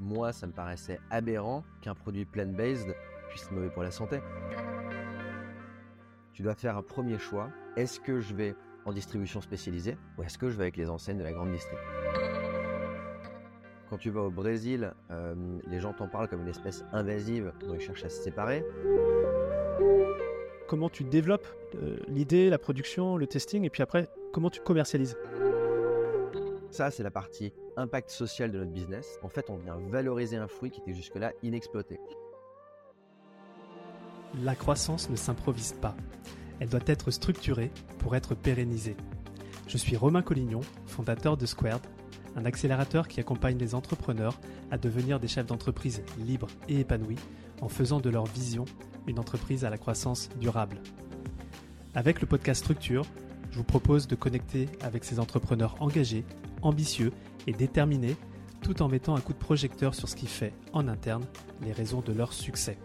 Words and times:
moi, 0.00 0.32
ça 0.32 0.46
me 0.46 0.52
paraissait 0.52 1.00
aberrant 1.10 1.64
qu'un 1.80 1.94
produit 1.94 2.24
plant-based 2.24 2.94
puisse 3.28 3.44
être 3.44 3.52
mauvais 3.52 3.70
pour 3.70 3.82
la 3.82 3.90
santé. 3.90 4.20
Tu 6.32 6.42
dois 6.42 6.54
faire 6.54 6.76
un 6.76 6.82
premier 6.82 7.18
choix. 7.18 7.48
Est-ce 7.76 7.98
que 8.00 8.20
je 8.20 8.34
vais 8.34 8.54
en 8.84 8.92
distribution 8.92 9.40
spécialisée 9.40 9.96
ou 10.16 10.22
est-ce 10.22 10.38
que 10.38 10.50
je 10.50 10.56
vais 10.56 10.64
avec 10.64 10.76
les 10.76 10.90
enseignes 10.90 11.18
de 11.18 11.24
la 11.24 11.32
grande 11.32 11.50
distribution 11.50 11.90
Quand 13.88 13.98
tu 13.98 14.10
vas 14.10 14.20
au 14.20 14.30
Brésil, 14.30 14.92
euh, 15.10 15.34
les 15.66 15.80
gens 15.80 15.92
t'en 15.92 16.08
parlent 16.08 16.28
comme 16.28 16.42
une 16.42 16.48
espèce 16.48 16.84
invasive 16.92 17.52
dont 17.60 17.74
ils 17.74 17.80
cherchent 17.80 18.04
à 18.04 18.10
se 18.10 18.22
séparer. 18.22 18.64
Comment 20.68 20.90
tu 20.90 21.04
développes 21.04 21.46
euh, 21.76 21.96
l'idée, 22.08 22.50
la 22.50 22.58
production, 22.58 23.16
le 23.16 23.26
testing 23.26 23.64
et 23.64 23.70
puis 23.70 23.82
après, 23.82 24.08
comment 24.32 24.50
tu 24.50 24.60
commercialises? 24.60 25.16
Ça, 26.76 26.90
c'est 26.90 27.02
la 27.02 27.10
partie 27.10 27.54
impact 27.78 28.10
social 28.10 28.52
de 28.52 28.58
notre 28.58 28.70
business. 28.70 29.18
En 29.22 29.30
fait, 29.30 29.48
on 29.48 29.56
vient 29.56 29.78
valoriser 29.88 30.36
un 30.36 30.46
fruit 30.46 30.70
qui 30.70 30.82
était 30.82 30.92
jusque-là 30.92 31.32
inexploité. 31.42 31.98
La 34.42 34.54
croissance 34.54 35.08
ne 35.08 35.16
s'improvise 35.16 35.72
pas. 35.72 35.96
Elle 36.60 36.68
doit 36.68 36.80
être 36.84 37.10
structurée 37.10 37.70
pour 37.96 38.14
être 38.14 38.34
pérennisée. 38.34 38.94
Je 39.66 39.78
suis 39.78 39.96
Romain 39.96 40.20
Collignon, 40.20 40.60
fondateur 40.84 41.38
de 41.38 41.46
Squared, 41.46 41.80
un 42.36 42.44
accélérateur 42.44 43.08
qui 43.08 43.20
accompagne 43.20 43.56
les 43.56 43.74
entrepreneurs 43.74 44.38
à 44.70 44.76
devenir 44.76 45.18
des 45.18 45.28
chefs 45.28 45.46
d'entreprise 45.46 46.02
libres 46.18 46.48
et 46.68 46.80
épanouis 46.80 47.16
en 47.62 47.70
faisant 47.70 48.00
de 48.00 48.10
leur 48.10 48.26
vision 48.26 48.66
une 49.06 49.18
entreprise 49.18 49.64
à 49.64 49.70
la 49.70 49.78
croissance 49.78 50.28
durable. 50.38 50.82
Avec 51.94 52.20
le 52.20 52.26
podcast 52.26 52.60
Structure, 52.60 53.06
je 53.50 53.56
vous 53.56 53.64
propose 53.64 54.06
de 54.06 54.14
connecter 54.14 54.68
avec 54.82 55.04
ces 55.04 55.18
entrepreneurs 55.18 55.76
engagés, 55.80 56.26
ambitieux 56.62 57.12
et 57.46 57.52
déterminés, 57.52 58.16
tout 58.62 58.82
en 58.82 58.88
mettant 58.88 59.14
un 59.14 59.20
coup 59.20 59.32
de 59.32 59.38
projecteur 59.38 59.94
sur 59.94 60.08
ce 60.08 60.16
qui 60.16 60.26
fait, 60.26 60.52
en 60.72 60.88
interne, 60.88 61.24
les 61.62 61.72
raisons 61.72 62.00
de 62.00 62.12
leur 62.12 62.32
succès. 62.32 62.78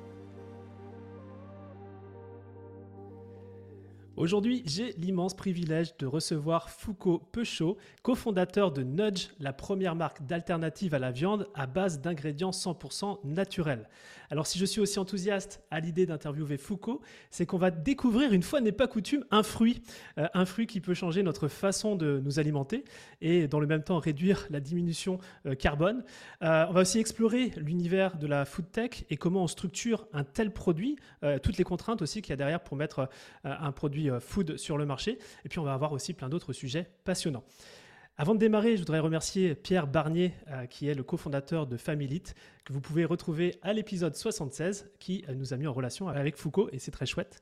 Aujourd'hui, 4.18 4.62
j'ai 4.66 4.91
l'immense 4.98 5.34
privilège 5.34 5.98
de 5.98 6.05
recevoir 6.05 6.70
Foucault 6.70 7.20
Peuchot, 7.32 7.78
cofondateur 8.04 8.72
de 8.72 8.84
Nudge, 8.84 9.30
la 9.40 9.52
première 9.54 9.96
marque 9.96 10.24
d'alternative 10.28 10.94
à 10.94 11.00
la 11.00 11.12
viande 11.12 11.48
à 11.56 11.66
base 11.66 12.02
d'ingrédients 12.02 12.52
100% 12.52 13.18
naturels. 13.24 13.90
Alors 14.32 14.48
si 14.48 14.57
je 14.57 14.63
suis 14.65 14.79
aussi 14.79 14.98
enthousiaste 14.98 15.62
à 15.71 15.82
l'idée 15.82 16.05
d'interviewer 16.05 16.57
Foucault, 16.57 17.01
c'est 17.32 17.46
qu'on 17.46 17.57
va 17.57 17.70
découvrir, 17.70 18.32
une 18.32 18.43
fois 18.43 18.62
n'est 18.62 18.71
pas 18.71 18.88
coutume, 18.88 19.26
un 19.29 19.43
fruit. 19.43 19.84
Euh, 20.18 20.27
un 20.34 20.46
fruit 20.46 20.68
qui 20.68 20.79
peut 20.79 20.93
changer 20.93 21.21
notre 21.21 21.49
façon 21.49 21.98
de 21.98 22.21
nous 22.23 22.40
alimenter 22.40 22.85
et 23.20 23.49
dans 23.49 23.60
le 23.60 23.68
même 23.68 23.84
temps 23.84 23.99
réduire 23.99 24.48
la 24.49 24.62
diminution 24.62 25.20
euh, 25.46 25.54
carbone. 25.54 26.05
Euh, 26.43 26.65
on 26.70 26.71
va 26.71 26.82
aussi 26.82 26.98
explorer 26.98 27.51
l'univers 27.57 28.18
de 28.18 28.26
la 28.26 28.46
food 28.46 28.71
tech 28.71 29.04
et 29.10 29.18
comment 29.18 29.43
on 29.43 29.48
structure 29.48 30.07
un 30.13 30.23
tel 30.23 30.51
produit, 30.51 30.95
toutes 31.43 31.57
les 31.57 31.63
contraintes 31.66 32.01
aussi 32.01 32.21
qu'il 32.21 32.29
y 32.29 32.34
a 32.34 32.38
derrière 32.38 32.62
pour 32.62 32.77
mettre 32.77 33.10
un 33.43 33.71
produit 33.71 34.10
food 34.20 34.55
sur 34.57 34.77
le 34.77 34.85
marché. 34.85 35.20
Et 35.43 35.49
puis 35.49 35.60
on 35.60 35.63
va 35.63 35.73
avoir 35.73 35.91
aussi 35.91 36.13
plein 36.13 36.29
d'autres 36.29 36.54
sujets 36.54 36.90
passionnants. 37.04 37.43
Avant 38.22 38.36
de 38.36 38.40
démarrer, 38.40 38.76
je 38.76 38.82
voudrais 38.82 39.00
remercier 39.00 39.55
Pierre 39.55 39.88
Barnier, 39.88 40.36
euh, 40.52 40.68
qui 40.68 40.88
est 40.88 40.94
le 40.94 41.02
cofondateur 41.02 41.66
de 41.66 41.76
Familite, 41.76 42.36
que 42.66 42.72
vous 42.72 42.80
pouvez 42.80 43.04
retrouver 43.04 43.58
à 43.63 43.74
l'épisode 43.74 44.16
76, 44.16 44.91
qui 45.00 45.26
euh, 45.28 45.34
nous 45.34 45.55
a 45.55 45.58
mis 45.58 45.66
en 45.66 45.74
relation 45.74 46.08
avec 46.08 46.38
Foucault, 46.38 46.70
et 46.72 46.78
c'est 46.78 46.91
très 46.91 47.08
chouette. 47.08 47.41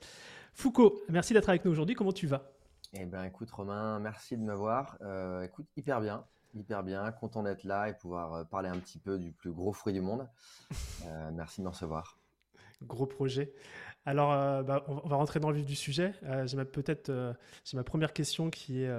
Foucault, 0.53 1.01
merci 1.09 1.33
d'être 1.33 1.49
avec 1.49 1.65
nous 1.65 1.71
aujourd'hui. 1.71 1.95
Comment 1.95 2.13
tu 2.13 2.27
vas? 2.27 2.53
Eh 2.93 3.05
bien, 3.05 3.25
écoute, 3.25 3.51
Romain, 3.51 3.99
merci 3.99 4.37
de 4.37 4.41
m'avoir. 4.41 4.97
Euh, 5.01 5.43
écoute, 5.43 5.65
hyper 5.75 5.99
bien, 5.99 6.23
hyper 6.53 6.81
bien. 6.81 7.11
Content 7.11 7.43
d'être 7.43 7.65
là 7.65 7.89
et 7.89 7.93
pouvoir 7.93 8.47
parler 8.47 8.69
un 8.69 8.79
petit 8.79 8.99
peu 8.99 9.19
du 9.19 9.33
plus 9.33 9.51
gros 9.51 9.73
fruit 9.73 9.91
du 9.91 9.99
monde. 9.99 10.29
merci 11.33 11.59
de 11.59 11.65
me 11.65 11.71
recevoir. 11.71 12.17
Gros 12.83 13.05
projet. 13.05 13.51
Alors, 14.09 14.33
euh, 14.33 14.63
bah, 14.63 14.83
on 14.87 15.07
va 15.07 15.17
rentrer 15.17 15.39
dans 15.39 15.51
le 15.51 15.57
vif 15.57 15.67
du 15.67 15.75
sujet. 15.75 16.15
Euh, 16.23 16.47
j'ai 16.47 16.57
peut-être 16.65 17.09
euh, 17.09 17.31
ma 17.73 17.83
première 17.83 18.11
question 18.11 18.49
qui 18.49 18.81
est 18.81 18.91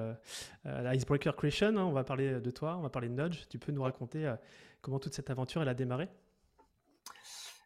la 0.65 0.95
Icebreaker 0.95 1.35
Creation. 1.35 1.77
Hein. 1.77 1.83
on 1.83 1.91
va 1.91 2.05
parler 2.05 2.41
de 2.41 2.51
toi, 2.53 2.77
on 2.77 2.83
va 2.83 2.91
parler 2.91 3.09
de 3.09 3.21
Nudge. 3.21 3.49
Tu 3.49 3.59
peux 3.59 3.73
nous 3.73 3.83
raconter 3.83 4.33
comment 4.83 5.01
toute 5.01 5.13
cette 5.13 5.29
aventure 5.29 5.63
elle 5.63 5.69
a 5.69 5.75
démarré? 5.75 6.09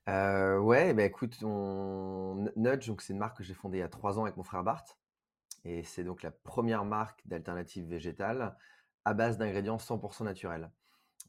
Ouais, 0.06 0.94
bah, 0.94 1.04
écoute, 1.04 1.38
Nudge, 1.42 2.90
c'est 3.00 3.12
une 3.12 3.18
marque 3.18 3.36
que 3.36 3.44
j'ai 3.44 3.52
fondée 3.52 3.76
il 3.76 3.80
y 3.82 3.84
a 3.84 3.88
trois 3.88 4.18
ans 4.18 4.22
avec 4.22 4.38
mon 4.38 4.42
frère 4.42 4.62
Bart. 4.62 4.86
Et 5.66 5.84
c'est 5.84 6.02
donc 6.02 6.22
la 6.22 6.30
première 6.30 6.86
marque 6.86 7.20
d'alternatives 7.26 7.86
végétales 7.86 8.56
à 9.04 9.12
base 9.12 9.36
d'ingrédients 9.36 9.76
100% 9.76 10.24
naturels. 10.24 10.70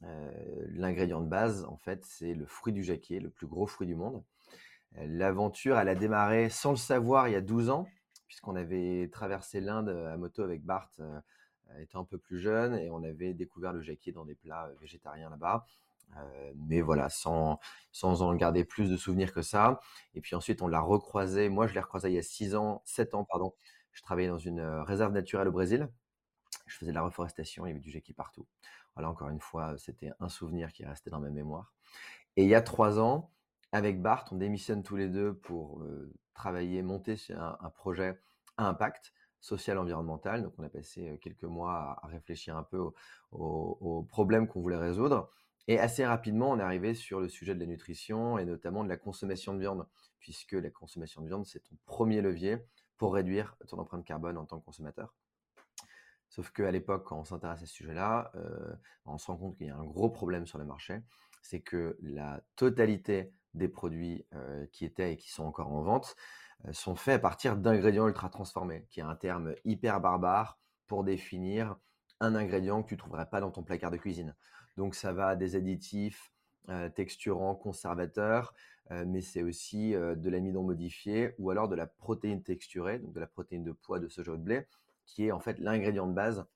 L'ingrédient 0.00 1.20
de 1.20 1.28
base, 1.28 1.66
en 1.66 1.76
fait, 1.76 2.06
c'est 2.06 2.32
le 2.32 2.46
fruit 2.46 2.72
du 2.72 2.82
jacquier, 2.82 3.20
le 3.20 3.28
plus 3.28 3.46
gros 3.46 3.66
fruit 3.66 3.86
du 3.86 3.94
monde. 3.94 4.24
L'aventure, 4.92 5.78
elle 5.78 5.88
a 5.88 5.94
démarré 5.94 6.48
sans 6.48 6.70
le 6.70 6.76
savoir 6.76 7.28
il 7.28 7.32
y 7.32 7.36
a 7.36 7.40
12 7.40 7.70
ans, 7.70 7.86
puisqu'on 8.26 8.56
avait 8.56 9.08
traversé 9.12 9.60
l'Inde 9.60 9.88
euh, 9.88 10.12
à 10.12 10.16
moto 10.16 10.42
avec 10.42 10.64
Bart, 10.64 10.90
euh, 11.00 11.20
étant 11.78 12.00
un 12.00 12.04
peu 12.04 12.18
plus 12.18 12.38
jeune, 12.38 12.74
et 12.74 12.90
on 12.90 13.02
avait 13.02 13.34
découvert 13.34 13.72
le 13.72 13.82
jacquier 13.82 14.12
dans 14.12 14.24
des 14.24 14.34
plats 14.34 14.66
euh, 14.66 14.74
végétariens 14.80 15.30
là-bas. 15.30 15.66
mais 16.54 16.80
voilà, 16.80 17.08
sans, 17.10 17.58
sans 17.92 18.22
en 18.22 18.34
garder 18.34 18.64
plus 18.64 18.90
de 18.90 18.96
souvenirs 18.96 19.34
que 19.34 19.42
ça. 19.42 19.80
Et 20.14 20.20
puis 20.20 20.34
ensuite, 20.34 20.62
on 20.62 20.68
l'a 20.68 20.80
recroisé. 20.80 21.48
Moi, 21.48 21.66
je 21.66 21.74
l'ai 21.74 21.80
recroisé 21.80 22.08
il 22.08 22.14
y 22.14 22.18
a 22.18 22.22
6 22.22 22.54
ans, 22.54 22.82
7 22.84 23.14
ans, 23.14 23.24
pardon. 23.24 23.54
Je 23.92 24.02
travaillais 24.02 24.28
dans 24.28 24.38
une 24.38 24.60
réserve 24.60 25.12
naturelle 25.12 25.48
au 25.48 25.52
Brésil. 25.52 25.88
Je 26.66 26.76
faisais 26.76 26.90
de 26.92 26.94
la 26.96 27.02
reforestation, 27.02 27.66
il 27.66 27.70
y 27.70 27.72
avait 27.72 27.80
du 27.80 27.90
jacquier 27.90 28.14
partout. 28.14 28.46
Voilà, 28.94 29.10
encore 29.10 29.28
une 29.28 29.40
fois, 29.40 29.76
c'était 29.78 30.10
un 30.20 30.28
souvenir 30.28 30.72
qui 30.72 30.82
est 30.82 30.86
resté 30.86 31.10
dans 31.10 31.20
ma 31.20 31.30
mémoire. 31.30 31.74
Et 32.36 32.44
il 32.44 32.48
y 32.48 32.54
a 32.54 32.62
3 32.62 32.98
ans, 32.98 33.30
avec 33.76 34.00
Bart, 34.00 34.24
on 34.32 34.36
démissionne 34.36 34.82
tous 34.82 34.96
les 34.96 35.08
deux 35.08 35.34
pour 35.34 35.84
travailler, 36.34 36.82
monter 36.82 37.16
sur 37.16 37.40
un, 37.40 37.70
projet 37.70 38.18
à 38.56 38.68
impact 38.68 39.12
social 39.40 39.78
environnemental. 39.78 40.42
Donc, 40.42 40.54
on 40.58 40.64
a 40.64 40.68
passé 40.68 41.18
quelques 41.22 41.44
mois 41.44 41.98
à, 42.02 42.06
réfléchir 42.06 42.56
un 42.56 42.62
peu 42.62 42.82
aux, 43.32 44.06
problèmes 44.08 44.48
qu'on 44.48 44.60
voulait 44.60 44.76
résoudre. 44.76 45.30
Et 45.68 45.78
assez 45.78 46.06
rapidement, 46.06 46.50
on 46.52 46.58
est 46.58 46.62
arrivé 46.62 46.94
sur 46.94 47.20
le 47.20 47.28
sujet 47.28 47.54
de 47.54 47.60
la 47.60 47.66
nutrition 47.66 48.38
et 48.38 48.44
notamment 48.44 48.84
de 48.84 48.88
la 48.88 48.96
consommation 48.96 49.52
de 49.52 49.58
viande, 49.58 49.86
puisque 50.20 50.52
la 50.52 50.70
consommation 50.70 51.22
de 51.22 51.26
viande, 51.26 51.44
c'est 51.44 51.60
ton 51.60 51.76
premier 51.84 52.22
levier 52.22 52.58
pour 52.96 53.14
réduire 53.14 53.56
ton 53.68 53.78
empreinte 53.78 54.04
carbone 54.04 54.38
en 54.38 54.46
tant 54.46 54.58
que 54.58 54.64
consommateur. 54.64 55.12
Sauf 56.28 56.50
qu'à 56.50 56.70
l'époque, 56.70 57.04
quand 57.04 57.18
on 57.18 57.24
s'intéresse 57.24 57.62
à 57.62 57.66
ce 57.66 57.72
sujet-là, 57.72 58.32
on 59.04 59.18
se 59.18 59.26
rend 59.26 59.36
compte 59.36 59.56
qu'il 59.56 59.66
y 59.66 59.70
a 59.70 59.76
un 59.76 59.84
gros 59.84 60.08
problème 60.08 60.46
sur 60.46 60.58
le 60.58 60.64
marché, 60.64 61.02
c'est 61.42 61.60
que 61.60 61.96
la 62.00 62.42
totalité 62.56 63.32
des 63.56 63.68
produits 63.68 64.24
qui 64.72 64.84
étaient 64.84 65.14
et 65.14 65.16
qui 65.16 65.30
sont 65.30 65.44
encore 65.44 65.72
en 65.72 65.82
vente 65.82 66.14
sont 66.72 66.94
faits 66.94 67.16
à 67.16 67.18
partir 67.18 67.56
d'ingrédients 67.56 68.08
ultra 68.08 68.28
transformés, 68.28 68.86
qui 68.88 69.00
est 69.00 69.04
un 69.04 69.16
terme 69.16 69.54
hyper 69.64 70.00
barbare 70.00 70.58
pour 70.86 71.04
définir 71.04 71.76
un 72.20 72.34
ingrédient 72.34 72.82
que 72.82 72.88
tu 72.88 72.94
ne 72.94 72.98
trouverais 72.98 73.28
pas 73.28 73.40
dans 73.40 73.50
ton 73.50 73.62
placard 73.62 73.90
de 73.90 73.98
cuisine. 73.98 74.34
Donc 74.76 74.94
ça 74.94 75.12
va 75.12 75.36
des 75.36 75.56
additifs, 75.56 76.32
texturants, 76.94 77.54
conservateurs, 77.54 78.54
mais 78.90 79.20
c'est 79.20 79.42
aussi 79.42 79.92
de 79.92 80.30
l'amidon 80.30 80.62
modifié 80.62 81.34
ou 81.38 81.50
alors 81.50 81.68
de 81.68 81.74
la 81.74 81.86
protéine 81.86 82.42
texturée, 82.42 82.98
donc 82.98 83.12
de 83.12 83.20
la 83.20 83.26
protéine 83.26 83.64
de 83.64 83.72
poids 83.72 83.98
de 83.98 84.08
soja 84.08 84.32
ou 84.32 84.36
de 84.36 84.42
blé, 84.42 84.66
qui 85.04 85.26
est 85.26 85.32
en 85.32 85.40
fait 85.40 85.58
l'ingrédient 85.58 86.06
de 86.06 86.14
base 86.14 86.46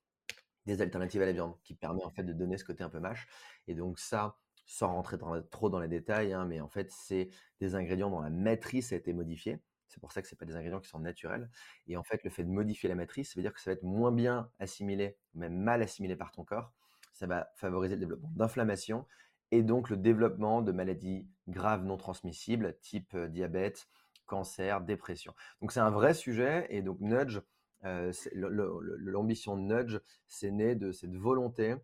des 0.66 0.82
alternatives 0.82 1.22
à 1.22 1.26
la 1.26 1.32
viande, 1.32 1.56
qui 1.62 1.74
permet 1.74 2.04
en 2.04 2.10
fait 2.10 2.22
de 2.22 2.32
donner 2.32 2.56
ce 2.56 2.64
côté 2.64 2.82
un 2.84 2.88
peu 2.88 3.00
mâche. 3.00 3.28
Et 3.68 3.74
donc 3.74 3.98
ça, 3.98 4.36
sans 4.70 4.92
rentrer 4.92 5.16
trop 5.50 5.68
dans 5.68 5.80
les 5.80 5.88
détails, 5.88 6.32
hein, 6.32 6.44
mais 6.44 6.60
en 6.60 6.68
fait, 6.68 6.92
c'est 6.92 7.28
des 7.58 7.74
ingrédients 7.74 8.08
dont 8.08 8.20
la 8.20 8.30
matrice 8.30 8.92
a 8.92 8.96
été 8.96 9.12
modifiée. 9.12 9.58
C'est 9.88 9.98
pour 9.98 10.12
ça 10.12 10.22
que 10.22 10.28
ce 10.28 10.36
pas 10.36 10.44
des 10.44 10.54
ingrédients 10.54 10.78
qui 10.78 10.88
sont 10.88 11.00
naturels. 11.00 11.50
Et 11.88 11.96
en 11.96 12.04
fait, 12.04 12.22
le 12.22 12.30
fait 12.30 12.44
de 12.44 12.50
modifier 12.50 12.88
la 12.88 12.94
matrice, 12.94 13.30
ça 13.30 13.34
veut 13.34 13.42
dire 13.42 13.52
que 13.52 13.60
ça 13.60 13.70
va 13.70 13.74
être 13.74 13.82
moins 13.82 14.12
bien 14.12 14.48
assimilé, 14.60 15.16
même 15.34 15.56
mal 15.56 15.82
assimilé 15.82 16.14
par 16.14 16.30
ton 16.30 16.44
corps. 16.44 16.72
Ça 17.12 17.26
va 17.26 17.50
favoriser 17.56 17.96
le 17.96 18.00
développement 18.00 18.30
d'inflammation 18.36 19.06
et 19.50 19.64
donc 19.64 19.90
le 19.90 19.96
développement 19.96 20.62
de 20.62 20.70
maladies 20.70 21.26
graves 21.48 21.84
non 21.84 21.96
transmissibles, 21.96 22.76
type 22.80 23.12
euh, 23.14 23.26
diabète, 23.26 23.88
cancer, 24.26 24.80
dépression. 24.82 25.34
Donc 25.60 25.72
c'est 25.72 25.80
un 25.80 25.90
vrai 25.90 26.14
sujet. 26.14 26.68
Et 26.70 26.82
donc 26.82 27.00
Nudge, 27.00 27.40
euh, 27.84 28.12
l'ambition 28.34 29.56
de 29.56 29.62
Nudge, 29.62 29.98
c'est 30.28 30.52
né 30.52 30.76
de 30.76 30.92
cette 30.92 31.16
volonté 31.16 31.74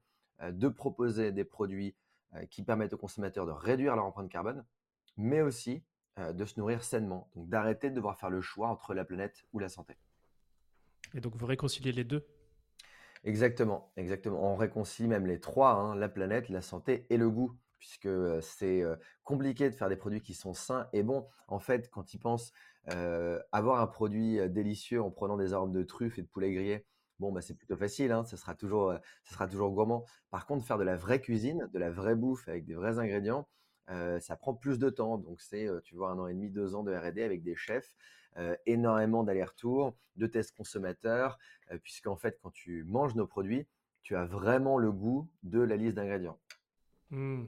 euh, 0.40 0.52
de 0.52 0.68
proposer 0.68 1.32
des 1.32 1.44
produits 1.44 1.96
qui 2.50 2.62
permettent 2.62 2.92
aux 2.92 2.98
consommateurs 2.98 3.46
de 3.46 3.52
réduire 3.52 3.96
leur 3.96 4.04
empreinte 4.04 4.30
carbone, 4.30 4.64
mais 5.16 5.40
aussi 5.40 5.82
euh, 6.18 6.32
de 6.32 6.44
se 6.44 6.58
nourrir 6.58 6.82
sainement, 6.82 7.30
donc 7.34 7.48
d'arrêter 7.48 7.90
de 7.90 7.94
devoir 7.94 8.18
faire 8.18 8.30
le 8.30 8.40
choix 8.40 8.68
entre 8.68 8.94
la 8.94 9.04
planète 9.04 9.44
ou 9.52 9.58
la 9.58 9.68
santé. 9.68 9.96
Et 11.14 11.20
donc 11.20 11.36
vous 11.36 11.46
réconciliez 11.46 11.92
les 11.92 12.04
deux? 12.04 12.26
Exactement, 13.24 13.92
exactement. 13.96 14.52
On 14.52 14.56
réconcilie 14.56 15.08
même 15.08 15.26
les 15.26 15.40
trois, 15.40 15.72
hein, 15.72 15.94
la 15.94 16.08
planète, 16.08 16.48
la 16.48 16.62
santé 16.62 17.06
et 17.10 17.16
le 17.16 17.28
goût, 17.30 17.56
puisque 17.78 18.06
euh, 18.06 18.40
c'est 18.40 18.82
compliqué 19.24 19.68
de 19.68 19.74
faire 19.74 19.88
des 19.88 19.96
produits 19.96 20.20
qui 20.22 20.34
sont 20.34 20.54
sains 20.54 20.88
et 20.92 21.02
bons. 21.02 21.26
En 21.48 21.58
fait, 21.58 21.90
quand 21.90 22.14
ils 22.14 22.18
pensent 22.18 22.52
avoir 23.50 23.80
un 23.80 23.88
produit 23.88 24.38
délicieux 24.48 25.02
en 25.02 25.10
prenant 25.10 25.36
des 25.36 25.52
arômes 25.52 25.72
de 25.72 25.82
truffes 25.82 26.18
et 26.18 26.22
de 26.22 26.28
poulet 26.28 26.52
grillé, 26.52 26.86
bon, 27.18 27.32
bah, 27.32 27.40
c'est 27.40 27.54
plutôt 27.54 27.76
facile, 27.76 28.12
hein, 28.12 28.24
ce 28.24 28.36
sera 28.36 28.54
toujours, 28.54 28.94
sera 29.24 29.48
toujours 29.48 29.70
gourmand. 29.70 30.04
Par 30.30 30.46
contre, 30.46 30.64
faire 30.64 30.78
de 30.78 30.84
la 30.84 30.96
vraie 30.96 31.20
cuisine, 31.20 31.68
de 31.72 31.78
la 31.78 31.90
vraie 31.90 32.14
bouffe 32.14 32.48
avec 32.48 32.66
des 32.66 32.74
vrais 32.74 32.98
ingrédients, 32.98 33.48
ça 33.88 34.36
prend 34.36 34.54
plus 34.54 34.78
de 34.78 34.90
temps. 34.90 35.18
Donc, 35.18 35.40
c'est, 35.40 35.68
tu 35.84 35.94
vois, 35.94 36.10
un 36.10 36.18
an 36.18 36.26
et 36.26 36.34
demi, 36.34 36.50
deux 36.50 36.74
ans 36.74 36.82
de 36.82 36.92
R&D 36.92 37.22
avec 37.22 37.42
des 37.42 37.54
chefs, 37.54 37.94
énormément 38.66 39.22
d'allers-retours, 39.22 39.96
de 40.16 40.26
tests 40.26 40.56
consommateurs, 40.56 41.38
puisqu'en 41.82 42.16
fait, 42.16 42.38
quand 42.42 42.50
tu 42.50 42.84
manges 42.84 43.14
nos 43.14 43.26
produits, 43.26 43.66
tu 44.02 44.16
as 44.16 44.24
vraiment 44.24 44.78
le 44.78 44.92
goût 44.92 45.28
de 45.42 45.60
la 45.60 45.76
liste 45.76 45.94
d'ingrédients. 45.94 46.38
Mmh. 47.10 47.44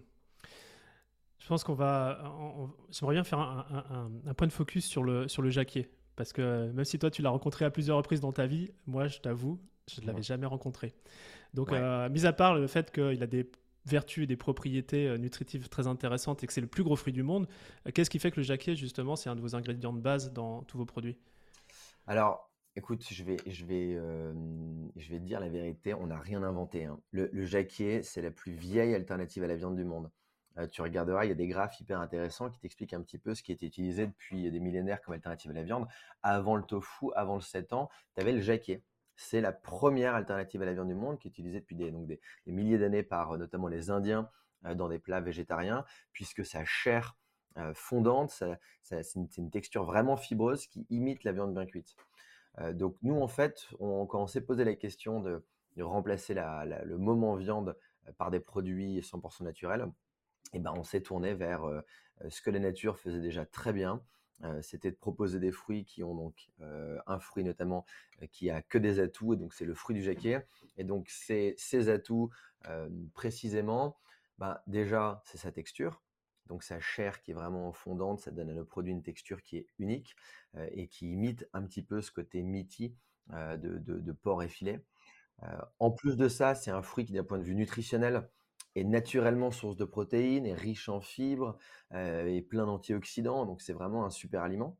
Je 1.38 1.46
pense 1.46 1.64
qu'on 1.64 1.74
va. 1.74 2.20
J'aimerais 2.90 3.14
bien 3.14 3.24
faire 3.24 3.38
un, 3.38 4.34
point 4.36 4.46
de 4.46 4.52
focus 4.52 4.84
sur 4.84 5.02
le, 5.02 5.28
sur 5.28 5.40
le 5.40 5.50
jacquier. 5.50 5.90
Parce 6.18 6.32
que 6.32 6.72
même 6.72 6.84
si 6.84 6.98
toi, 6.98 7.12
tu 7.12 7.22
l'as 7.22 7.30
rencontré 7.30 7.64
à 7.64 7.70
plusieurs 7.70 7.96
reprises 7.96 8.20
dans 8.20 8.32
ta 8.32 8.48
vie, 8.48 8.72
moi, 8.88 9.06
je 9.06 9.20
t'avoue, 9.20 9.60
je 9.88 10.00
ne 10.00 10.06
l'avais 10.08 10.20
jamais 10.20 10.46
rencontré. 10.46 10.92
Donc, 11.54 11.72
euh, 11.72 12.08
mis 12.08 12.26
à 12.26 12.32
part 12.32 12.56
le 12.56 12.66
fait 12.66 12.90
qu'il 12.90 13.22
a 13.22 13.26
des 13.28 13.48
vertus 13.86 14.24
et 14.24 14.26
des 14.26 14.36
propriétés 14.36 15.06
euh, 15.06 15.16
nutritives 15.16 15.68
très 15.68 15.86
intéressantes 15.86 16.42
et 16.42 16.48
que 16.48 16.52
c'est 16.52 16.60
le 16.60 16.66
plus 16.66 16.82
gros 16.82 16.96
fruit 16.96 17.12
du 17.12 17.22
monde, 17.22 17.46
euh, 17.86 17.92
qu'est-ce 17.94 18.10
qui 18.10 18.18
fait 18.18 18.32
que 18.32 18.38
le 18.38 18.42
jacquier, 18.42 18.74
justement, 18.74 19.14
c'est 19.14 19.30
un 19.30 19.36
de 19.36 19.40
vos 19.40 19.54
ingrédients 19.54 19.92
de 19.92 20.00
base 20.00 20.32
dans 20.32 20.64
tous 20.64 20.76
vos 20.76 20.84
produits? 20.84 21.16
Alors, 22.08 22.50
écoute, 22.74 23.06
je 23.08 23.22
vais, 23.22 23.36
je, 23.46 23.64
vais, 23.64 23.94
je 24.96 25.08
vais 25.08 25.20
te 25.20 25.24
dire 25.24 25.38
la 25.38 25.48
vérité, 25.48 25.94
on 25.94 26.08
n'a 26.08 26.18
rien 26.18 26.42
inventé. 26.42 26.86
Hein. 26.86 26.98
Le, 27.12 27.30
le 27.32 27.46
jacquier, 27.46 28.02
c'est 28.02 28.22
la 28.22 28.32
plus 28.32 28.54
vieille 28.54 28.96
alternative 28.96 29.44
à 29.44 29.46
la 29.46 29.54
viande 29.54 29.76
du 29.76 29.84
monde. 29.84 30.10
Euh, 30.58 30.66
tu 30.66 30.82
regarderas, 30.82 31.24
il 31.24 31.28
y 31.28 31.32
a 31.32 31.36
des 31.36 31.46
graphes 31.46 31.80
hyper 31.80 32.00
intéressants 32.00 32.50
qui 32.50 32.58
t'expliquent 32.58 32.94
un 32.94 33.02
petit 33.02 33.18
peu 33.18 33.34
ce 33.34 33.42
qui 33.42 33.52
était 33.52 33.66
utilisé 33.66 34.06
depuis 34.06 34.50
des 34.50 34.60
millénaires 34.60 35.00
comme 35.02 35.14
alternative 35.14 35.50
à 35.50 35.54
la 35.54 35.62
viande. 35.62 35.86
Avant 36.22 36.56
le 36.56 36.62
tofu, 36.62 37.06
avant 37.14 37.36
le 37.36 37.40
7 37.40 37.72
ans, 37.72 37.88
tu 38.14 38.20
avais 38.20 38.32
le 38.32 38.40
jacquier. 38.40 38.82
C'est 39.16 39.40
la 39.40 39.52
première 39.52 40.14
alternative 40.14 40.62
à 40.62 40.66
la 40.66 40.74
viande 40.74 40.88
du 40.88 40.94
monde 40.94 41.18
qui 41.18 41.28
est 41.28 41.30
utilisée 41.30 41.60
depuis 41.60 41.76
des, 41.76 41.92
milliers 42.46 42.78
d'années 42.78 43.02
par 43.02 43.32
euh, 43.32 43.38
notamment 43.38 43.68
les 43.68 43.90
Indiens 43.90 44.28
euh, 44.64 44.74
dans 44.74 44.88
des 44.88 44.98
plats 44.98 45.20
végétariens, 45.20 45.84
puisque 46.12 46.44
sa 46.44 46.64
chair 46.64 47.16
fondante, 47.74 48.30
c'est 48.82 49.14
une, 49.16 49.50
texture 49.50 49.82
vraiment 49.82 50.16
fibreuse 50.16 50.68
qui 50.68 50.86
imite 50.90 51.24
la 51.24 51.32
viande 51.32 51.54
bien 51.54 51.66
cuite. 51.66 51.96
donc 52.74 52.94
nous, 53.02 53.20
en 53.20 53.26
fait, 53.26 53.66
on, 53.80 54.06
quand 54.06 54.22
on 54.22 54.28
s'est 54.28 54.42
posé 54.42 54.62
la 54.62 54.76
question 54.76 55.18
de, 55.18 55.42
remplacer 55.80 56.34
le 56.34 56.96
moment 56.98 57.34
viande 57.34 57.76
par 58.16 58.30
des 58.30 58.38
produits 58.38 59.00
100% 59.00 59.42
naturels, 59.42 59.90
et 60.52 60.58
ben, 60.58 60.72
on 60.76 60.84
s'est 60.84 61.02
tourné 61.02 61.34
vers 61.34 61.62
ce 62.28 62.42
que 62.42 62.50
la 62.50 62.58
nature 62.58 62.98
faisait 62.98 63.20
déjà 63.20 63.46
très 63.46 63.72
bien. 63.72 64.02
c'était 64.62 64.90
de 64.90 64.96
proposer 64.96 65.38
des 65.40 65.52
fruits 65.52 65.84
qui 65.84 66.02
ont 66.02 66.14
donc 66.14 66.50
un 67.06 67.18
fruit 67.20 67.44
notamment 67.44 67.84
qui 68.30 68.50
a 68.50 68.62
que 68.62 68.78
des 68.78 69.00
atouts, 69.00 69.34
et 69.34 69.36
donc 69.36 69.54
c'est 69.54 69.64
le 69.64 69.74
fruit 69.74 69.94
du 69.96 70.02
jacquier. 70.02 70.40
Et 70.76 70.84
donc 70.84 71.08
ces, 71.08 71.54
ces 71.56 71.88
atouts, 71.88 72.30
précisément, 73.14 73.96
ben, 74.38 74.58
déjà, 74.66 75.22
c'est 75.24 75.38
sa 75.38 75.52
texture. 75.52 76.02
Donc 76.46 76.62
sa 76.62 76.80
chair 76.80 77.20
qui 77.20 77.32
est 77.32 77.34
vraiment 77.34 77.72
fondante, 77.72 78.20
ça 78.20 78.30
donne 78.30 78.48
à 78.50 78.54
nos 78.54 78.64
produits 78.64 78.92
une 78.92 79.02
texture 79.02 79.42
qui 79.42 79.58
est 79.58 79.66
unique 79.78 80.16
et 80.72 80.88
qui 80.88 81.12
imite 81.12 81.46
un 81.52 81.62
petit 81.62 81.82
peu 81.82 82.00
ce 82.00 82.10
côté 82.10 82.42
de, 82.42 83.56
de, 83.56 83.78
de 83.78 84.12
porc 84.12 84.42
et 84.42 84.48
filet. 84.48 84.80
en 85.78 85.90
plus 85.90 86.16
de 86.16 86.28
ça, 86.28 86.54
c'est 86.54 86.70
un 86.70 86.82
fruit 86.82 87.04
qui, 87.04 87.12
d'un 87.12 87.24
point 87.24 87.38
de 87.38 87.44
vue 87.44 87.54
nutritionnel, 87.54 88.28
est 88.74 88.84
naturellement 88.84 89.50
source 89.50 89.76
de 89.76 89.84
protéines, 89.84 90.46
est 90.46 90.54
riche 90.54 90.88
en 90.88 91.00
fibres, 91.00 91.58
et 91.94 92.42
plein 92.42 92.66
d'antioxydants, 92.66 93.46
donc 93.46 93.62
c'est 93.62 93.72
vraiment 93.72 94.04
un 94.04 94.10
super 94.10 94.42
aliment. 94.42 94.78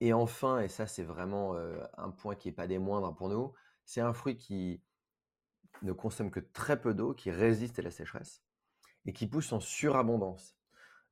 Et 0.00 0.12
enfin, 0.12 0.60
et 0.60 0.68
ça 0.68 0.86
c'est 0.86 1.02
vraiment 1.02 1.54
un 1.96 2.10
point 2.10 2.34
qui 2.34 2.48
n'est 2.48 2.54
pas 2.54 2.66
des 2.66 2.78
moindres 2.78 3.14
pour 3.14 3.28
nous, 3.28 3.52
c'est 3.84 4.00
un 4.00 4.12
fruit 4.12 4.36
qui 4.36 4.82
ne 5.82 5.92
consomme 5.92 6.30
que 6.30 6.40
très 6.40 6.80
peu 6.80 6.94
d'eau, 6.94 7.14
qui 7.14 7.30
résiste 7.30 7.78
à 7.78 7.82
la 7.82 7.90
sécheresse, 7.90 8.42
et 9.06 9.12
qui 9.12 9.26
pousse 9.26 9.52
en 9.52 9.60
surabondance. 9.60 10.56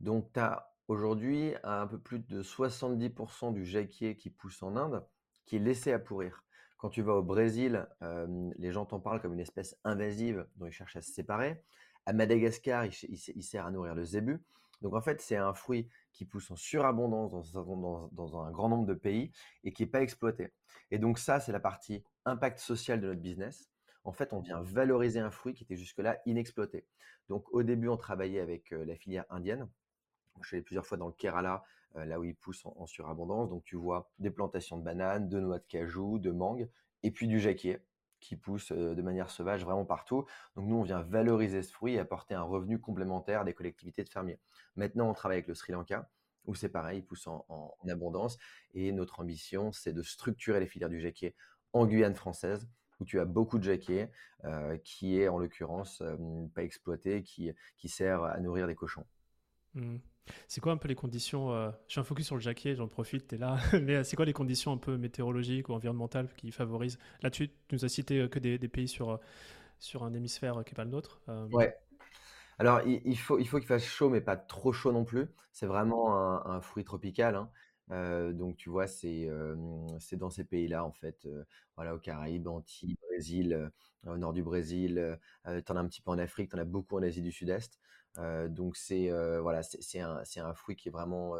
Donc 0.01 0.33
tu 0.33 0.41
as 0.41 0.73
aujourd'hui 0.89 1.55
un 1.65 1.87
peu 1.87 1.99
plus 1.99 2.21
de 2.21 2.43
70% 2.43 3.53
du 3.53 3.65
jacquier 3.65 4.17
qui 4.17 4.31
pousse 4.31 4.63
en 4.63 4.77
Inde, 4.77 5.07
qui 5.45 5.57
est 5.57 5.61
laissé 5.61 5.93
à 5.93 5.99
pourrir. 5.99 6.45
Quand 6.87 6.91
tu 6.91 7.03
vas 7.03 7.15
au 7.15 7.23
Brésil, 7.25 7.85
les 8.59 8.71
gens 8.71 8.87
t'en 8.87 9.01
parlent 9.01 9.21
comme 9.21 9.33
une 9.33 9.41
espèce 9.41 9.77
invasive 9.83 10.47
dont 10.55 10.67
ils 10.67 10.73
cherchent 10.73 10.95
à 10.95 11.03
se 11.03 11.11
séparer. 11.11 11.61
À 12.07 12.13
Madagascar, 12.13 12.85
il, 12.87 13.43
sert 13.43 13.67
à 13.67 13.73
nourrir 13.73 13.97
le 13.97 14.05
zébu. 14.05 14.41
Donc 14.83 14.95
en 14.95 15.01
fait, 15.01 15.21
c'est 15.21 15.35
un 15.35 15.53
fruit 15.53 15.89
qui 16.13 16.25
pousse 16.25 16.49
en 16.53 16.55
surabondance 16.55 17.51
dans, 17.51 18.41
un 18.41 18.53
grand 18.53 18.69
nombre 18.69 18.87
de 18.87 18.95
pays 18.95 19.33
et 19.65 19.73
qui 19.73 19.83
n'est 19.83 19.89
pas 19.89 20.01
exploité. 20.01 20.53
Et 20.93 21.01
donc 21.01 21.19
ça, 21.19 21.41
c'est 21.41 21.51
la 21.51 21.59
partie 21.59 22.05
impact 22.25 22.61
social 22.61 23.01
de 23.01 23.09
notre 23.09 23.21
business. 23.21 23.69
En 24.05 24.13
fait, 24.13 24.33
on 24.33 24.39
vient 24.39 24.63
valoriser 24.63 25.19
un 25.19 25.33
fruit 25.33 25.55
qui 25.55 25.65
était 25.65 25.77
jusque-là 25.77 26.21
inexploité. 26.25 26.87
Donc 27.29 27.53
au 27.53 27.65
début, 27.65 27.89
on 27.89 27.97
travaillait 27.97 28.39
avec 28.39 28.71
la 28.71 28.95
filière 28.95 29.25
indienne. 29.29 29.69
Je 30.41 30.47
suis 30.47 30.57
allé 30.59 30.63
plusieurs 30.63 30.87
fois 30.87 30.99
dans 30.99 31.09
le 31.09 31.15
Kerala 31.15 31.65
là 31.95 32.19
où 32.21 32.25
ils 32.25 32.35
poussent 32.35 32.67
en, 32.67 32.87
surabondance. 32.87 33.49
Donc 33.49 33.65
tu 33.65 33.77
vois 33.77 34.11
des 34.19 34.31
plantations 34.31 34.77
de 34.77 34.83
bananes, 34.83 35.29
de 35.29 35.41
noix 35.41 35.59
de 35.59 35.65
cajou, 35.67 36.19
de 36.19 36.31
mangue, 36.31 36.69
et 37.03 37.11
puis 37.11 37.27
du 37.27 37.41
jacquier 37.41 37.81
qui 38.21 38.37
pousse 38.37 38.73
euh, 38.73 38.95
de 38.95 39.03
manière 39.03 39.31
sauvage 39.31 39.65
vraiment 39.65 39.85
partout. 39.85 40.27
Donc 40.57 40.67
nous, 40.67 40.77
on 40.77 40.83
vient 40.83 41.03
valoriser 41.03 41.63
ce 41.63 41.73
fruit 41.73 41.95
et 41.95 41.99
apporter 41.99 42.35
un 42.35 42.43
revenu 42.43 42.81
complémentaire 42.81 43.45
des 43.45 43.55
collectivités 43.55 44.05
de 44.05 44.09
fermiers. 44.09 44.41
Maintenant, 44.75 45.09
on 45.11 45.15
travaille 45.15 45.37
avec 45.37 45.49
le 45.49 45.55
Sri 45.55 45.73
Lanka, 45.73 46.09
où 46.45 46.55
c'est 46.55 46.69
pareil, 46.69 46.99
il 46.99 47.05
pousse 47.05 47.27
en, 47.27 47.77
abondance. 47.89 48.39
Et 48.75 48.93
notre 48.93 49.21
ambition, 49.21 49.73
c'est 49.73 49.93
de 49.93 50.03
structurer 50.03 50.61
les 50.61 50.67
filières 50.67 50.89
du 50.89 51.01
jacquier 51.01 51.35
en 51.73 51.87
Guyane 51.87 52.15
française, 52.15 52.69
où 53.01 53.05
tu 53.05 53.21
as 53.21 53.25
beaucoup 53.25 53.59
de 53.59 53.65
jacquier, 53.65 54.09
euh, 54.45 54.79
qui 54.79 55.21
est 55.21 55.29
en 55.29 55.39
l'occurrence 55.39 56.03
pas 56.55 56.63
exploité, 56.63 57.23
qui, 57.23 57.53
qui 57.77 57.89
sert 57.89 58.23
à 58.25 58.39
nourrir 58.41 58.67
des 58.67 58.75
cochons. 58.75 59.05
Mmh. 59.75 59.97
C'est 60.49 60.61
quoi 60.61 60.73
un 60.73 60.77
peu 60.77 60.89
les 60.89 60.95
conditions 60.95 61.53
euh, 61.53 61.71
Je 61.87 61.93
suis 61.93 62.01
un 62.01 62.05
focus 62.05 62.27
sur 62.27 62.37
le 62.37 62.41
jacquier, 62.41 62.75
j'en 62.75 62.89
profite, 62.89 63.27
t'es 63.29 63.39
là. 63.39 63.57
Mais 63.83 63.97
euh, 63.97 64.05
c'est 64.05 64.17
quoi 64.17 64.25
les 64.25 64.33
conditions 64.33 64.73
un 64.73 64.79
peu 64.79 64.97
météorologiques 64.97 65.69
ou 65.69 65.75
environnementales 65.75 66.29
qui 66.37 66.51
favorisent? 66.53 66.99
Là-dessus, 67.23 67.49
tu 67.49 67.75
nous 67.75 67.85
as 67.85 67.89
cité 67.89 68.21
euh, 68.21 68.29
que 68.29 68.39
des, 68.39 68.59
pays 68.69 68.89
sur, 68.89 69.19
sur 69.79 70.05
un 70.05 70.13
hémisphère 70.13 70.63
qui 70.65 70.73
n'est 70.73 70.77
pas 70.77 70.85
le 70.85 70.91
nôtre. 70.91 71.21
Ouais. 71.53 71.77
Alors, 72.59 72.81
il, 72.87 73.19
faut 73.19 73.39
il 73.39 73.47
faut 73.47 73.59
qu'il 73.59 73.67
fasse 73.67 73.85
chaud, 73.85 74.09
mais 74.09 74.23
pas 74.23 74.37
trop 74.37 74.73
chaud 74.73 74.93
non 74.93 75.05
plus. 75.05 75.27
C'est 75.53 75.67
vraiment 75.67 76.17
un, 76.17 76.61
fruit 76.61 76.85
tropical. 76.85 77.37
Hein. 77.37 78.33
donc, 78.33 78.57
tu 78.57 78.71
vois, 78.71 78.87
c'est 78.87 79.29
dans 80.13 80.31
ces 80.31 80.45
pays-là, 80.45 80.85
en 80.85 80.93
fait, 80.93 81.29
voilà, 81.77 81.95
aux 81.95 81.99
Caraïbes, 81.99 82.49
Antilles, 82.49 82.97
Brésil, 83.09 83.71
au 84.07 84.17
nord 84.17 84.33
du 84.33 84.43
Brésil. 84.43 85.19
tu 85.45 85.73
en 85.73 85.77
as 85.77 85.81
un 85.81 85.87
petit 85.87 86.01
peu 86.01 86.11
en 86.11 86.19
Afrique, 86.19 86.51
tu 86.51 86.57
en 86.57 86.59
as 86.59 86.65
beaucoup 86.65 86.97
en 86.97 87.03
Asie 87.03 87.21
du 87.21 87.31
Sud-Est 87.31 87.79
donc 88.49 88.77
c'est 88.77 89.11
voilà, 89.41 89.63
c'est 89.63 90.01
un, 90.01 90.23
un, 90.37 90.55
fruit 90.55 90.77
qui 90.77 90.89
est 90.89 90.93
vraiment 90.93 91.35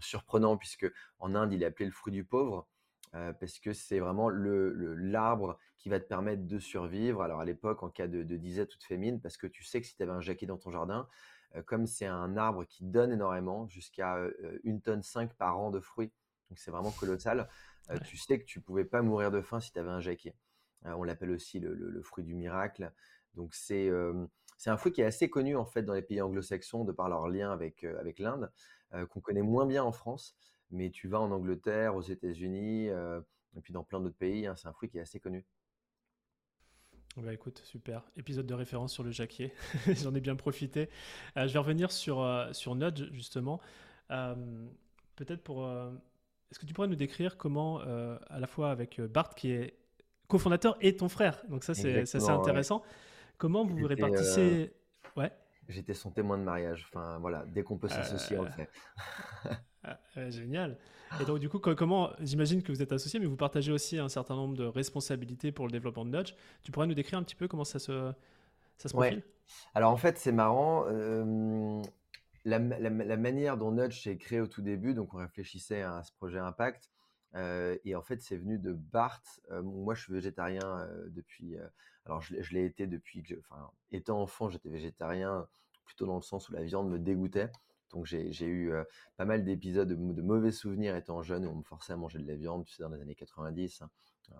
surprenant 0.00 0.56
puisque 0.56 0.90
en 1.18 1.34
Inde 1.34 1.52
il 1.52 1.62
est 1.62 1.66
appelé 1.66 1.86
le 1.86 1.92
fruit 1.92 2.12
du 2.12 2.24
pauvre. 2.24 2.68
parce 3.12 3.58
que 3.58 3.72
c'est 3.72 3.98
vraiment 3.98 4.28
l'arbre 4.28 4.72
le, 4.74 4.94
l'arbre 4.94 5.58
qui 5.78 5.88
va 5.88 5.98
te 5.98 6.06
permettre 6.06 6.46
de 6.46 6.58
survivre. 6.58 7.22
Alors 7.22 7.40
à 7.40 7.44
l'époque, 7.44 7.82
en 7.82 7.88
cas 7.88 8.06
de, 8.06 8.22
disette 8.22 8.74
ou 8.74 8.78
de 8.78 8.84
fémine, 8.84 9.20
parce 9.20 9.36
que 9.36 9.46
tu 9.46 9.64
sais 9.64 9.80
que 9.80 9.86
si 9.86 9.96
tu 9.96 10.02
avais 10.02 10.12
un 10.12 10.20
jacquier 10.20 10.46
dans 10.46 10.58
ton 10.58 10.70
jardin, 10.70 11.08
comme 11.66 11.86
c'est 11.86 12.06
un 12.06 12.36
arbre 12.36 12.64
qui 12.64 12.84
donne 12.84 13.12
énormément, 13.12 13.66
jusqu'à 13.66 14.18
une 14.62 14.80
tonne 14.80 15.02
5 15.02 15.34
par 15.34 15.58
an 15.58 15.70
de 15.70 15.80
fruits, 15.80 16.12
donc 16.48 16.58
c'est 16.58 16.70
vraiment 16.70 16.90
colossal, 16.92 17.48
tu 18.04 18.16
sais 18.16 18.38
que 18.38 18.44
tu 18.44 18.60
pouvais 18.60 18.84
pas 18.84 19.02
mourir 19.02 19.30
de 19.30 19.40
faim 19.40 19.60
si 19.60 19.72
tu 19.72 19.78
avais 19.78 19.90
un 19.90 20.00
jacquier. 20.00 20.34
on 20.84 21.02
l'appelle 21.02 21.30
aussi 21.30 21.58
le, 21.60 21.74
le, 21.74 22.02
fruit 22.02 22.24
du 22.24 22.34
miracle. 22.34 22.92
Donc 23.34 23.54
c'est 23.54 23.90
c'est 24.60 24.68
un 24.68 24.76
fruit 24.76 24.92
qui 24.92 25.00
est 25.00 25.06
assez 25.06 25.30
connu 25.30 25.56
en 25.56 25.64
fait 25.64 25.82
dans 25.82 25.94
les 25.94 26.02
pays 26.02 26.20
anglo-saxons 26.20 26.84
de 26.84 26.92
par 26.92 27.08
leur 27.08 27.28
lien 27.28 27.50
avec, 27.50 27.82
euh, 27.82 27.98
avec 27.98 28.18
l'Inde, 28.18 28.52
euh, 28.92 29.06
qu'on 29.06 29.20
connaît 29.20 29.40
moins 29.40 29.64
bien 29.64 29.82
en 29.82 29.90
France. 29.90 30.36
Mais 30.70 30.90
tu 30.90 31.08
vas 31.08 31.18
en 31.18 31.30
Angleterre, 31.30 31.96
aux 31.96 32.02
États-Unis, 32.02 32.90
euh, 32.90 33.22
et 33.56 33.62
puis 33.62 33.72
dans 33.72 33.84
plein 33.84 34.00
d'autres 34.00 34.18
pays, 34.18 34.46
hein, 34.46 34.54
c'est 34.56 34.68
un 34.68 34.74
fruit 34.74 34.90
qui 34.90 34.98
est 34.98 35.00
assez 35.00 35.18
connu. 35.18 35.46
Bah 37.16 37.32
écoute, 37.32 37.62
super. 37.64 38.04
Épisode 38.18 38.44
de 38.44 38.52
référence 38.52 38.92
sur 38.92 39.02
le 39.02 39.10
jacquier. 39.10 39.54
J'en 39.94 40.14
ai 40.14 40.20
bien 40.20 40.36
profité. 40.36 40.90
je 41.36 41.50
vais 41.50 41.58
revenir 41.58 41.90
sur, 41.90 42.22
sur 42.52 42.74
Nudge, 42.74 43.10
justement. 43.12 43.60
Peut-être 44.08 45.42
pour. 45.42 45.66
Est-ce 45.66 46.58
que 46.58 46.66
tu 46.66 46.74
pourrais 46.74 46.88
nous 46.88 46.96
décrire 46.96 47.38
comment, 47.38 47.80
à 47.80 48.38
la 48.38 48.46
fois 48.46 48.70
avec 48.70 49.00
Bart, 49.00 49.34
qui 49.34 49.52
est 49.52 49.74
cofondateur, 50.28 50.76
et 50.82 50.96
ton 50.96 51.08
frère, 51.08 51.42
donc 51.48 51.64
ça 51.64 51.74
c'est 51.74 52.00
assez 52.00 52.28
intéressant. 52.28 52.84
Comment 53.40 53.64
vous 53.64 53.86
répartissez 53.86 54.70
euh, 54.70 55.20
Ouais. 55.20 55.32
J'étais 55.66 55.94
son 55.94 56.10
témoin 56.10 56.36
de 56.36 56.42
mariage. 56.42 56.86
Enfin, 56.88 57.18
voilà, 57.20 57.46
dès 57.46 57.62
qu'on 57.62 57.78
peut 57.78 57.88
s'associer, 57.88 58.38
on 58.38 58.44
le 58.44 58.50
fait. 58.50 58.68
Ah, 59.82 60.28
génial. 60.28 60.76
Et 61.22 61.24
donc, 61.24 61.38
du 61.38 61.48
coup, 61.48 61.58
comment 61.58 62.10
J'imagine 62.20 62.62
que 62.62 62.70
vous 62.70 62.82
êtes 62.82 62.92
associé, 62.92 63.18
mais 63.18 63.24
vous 63.24 63.38
partagez 63.38 63.72
aussi 63.72 63.96
un 63.96 64.10
certain 64.10 64.36
nombre 64.36 64.54
de 64.54 64.66
responsabilités 64.66 65.52
pour 65.52 65.64
le 65.64 65.72
développement 65.72 66.04
de 66.04 66.10
Nudge. 66.10 66.34
Tu 66.62 66.70
pourrais 66.70 66.86
nous 66.86 66.92
décrire 66.92 67.18
un 67.18 67.22
petit 67.22 67.34
peu 67.34 67.48
comment 67.48 67.64
ça 67.64 67.78
se, 67.78 68.12
ça 68.76 68.90
se 68.90 68.92
profile? 68.92 69.22
Alors, 69.74 69.90
en 69.90 69.96
fait, 69.96 70.18
c'est 70.18 70.32
marrant. 70.32 70.84
la, 72.44 72.58
manière 72.58 73.56
dont 73.56 73.72
Nudge 73.72 74.02
s'est 74.02 74.18
créé 74.18 74.42
au 74.42 74.46
tout 74.46 74.60
début, 74.60 74.92
donc 74.92 75.14
on 75.14 75.16
réfléchissait 75.16 75.80
à 75.80 76.02
ce 76.02 76.12
projet 76.12 76.38
Impact, 76.38 76.90
et 77.34 77.94
en 77.96 78.02
fait, 78.02 78.20
c'est 78.20 78.36
venu 78.36 78.58
de 78.58 78.74
Bart. 78.74 79.22
moi, 79.62 79.94
je 79.94 80.02
suis 80.02 80.12
végétarien 80.12 80.86
depuis. 81.06 81.56
Alors, 82.10 82.22
je, 82.22 82.52
l'ai 82.52 82.64
été 82.64 82.88
depuis 82.88 83.22
que, 83.22 83.34
enfin, 83.38 83.70
étant 83.92 84.20
enfant, 84.20 84.50
j'étais 84.50 84.68
végétarien 84.68 85.46
plutôt 85.84 86.06
dans 86.06 86.16
le 86.16 86.22
sens 86.22 86.48
où 86.48 86.52
la 86.52 86.64
viande 86.64 86.90
me 86.90 86.98
dégoûtait. 86.98 87.50
Donc 87.92 88.06
j'ai 88.06 88.46
eu 88.46 88.72
pas 89.16 89.24
mal 89.24 89.44
d'épisodes 89.44 89.88
de, 89.88 90.22
mauvais 90.22 90.50
souvenirs 90.50 90.96
étant 90.96 91.22
jeune 91.22 91.46
où 91.46 91.50
on 91.50 91.56
me 91.56 91.62
forçait 91.62 91.92
à 91.92 91.96
manger 91.96 92.18
de 92.18 92.26
la 92.26 92.34
viande, 92.34 92.64
tu 92.64 92.74
sais, 92.74 92.82
dans 92.82 92.88
les 92.88 93.00
années 93.00 93.14
90. 93.14 93.82
Hein. 93.82 93.90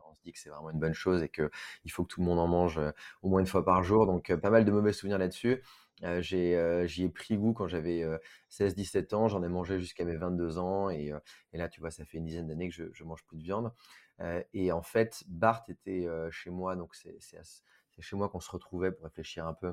on 0.08 0.14
se 0.14 0.20
dit 0.22 0.32
que 0.32 0.38
c'est 0.40 0.50
vraiment 0.50 0.70
une 0.70 0.80
bonne 0.80 0.94
chose 0.94 1.22
et 1.22 1.28
qu'il 1.28 1.90
faut 1.90 2.02
que 2.02 2.08
tout 2.08 2.20
le 2.20 2.26
monde 2.26 2.40
en 2.40 2.48
mange 2.48 2.80
au 3.22 3.28
moins 3.28 3.40
une 3.40 3.46
fois 3.46 3.64
par 3.64 3.84
jour. 3.84 4.06
Donc 4.06 4.34
pas 4.36 4.50
mal 4.50 4.64
de 4.64 4.72
mauvais 4.72 4.92
souvenirs 4.92 5.18
là-dessus. 5.18 5.62
J'y 6.20 6.36
ai, 6.36 7.08
pris 7.08 7.36
goût 7.36 7.52
quand 7.52 7.68
j'avais 7.68 8.04
16-17 8.50 9.14
ans, 9.14 9.28
j'en 9.28 9.44
ai 9.44 9.48
mangé 9.48 9.78
jusqu'à 9.78 10.04
mes 10.04 10.16
22 10.16 10.58
ans 10.58 10.90
et, 10.90 11.12
là 11.52 11.68
tu 11.68 11.80
vois 11.80 11.92
ça 11.92 12.04
fait 12.04 12.18
une 12.18 12.24
dizaine 12.24 12.48
d'années 12.48 12.68
que 12.68 12.74
je, 12.74 12.84
je 12.92 13.04
mange 13.04 13.24
plus 13.24 13.36
de 13.36 13.44
viande. 13.44 13.72
Et 14.52 14.72
en 14.72 14.82
fait 14.82 15.24
Bart 15.28 15.64
était 15.68 16.06
chez 16.30 16.50
moi, 16.50 16.76
donc 16.76 16.94
c'est 16.94 17.18
chez 18.00 18.16
moi 18.16 18.28
qu'on 18.28 18.40
se 18.40 18.50
retrouvait 18.50 18.92
pour 18.92 19.04
réfléchir 19.04 19.46
un 19.46 19.54
peu 19.54 19.72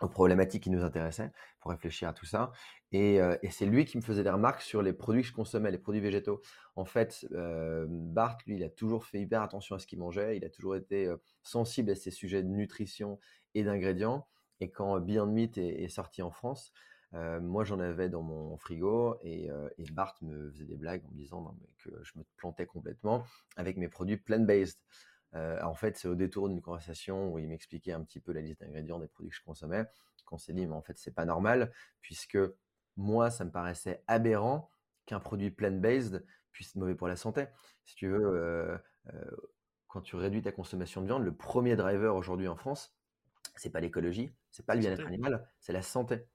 aux 0.00 0.08
problématiques 0.08 0.62
qui 0.62 0.70
nous 0.70 0.82
intéressaient, 0.82 1.30
pour 1.60 1.70
réfléchir 1.70 2.08
à 2.08 2.12
tout 2.12 2.24
ça. 2.24 2.52
Et, 2.92 3.20
c'est 3.50 3.66
lui 3.66 3.84
qui 3.84 3.98
me 3.98 4.02
faisait 4.02 4.22
des 4.22 4.30
remarques 4.30 4.62
sur 4.62 4.82
les 4.82 4.92
produits 4.92 5.22
que 5.22 5.28
je 5.28 5.34
consommais, 5.34 5.70
les 5.70 5.78
produits 5.78 6.00
végétaux. 6.00 6.40
En 6.74 6.84
fait, 6.84 7.26
Bart, 7.88 8.38
lui, 8.46 8.56
il 8.56 8.64
a 8.64 8.70
toujours 8.70 9.04
fait 9.04 9.20
hyper 9.20 9.42
attention 9.42 9.76
à 9.76 9.78
ce 9.78 9.86
qu'il 9.86 9.98
mangeait, 9.98 10.36
il 10.36 10.44
a 10.44 10.50
toujours 10.50 10.76
été 10.76 11.12
sensible 11.42 11.90
à 11.90 11.94
ces 11.94 12.10
sujets 12.10 12.42
de 12.42 12.48
nutrition 12.48 13.18
et 13.54 13.62
d'ingrédients. 13.62 14.26
Et 14.60 14.70
quand 14.70 14.98
Beyond 15.00 15.26
Meat 15.26 15.58
est, 15.58 15.88
sorti 15.88 16.22
en 16.22 16.30
France, 16.30 16.72
moi 17.12 17.64
j'en 17.64 17.80
avais 17.80 18.08
dans 18.08 18.22
mon 18.22 18.56
frigo 18.56 19.18
et, 19.22 19.50
Bart 19.92 20.16
me 20.22 20.50
faisait 20.50 20.64
des 20.64 20.76
blagues 20.76 21.02
en 21.06 21.10
me 21.10 21.16
disant 21.16 21.56
que 21.78 21.90
je 22.02 22.12
me 22.16 22.24
plantais 22.36 22.66
complètement 22.66 23.24
avec 23.56 23.76
mes 23.76 23.88
produits 23.88 24.16
plant-based. 24.16 24.78
Euh, 25.34 25.62
en 25.62 25.74
fait, 25.74 25.96
c'est 25.96 26.08
au 26.08 26.14
détour 26.14 26.48
d'une 26.48 26.60
conversation 26.60 27.32
où 27.32 27.38
il 27.38 27.48
m'expliquait 27.48 27.92
un 27.92 28.02
petit 28.02 28.20
peu 28.20 28.32
la 28.32 28.40
liste 28.40 28.60
d'ingrédients 28.60 28.98
des 28.98 29.06
produits 29.06 29.30
que 29.30 29.36
je 29.36 29.44
consommais 29.44 29.84
qu'on 30.26 30.38
s'est 30.38 30.52
dit, 30.52 30.66
mais 30.66 30.74
en 30.74 30.82
fait, 30.82 30.96
c'est 30.96 31.14
pas 31.14 31.24
normal, 31.24 31.72
puisque 32.00 32.38
moi, 32.96 33.30
ça 33.30 33.44
me 33.44 33.50
paraissait 33.50 34.02
aberrant 34.06 34.70
qu'un 35.06 35.20
produit 35.20 35.50
plant-based 35.50 36.24
puisse 36.52 36.68
être 36.70 36.76
mauvais 36.76 36.94
pour 36.94 37.08
la 37.08 37.16
santé. 37.16 37.46
Si 37.84 37.96
tu 37.96 38.08
veux, 38.08 38.24
euh, 38.24 38.78
euh, 39.12 39.30
quand 39.88 40.00
tu 40.00 40.16
réduis 40.16 40.42
ta 40.42 40.52
consommation 40.52 41.00
de 41.00 41.06
viande, 41.06 41.24
le 41.24 41.34
premier 41.34 41.74
driver 41.74 42.14
aujourd'hui 42.14 42.48
en 42.48 42.56
France, 42.56 42.96
c'est 43.56 43.70
pas 43.70 43.80
l'écologie, 43.80 44.32
c'est 44.50 44.64
pas 44.64 44.74
le 44.74 44.80
bien-être 44.80 45.06
animal, 45.06 45.46
c'est 45.58 45.72
la 45.72 45.82
santé. 45.82 46.26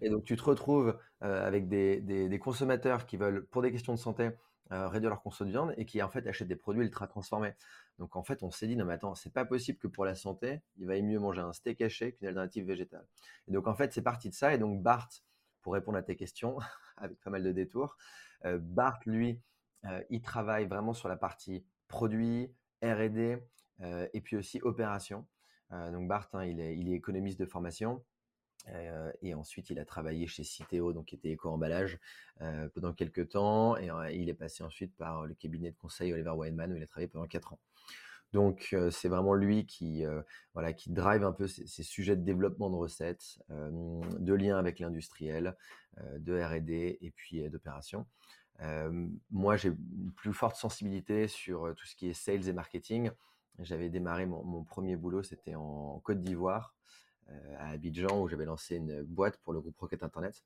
Et 0.00 0.10
donc, 0.10 0.24
tu 0.24 0.36
te 0.36 0.42
retrouves 0.42 0.98
avec 1.20 1.68
des, 1.68 2.38
consommateurs 2.40 3.06
qui 3.06 3.16
veulent, 3.16 3.46
pour 3.46 3.62
des 3.62 3.72
questions 3.72 3.94
de 3.94 3.98
santé, 3.98 4.30
réduire 4.70 5.10
leur 5.10 5.22
consommation 5.22 5.44
de 5.44 5.50
viande 5.50 5.74
et 5.76 5.84
qui 5.84 6.02
en 6.02 6.08
fait 6.08 6.26
achètent 6.26 6.48
des 6.48 6.56
produits 6.56 6.82
ultra 6.82 7.06
transformés. 7.06 7.54
Donc 7.98 8.16
en 8.16 8.22
fait, 8.22 8.42
on 8.42 8.50
s'est 8.50 8.66
dit, 8.66 8.76
non 8.76 8.84
mais 8.84 8.94
attends, 8.94 9.14
c'est 9.14 9.32
pas 9.32 9.44
possible 9.44 9.78
que 9.78 9.86
pour 9.86 10.04
la 10.04 10.14
santé, 10.14 10.60
il 10.76 10.86
vaille 10.86 11.02
mieux 11.02 11.18
manger 11.18 11.40
un 11.40 11.52
steak 11.52 11.80
haché 11.82 12.12
qu'une 12.12 12.28
alternative 12.28 12.66
végétale. 12.66 13.06
Et 13.48 13.52
donc 13.52 13.66
en 13.66 13.74
fait, 13.74 13.92
c'est 13.92 14.02
parti 14.02 14.28
de 14.28 14.34
ça. 14.34 14.54
Et 14.54 14.58
donc 14.58 14.82
Bart, 14.82 15.08
pour 15.62 15.74
répondre 15.74 15.98
à 15.98 16.02
tes 16.02 16.16
questions, 16.16 16.58
avec 16.96 17.20
pas 17.20 17.30
mal 17.30 17.42
de 17.42 17.52
détours, 17.52 17.96
euh, 18.44 18.58
Bart, 18.60 19.00
lui, 19.06 19.40
euh, 19.84 20.02
il 20.10 20.20
travaille 20.22 20.66
vraiment 20.66 20.94
sur 20.94 21.08
la 21.08 21.16
partie 21.16 21.64
produit, 21.88 22.52
R&D 22.82 23.38
euh, 23.80 24.08
et 24.12 24.20
puis 24.20 24.36
aussi 24.36 24.60
opération. 24.62 25.26
donc 25.70 26.08
Bart, 26.08 26.28
hein, 26.32 26.44
il, 26.44 26.60
est, 26.60 26.92
économiste 26.92 27.38
de 27.38 27.46
formation. 27.46 28.02
Et 29.20 29.34
ensuite, 29.34 29.70
il 29.70 29.78
a 29.78 29.84
travaillé 29.84 30.26
chez 30.26 30.44
Citeo, 30.44 30.92
donc 30.92 31.06
qui 31.06 31.16
était 31.16 31.30
éco-emballage, 31.30 31.98
pendant 32.74 32.92
quelques 32.92 33.30
temps. 33.30 33.76
Et 33.76 33.90
il 34.14 34.28
est 34.28 34.34
passé 34.34 34.62
ensuite 34.62 34.96
par 34.96 35.26
le 35.26 35.34
cabinet 35.34 35.70
de 35.70 35.76
conseil 35.76 36.12
Oliver 36.12 36.30
Wyman, 36.30 36.72
où 36.72 36.76
il 36.76 36.82
a 36.82 36.86
travaillé 36.86 37.08
pendant 37.08 37.26
quatre 37.26 37.52
ans. 37.52 37.60
Donc 38.32 38.74
c'est 38.90 39.08
vraiment 39.08 39.34
lui 39.34 39.66
qui, 39.66 40.04
voilà, 40.54 40.72
qui 40.72 40.90
drive 40.90 41.24
un 41.24 41.32
peu 41.32 41.46
ces, 41.46 41.82
sujets 41.82 42.16
de 42.16 42.22
développement 42.22 42.70
de 42.70 42.76
recettes, 42.76 43.38
de 43.50 44.34
lien 44.34 44.58
avec 44.58 44.78
l'industriel, 44.78 45.56
de 46.18 46.40
R&D 46.40 46.98
et 47.00 47.10
puis 47.10 47.48
d'opération. 47.50 48.06
moi, 49.30 49.56
j'ai 49.56 49.68
une 49.68 50.12
plus 50.12 50.32
forte 50.32 50.56
sensibilité 50.56 51.28
sur 51.28 51.74
tout 51.76 51.86
ce 51.86 51.94
qui 51.94 52.08
est 52.08 52.14
sales 52.14 52.48
et 52.48 52.52
marketing. 52.52 53.10
J'avais 53.58 53.90
démarré 53.90 54.24
mon, 54.24 54.64
premier 54.64 54.96
boulot, 54.96 55.22
c'était 55.22 55.54
en 55.54 56.00
Côte 56.00 56.22
d'Ivoire, 56.22 56.74
à 57.58 57.70
Abidjan, 57.70 58.20
où 58.20 58.28
j'avais 58.28 58.44
lancé 58.44 58.76
une 58.76 59.02
boîte 59.02 59.38
pour 59.38 59.52
le 59.52 59.60
groupe 59.60 59.78
Rocket 59.78 60.02
Internet 60.02 60.42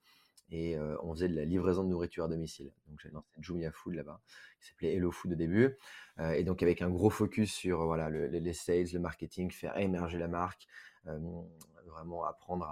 et 0.50 0.78
on 1.02 1.12
faisait 1.14 1.28
de 1.28 1.34
la 1.34 1.44
livraison 1.44 1.82
de 1.82 1.88
nourriture 1.88 2.24
à 2.24 2.28
domicile. 2.28 2.72
Donc 2.88 3.00
j'ai 3.02 3.10
lancé 3.10 3.28
Jumia 3.40 3.72
Food 3.72 3.94
là-bas, 3.94 4.20
qui 4.60 4.68
s'appelait 4.68 4.94
Hello 4.94 5.10
Food 5.10 5.32
au 5.32 5.34
début, 5.34 5.76
et 6.20 6.44
donc 6.44 6.62
avec 6.62 6.82
un 6.82 6.90
gros 6.90 7.10
focus 7.10 7.52
sur 7.52 7.84
voilà 7.84 8.10
les 8.10 8.52
sales, 8.52 8.86
le 8.92 9.00
marketing, 9.00 9.50
faire 9.50 9.76
émerger 9.76 10.18
la 10.18 10.28
marque, 10.28 10.68
vraiment 11.04 12.24
apprendre 12.24 12.66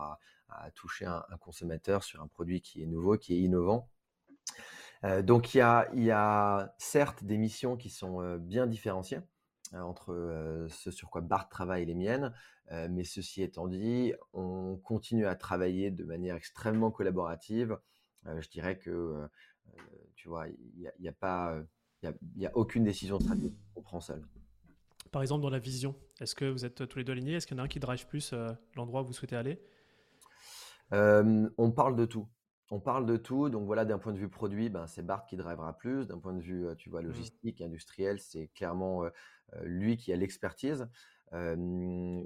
à, 0.49 0.71
toucher 0.75 1.07
un, 1.07 1.25
consommateur 1.41 2.05
sur 2.05 2.23
un 2.23 2.29
produit 2.29 2.61
qui 2.61 2.83
est 2.83 2.87
nouveau, 2.87 3.19
qui 3.19 3.35
est 3.35 3.41
innovant. 3.41 3.89
donc 5.23 5.55
il 5.55 5.59
y 5.59 5.61
a, 5.61 5.89
y 5.95 6.11
a 6.13 6.73
certes 6.79 7.25
des 7.25 7.39
missions 7.39 7.77
qui 7.77 7.91
sont 7.91 8.37
bien 8.37 8.69
différenciées 8.69 9.19
entre 9.75 10.67
ce 10.69 10.91
sur 10.91 11.11
quoi 11.11 11.21
Bart 11.21 11.49
travaille 11.49 11.83
et 11.83 11.87
les 11.87 11.95
miennes, 11.95 12.33
mais 12.71 13.05
ceci 13.05 13.43
étant 13.43 13.67
dit, 13.67 14.13
on 14.33 14.77
continue 14.77 15.27
à 15.27 15.35
travailler 15.35 15.91
de 15.91 16.05
manière 16.05 16.37
extrêmement 16.37 16.91
collaborative. 16.91 17.79
je 18.25 18.49
dirais 18.49 18.79
que, 18.79 19.29
tu 20.17 20.29
vois, 20.29 20.49
il 20.49 20.93
n'y 21.01 21.09
a, 21.09 21.11
a, 21.11 21.15
pas, 21.15 21.59
il 22.03 22.13
y 22.37 22.47
a, 22.47 22.57
aucune 22.57 22.85
décision 22.85 23.19
stratégique 23.19 23.57
qu'on 23.75 23.83
prend 23.83 24.01
seul. 24.01 24.23
Par 25.13 25.23
exemple, 25.23 25.43
dans 25.43 25.51
la 25.51 25.59
vision, 25.59 25.95
est-ce 26.21 26.35
que 26.35 26.45
vous 26.45 26.65
êtes 26.65 26.89
tous 26.89 26.99
les 26.99 27.05
deux 27.05 27.13
alignés? 27.13 27.35
Est-ce 27.35 27.47
qu'il 27.47 27.57
y 27.57 27.61
en 27.61 27.63
a 27.63 27.67
un 27.67 27.69
qui 27.69 27.81
drive 27.81 28.07
plus 28.07 28.35
l'endroit 28.75 29.03
où 29.03 29.07
vous 29.07 29.13
souhaitez 29.13 29.37
aller? 29.37 29.61
On 30.91 31.73
parle 31.73 31.97
de 31.97 32.05
tout. 32.05 32.29
On 32.71 32.81
parle 32.81 33.07
de 33.07 33.17
tout, 33.17 33.51
donc 33.51 33.67
voilà, 33.67 33.85
d'un 33.85 33.99
point 33.99 34.13
de 34.13 34.19
vue 34.19 34.29
produit, 34.29 34.69
ben, 34.69 34.87
c'est 34.87 35.03
Bart 35.03 35.27
qui 35.27 35.37
drivera 35.37 35.77
plus. 35.77 36.07
D'un 36.07 36.19
point 36.19 36.33
de 36.33 36.41
vue, 36.41 36.67
tu 36.77 36.89
vois, 36.91 37.03
mmh. 37.03 37.07
logistique, 37.07 37.61
industriel, 37.61 38.19
c'est 38.21 38.49
clairement 38.49 39.05
lui 39.63 39.97
qui 39.97 40.13
a 40.13 40.17
l'expertise 40.17 40.89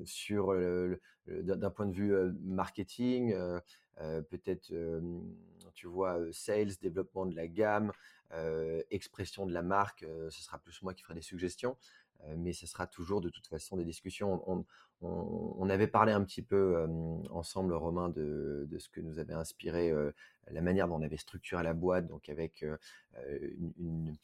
sur 0.04 0.54
d'un 1.26 1.71
point 1.71 1.87
de 1.87 1.92
vue 1.92 2.14
marketing, 2.42 3.35
peut-être 3.97 4.73
tu 5.75 5.87
vois 5.87 6.18
sales, 6.33 6.76
développement 6.80 7.26
de 7.26 7.35
la 7.35 7.49
gamme, 7.49 7.92
expression 8.90 9.47
de 9.47 9.52
la 9.52 9.62
marque, 9.62 10.07
ce 10.30 10.42
sera 10.42 10.59
plus 10.59 10.83
moi 10.83 10.95
qui 10.95 11.02
ferai 11.02 11.14
des 11.14 11.23
suggestions, 11.23 11.76
mais 12.37 12.52
ce 12.52 12.66
sera 12.66 12.87
toujours 12.87 13.21
de 13.21 13.28
toute 13.28 13.47
façon 13.47 13.76
des 13.76 13.85
discussions. 13.85 14.42
On, 14.50 14.64
avait 15.02 15.87
parlé 15.87 16.12
un 16.12 16.23
petit 16.25 16.43
peu 16.43 16.87
ensemble, 17.31 17.75
Romain, 17.75 18.09
de, 18.09 18.69
ce 18.78 18.88
que 18.88 19.00
nous 19.00 19.19
avait 19.19 19.35
inspiré 19.35 19.93
la 20.50 20.61
manière 20.61 20.88
dont 20.88 20.97
on 20.97 21.02
avait 21.02 21.17
structuré 21.17 21.62
la 21.62 21.75
boîte, 21.75 22.07
donc 22.07 22.28
avec 22.28 22.64
une, 23.78 24.17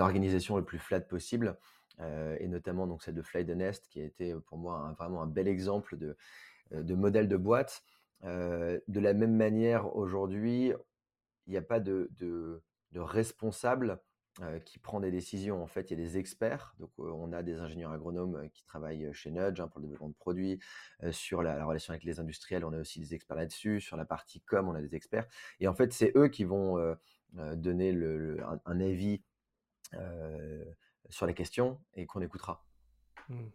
organisation 0.00 0.56
le 0.56 0.64
plus 0.64 0.78
flat 0.78 1.00
possible. 1.00 1.56
Et 2.00 2.46
notamment 2.46 2.86
donc 2.86 3.02
celle 3.02 3.14
de 3.14 3.22
Fly 3.22 3.44
the 3.46 3.50
Nest, 3.50 3.86
qui 3.88 4.00
a 4.00 4.04
été 4.04 4.34
pour 4.46 4.58
moi 4.58 4.94
vraiment 4.98 5.22
un 5.22 5.26
bel 5.26 5.48
exemple 5.48 5.96
de, 5.96 6.94
modèle 6.94 7.28
de 7.28 7.36
boîte. 7.36 7.82
De 8.22 9.00
la 9.00 9.14
même 9.14 9.36
manière, 9.36 9.96
aujourd'hui, 9.96 10.72
il 11.48 11.52
n'y 11.52 11.56
a 11.56 11.62
pas 11.62 11.80
de, 11.80 12.62
responsable 12.94 14.00
qui 14.64 14.78
prend 14.78 15.00
des 15.00 15.10
décisions. 15.10 15.62
En 15.62 15.66
fait, 15.66 15.90
il 15.90 15.98
y 15.98 16.00
a 16.00 16.04
des 16.04 16.18
experts. 16.18 16.74
Donc, 16.78 16.90
on 16.98 17.32
a 17.32 17.42
des 17.42 17.58
ingénieurs 17.58 17.92
agronomes 17.92 18.48
qui 18.54 18.64
travaillent 18.64 19.12
chez 19.12 19.30
Nudge 19.30 19.60
hein, 19.60 19.68
pour 19.68 19.80
le 19.80 19.86
développement 19.86 20.08
de 20.08 20.14
produits. 20.14 20.60
sur 21.10 21.42
la, 21.42 21.64
relation 21.64 21.92
avec 21.92 22.04
les 22.04 22.20
industriels, 22.20 22.64
on 22.64 22.72
a 22.72 22.78
aussi 22.78 23.00
des 23.00 23.14
experts 23.14 23.36
là-dessus. 23.36 23.80
Sur 23.80 23.96
la 23.96 24.04
partie 24.04 24.40
com, 24.40 24.68
on 24.68 24.74
a 24.74 24.80
des 24.80 24.94
experts. 24.94 25.26
Et 25.60 25.68
en 25.68 25.74
fait, 25.74 25.92
c'est 25.92 26.12
eux 26.16 26.28
qui 26.28 26.44
vont 26.44 26.96
donner 27.32 27.90
un, 28.64 28.80
avis 28.80 29.22
sur 31.10 31.26
les 31.26 31.34
questions 31.34 31.80
et 31.94 32.06
qu'on 32.06 32.20
écoutera. 32.20 32.64
Hmm. 33.28 33.48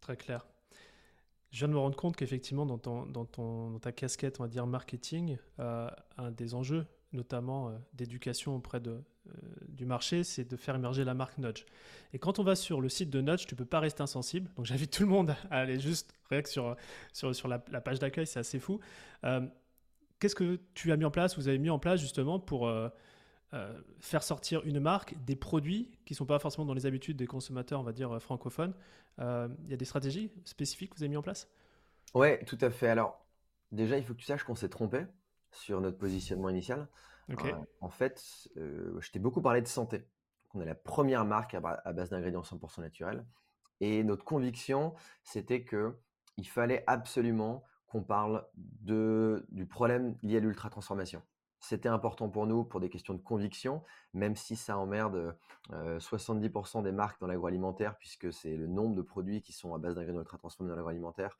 Très 0.00 0.16
clair. 0.16 0.46
Je 1.50 1.58
viens 1.58 1.68
de 1.68 1.74
me 1.74 1.78
rendre 1.78 1.96
compte 1.96 2.16
qu'effectivement, 2.16 2.64
dans, 2.64 3.06
dans, 3.06 3.78
ta 3.78 3.92
casquette, 3.92 4.40
on 4.40 4.44
va 4.44 4.48
dire 4.48 4.66
marketing, 4.66 5.36
euh, 5.58 5.88
un 6.16 6.30
des 6.30 6.54
enjeux, 6.54 6.86
notamment 7.12 7.68
euh, 7.68 7.72
d'éducation 7.94 8.56
auprès 8.56 8.80
de, 8.80 8.90
euh, 8.90 9.32
du 9.68 9.86
marché, 9.86 10.24
c'est 10.24 10.44
de 10.44 10.56
faire 10.56 10.74
émerger 10.74 11.04
la 11.04 11.14
marque 11.14 11.38
Nudge. 11.38 11.64
Et 12.12 12.18
quand 12.18 12.38
on 12.38 12.42
va 12.42 12.54
sur 12.54 12.80
le 12.80 12.88
site 12.88 13.10
de 13.10 13.20
Nudge, 13.20 13.46
tu 13.46 13.54
peux 13.54 13.64
pas 13.64 13.80
rester 13.80 14.02
insensible. 14.02 14.50
Donc 14.56 14.66
j'invite 14.66 14.92
tout 14.92 15.02
le 15.02 15.08
monde 15.08 15.34
à 15.50 15.58
aller 15.60 15.78
juste 15.80 16.14
rien 16.30 16.42
sur, 16.44 16.76
sur, 17.12 17.34
sur 17.34 17.48
la, 17.48 17.58
page 17.58 17.98
d'accueil, 17.98 18.26
c'est 18.26 18.40
assez 18.40 18.58
fou. 18.58 18.80
Qu'est-ce 20.18 20.34
que 20.34 20.60
tu 20.74 20.92
as 20.92 20.96
mis 20.96 21.04
en 21.04 21.10
place, 21.10 21.36
vous 21.36 21.48
avez 21.48 21.58
mis 21.58 21.70
en 21.70 21.78
place 21.78 22.00
justement 22.00 22.38
pour 22.38 22.68
euh, 23.54 23.70
faire 24.00 24.22
sortir 24.22 24.62
une 24.64 24.80
marque, 24.80 25.14
des 25.26 25.36
produits 25.36 25.90
qui 26.06 26.14
ne 26.14 26.16
sont 26.16 26.24
pas 26.24 26.38
forcément 26.38 26.64
dans 26.64 26.72
les 26.72 26.86
habitudes 26.86 27.18
des 27.18 27.26
consommateurs, 27.26 27.80
on 27.80 27.82
va 27.82 27.92
dire, 27.92 28.10
euh, 28.12 28.18
francophones? 28.18 28.72
Euh, 29.18 29.46
il 29.64 29.70
y 29.70 29.74
a 29.74 29.76
des 29.76 29.84
stratégies 29.84 30.30
spécifiques 30.44 30.90
que 30.90 30.96
vous 30.96 31.02
avez 31.02 31.10
mis 31.10 31.18
en 31.18 31.22
place? 31.22 31.50
Ouais, 32.14 32.42
tout 32.46 32.56
à 32.62 32.70
fait. 32.70 32.88
Alors, 32.88 33.22
déjà, 33.70 33.98
il 33.98 34.04
faut 34.04 34.14
que 34.14 34.18
tu 34.18 34.24
saches 34.24 34.44
qu'on 34.44 34.54
s'est 34.54 34.70
trompé 34.70 35.04
sur 35.52 35.80
notre 35.80 35.98
positionnement 35.98 36.48
initial. 36.48 36.88
en 37.80 37.88
fait, 37.90 38.48
je 38.56 39.10
t'ai 39.10 39.18
beaucoup 39.18 39.42
parlé 39.42 39.62
de 39.62 39.68
santé. 39.68 40.04
on 40.54 40.60
est 40.60 40.66
la 40.66 40.74
première 40.74 41.24
marque 41.24 41.54
à, 41.54 41.60
base 41.92 42.10
d'ingrédients 42.10 42.42
100% 42.42 42.80
naturels. 42.80 43.24
Et 43.80 44.04
notre 44.04 44.24
conviction, 44.24 44.94
c'était 45.22 45.64
que 45.64 45.96
il 46.36 46.46
fallait 46.46 46.84
absolument 46.86 47.64
qu'on 47.86 48.02
parle 48.02 48.46
de, 48.54 49.44
du 49.50 49.66
problème 49.66 50.16
lié 50.22 50.38
à 50.38 50.40
l'ultra-transformation. 50.40 51.22
C'était 51.62 51.88
important 51.88 52.28
pour 52.28 52.46
nous 52.46 52.64
pour 52.64 52.80
des 52.80 52.88
questions 52.88 53.14
de 53.14 53.20
conviction, 53.20 53.84
même 54.14 54.34
si 54.34 54.56
ça 54.56 54.76
emmerde 54.78 55.36
70% 55.70 56.82
des 56.82 56.90
marques 56.90 57.20
dans 57.20 57.28
l'agroalimentaire, 57.28 57.96
puisque 57.98 58.32
c'est 58.32 58.56
le 58.56 58.66
nombre 58.66 58.96
de 58.96 59.02
produits 59.02 59.42
qui 59.42 59.52
sont 59.52 59.72
à 59.72 59.78
base 59.78 59.94
d'ingrédients 59.94 60.20
ultra 60.20 60.38
transformés 60.38 60.70
dans 60.70 60.74
l'agroalimentaire. 60.74 61.38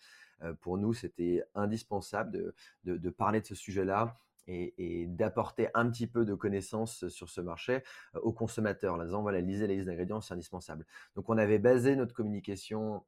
Pour 0.61 0.79
nous, 0.79 0.93
c'était 0.93 1.43
indispensable 1.55 2.55
de, 2.85 3.11
parler 3.11 3.41
de 3.41 3.47
ce 3.47 3.55
sujet-là 3.55 4.17
et, 4.47 5.07
d'apporter 5.07 5.69
un 5.75 5.89
petit 5.91 6.07
peu 6.07 6.25
de 6.25 6.35
connaissances 6.35 7.09
sur 7.09 7.29
ce 7.29 7.41
marché 7.41 7.83
aux 8.15 8.33
consommateurs. 8.33 8.95
En 8.95 9.05
disant, 9.05 9.23
voilà, 9.23 9.41
lisez 9.41 9.67
les 9.67 9.77
listes 9.77 9.87
d'ingrédients, 9.87 10.21
c'est 10.21 10.35
indispensable. 10.35 10.87
Donc, 11.17 11.29
on 11.29 11.39
avait 11.39 11.59
basé 11.59 11.97
notre 11.97 12.15
communication, 12.15 13.05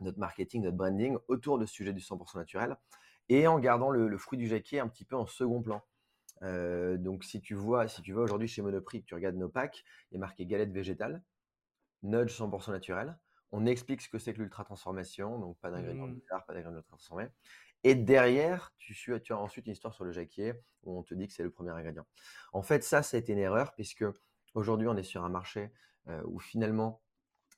notre 0.00 0.18
marketing, 0.18 0.62
notre 0.62 0.76
branding 0.76 1.16
autour 1.28 1.58
de 1.58 1.66
ce 1.66 1.74
sujet 1.74 1.92
du 1.92 2.00
100% 2.00 2.38
naturel 2.38 2.76
et 3.28 3.46
en 3.46 3.58
gardant 3.58 3.90
le, 3.90 4.16
fruit 4.18 4.38
du 4.38 4.46
jacquier 4.46 4.80
un 4.80 4.88
petit 4.88 5.04
peu 5.04 5.16
en 5.16 5.26
second 5.26 5.62
plan 5.62 5.82
donc 6.42 7.24
si 7.24 7.40
tu 7.40 7.54
vois, 7.54 7.86
si 7.86 8.00
tu 8.00 8.14
aujourd'hui 8.14 8.48
chez 8.48 8.62
Monoprix, 8.62 9.02
tu 9.02 9.14
regardes 9.14 9.36
nos 9.36 9.48
packs, 9.48 9.84
il 10.10 10.16
a 10.16 10.20
marqué 10.20 10.46
galette 10.46 10.72
végétale, 10.72 11.22
nudge 12.02 12.32
100% 12.32 12.70
naturel. 12.70 13.18
On 13.52 13.66
explique 13.66 14.00
ce 14.00 14.08
que 14.08 14.18
c'est 14.18 14.32
que 14.32 14.38
l'ultra 14.38 14.64
transformation, 14.64 15.38
donc 15.38 15.58
pas 15.58 15.70
d'ingrédients 15.70 16.06
mmh. 16.06 16.14
bizarres, 16.14 16.44
pas 16.46 16.54
d'ingrédients 16.54 16.82
transformés. 16.82 17.28
Et 17.82 17.94
derrière, 17.94 18.72
tu, 18.78 18.94
tu, 18.94 19.32
as 19.32 19.38
ensuite 19.38 19.66
une 19.66 19.72
histoire 19.72 19.94
sur 19.94 20.04
le 20.04 20.12
jacquier 20.12 20.52
où 20.82 20.98
on 20.98 21.02
te 21.02 21.14
dit 21.14 21.26
que 21.26 21.32
c'est 21.32 21.42
le 21.42 21.50
premier 21.50 21.70
ingrédient. 21.70 22.06
En 22.52 22.62
fait, 22.62 22.84
ça, 22.84 23.02
ça 23.02 23.16
a 23.16 23.20
été 23.20 23.32
une 23.32 23.38
erreur 23.38 23.72
puisque 23.74 24.04
aujourd'hui, 24.54 24.86
on 24.86 24.96
est 24.96 25.02
sur 25.02 25.24
un 25.24 25.30
marché 25.30 25.70
où 26.24 26.38
finalement, 26.38 27.00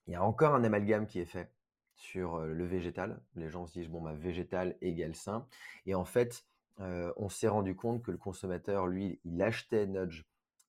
il 0.07 0.13
y 0.13 0.17
a 0.17 0.23
encore 0.23 0.55
un 0.55 0.63
amalgame 0.63 1.07
qui 1.07 1.19
est 1.19 1.27
fait 1.27 1.51
sur 1.97 2.39
le 2.39 2.65
végétal. 2.67 3.21
Les 3.35 3.49
gens 3.49 3.67
se 3.67 3.73
disent, 3.73 3.89
bon, 3.89 4.01
bah, 4.01 4.15
végétal 4.15 4.77
égale 4.81 5.17
sain. 5.17 5.47
Et 5.87 5.95
en 5.97 6.05
fait, 6.05 6.47
on 6.79 7.29
s'est 7.29 7.49
rendu 7.49 7.75
compte 7.75 8.03
que 8.03 8.13
le 8.13 8.19
consommateur, 8.19 8.87
lui, 8.87 9.21
il 9.25 9.43
achetait 9.43 9.87
Nudge 9.87 10.23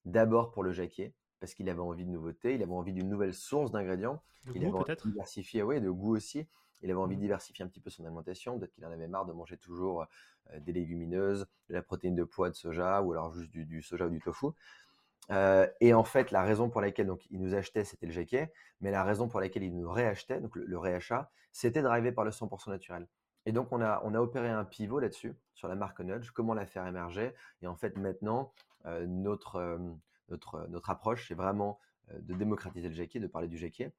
d'abord 0.05 0.51
pour 0.51 0.63
le 0.63 0.71
jacquier, 0.71 1.13
parce 1.43 1.55
qu'il 1.55 1.69
avait 1.69 1.81
envie 1.81 2.05
de 2.05 2.09
nouveautés, 2.09 2.55
il 2.55 2.63
avait 2.63 2.71
envie 2.71 2.93
d'une 2.93 3.09
nouvelle 3.09 3.33
source 3.33 3.69
d'ingrédients. 3.69 4.23
il 4.55 4.63
avait 4.63 4.73
envie 4.73 4.95
de 4.95 5.01
diversifier, 5.09 5.62
oui, 5.62 5.81
de 5.81 5.89
goût 5.89 6.15
aussi. 6.15 6.47
Il 6.81 6.89
avait 6.89 7.01
envie 7.01 7.15
de 7.15 7.19
mmh. 7.19 7.23
diversifier 7.23 7.65
un 7.65 7.67
petit 7.67 7.81
peu 7.81 7.89
son 7.89 8.05
alimentation. 8.05 8.57
Peut-être 8.57 8.71
qu'il 8.71 8.85
en 8.85 8.91
avait 8.93 9.09
marre 9.09 9.25
de 9.25 9.33
manger 9.33 9.57
toujours 9.57 10.05
des 10.57 10.71
légumineuses, 10.71 11.45
de 11.67 11.73
la 11.73 11.81
protéine 11.81 12.15
de 12.15 12.23
pois 12.23 12.50
de 12.50 12.55
soja, 12.55 13.01
ou 13.01 13.12
alors 13.12 13.33
juste 13.33 13.51
du, 13.51 13.81
soja 13.81 14.05
ou 14.05 14.09
du 14.09 14.21
tofu. 14.21 14.47
et 15.81 15.93
en 15.93 16.05
fait, 16.05 16.31
la 16.31 16.43
raison 16.43 16.69
pour 16.69 16.79
laquelle 16.79 17.07
donc, 17.07 17.27
il 17.29 17.41
nous 17.41 17.55
achetait, 17.55 17.83
c'était 17.83 18.05
le 18.05 18.13
jacquier, 18.13 18.47
mais 18.79 18.89
la 18.89 19.03
raison 19.03 19.27
pour 19.27 19.41
laquelle 19.41 19.63
il 19.63 19.75
nous 19.75 19.91
réachetait, 19.91 20.39
donc 20.39 20.55
le, 20.55 20.63
le 20.63 20.77
réachat, 20.77 21.29
c'était 21.51 21.81
drivé 21.81 22.13
par 22.13 22.23
le 22.23 22.31
100% 22.31 22.69
naturel. 22.69 23.05
Et 23.45 23.51
donc, 23.51 23.67
on 23.73 23.81
a, 23.81 24.01
on 24.05 24.15
a 24.15 24.21
opéré 24.21 24.47
un 24.47 24.63
pivot 24.63 25.00
là-dessus, 25.00 25.35
sur 25.55 25.67
la 25.67 25.75
marque 25.75 26.00
Nudge, 26.00 26.31
comment 26.31 26.53
la 26.53 26.65
faire 26.65 26.88
émerger. 26.88 27.33
Et 27.62 27.67
en 27.67 27.75
fait, 27.75 27.97
maintenant, 27.97 28.53
euh, 28.85 29.05
notre, 29.05 29.57
euh, 29.57 29.77
notre, 30.33 30.67
notre 30.69 30.89
approche, 30.89 31.27
c'est 31.27 31.35
vraiment 31.35 31.79
euh, 32.11 32.19
de 32.19 32.33
démocratiser 32.33 32.89
le 32.89 32.93
jacquier, 32.93 33.19
de 33.19 33.27
parler 33.27 33.47
du 33.47 33.57
jacquier. 33.57 33.91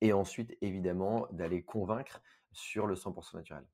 Et 0.00 0.12
ensuite, 0.12 0.56
évidemment, 0.62 1.26
d'aller 1.30 1.62
convaincre 1.62 2.22
sur 2.52 2.86
le 2.86 2.94
100% 2.94 3.36
naturel. 3.36 3.64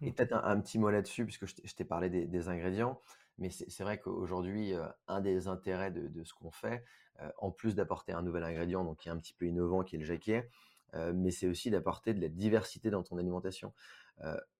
Et 0.00 0.10
mmh. 0.10 0.14
peut-être 0.14 0.34
un, 0.34 0.60
petit 0.60 0.78
mot 0.78 0.90
là-dessus, 0.90 1.24
puisque 1.24 1.46
je 1.46 1.74
t'ai 1.74 1.84
parlé 1.84 2.08
des, 2.08 2.48
ingrédients. 2.48 3.00
Mais 3.38 3.50
c'est 3.50 3.82
vrai 3.82 3.98
qu'aujourd'hui, 3.98 4.74
un 5.06 5.20
des 5.20 5.48
intérêts 5.48 5.90
de, 5.90 6.08
de 6.08 6.24
ce 6.24 6.34
qu'on 6.34 6.50
fait, 6.50 6.84
en 7.38 7.50
plus 7.50 7.74
d'apporter 7.74 8.12
un 8.12 8.22
nouvel 8.22 8.44
ingrédient, 8.44 8.84
donc 8.84 8.98
qui 8.98 9.08
est 9.08 9.12
un 9.12 9.18
petit 9.18 9.34
peu 9.34 9.46
innovant, 9.46 9.82
qui 9.82 9.96
est 9.96 9.98
le 9.98 10.04
jacquier, 10.04 10.48
mais 11.14 11.30
c'est 11.30 11.46
aussi 11.46 11.70
d'apporter 11.70 12.14
de 12.14 12.20
la 12.20 12.28
diversité 12.28 12.90
dans 12.90 13.02
ton 13.02 13.16
alimentation 13.16 13.72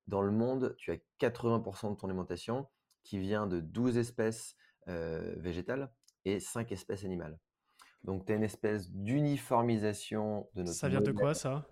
dans 0.08 0.22
le 0.22 0.30
monde, 0.30 0.74
tu 0.78 0.90
as 0.90 0.96
80% 1.20 1.90
de 1.90 1.96
ton 1.96 2.08
alimentation 2.08 2.66
qui 3.04 3.18
vient 3.18 3.46
de 3.46 3.60
12 3.60 3.98
espèces 3.98 4.56
végétales 4.86 5.90
et 6.24 6.40
5 6.40 6.72
espèces 6.72 7.04
animales. 7.04 7.38
Donc, 8.04 8.26
tu 8.26 8.32
as 8.32 8.36
une 8.36 8.44
espèce 8.44 8.90
d'uniformisation 8.90 10.48
de 10.54 10.62
notre. 10.62 10.78
Ça 10.78 10.88
vient 10.88 11.00
de 11.00 11.12
quoi 11.12 11.34
ça? 11.34 11.66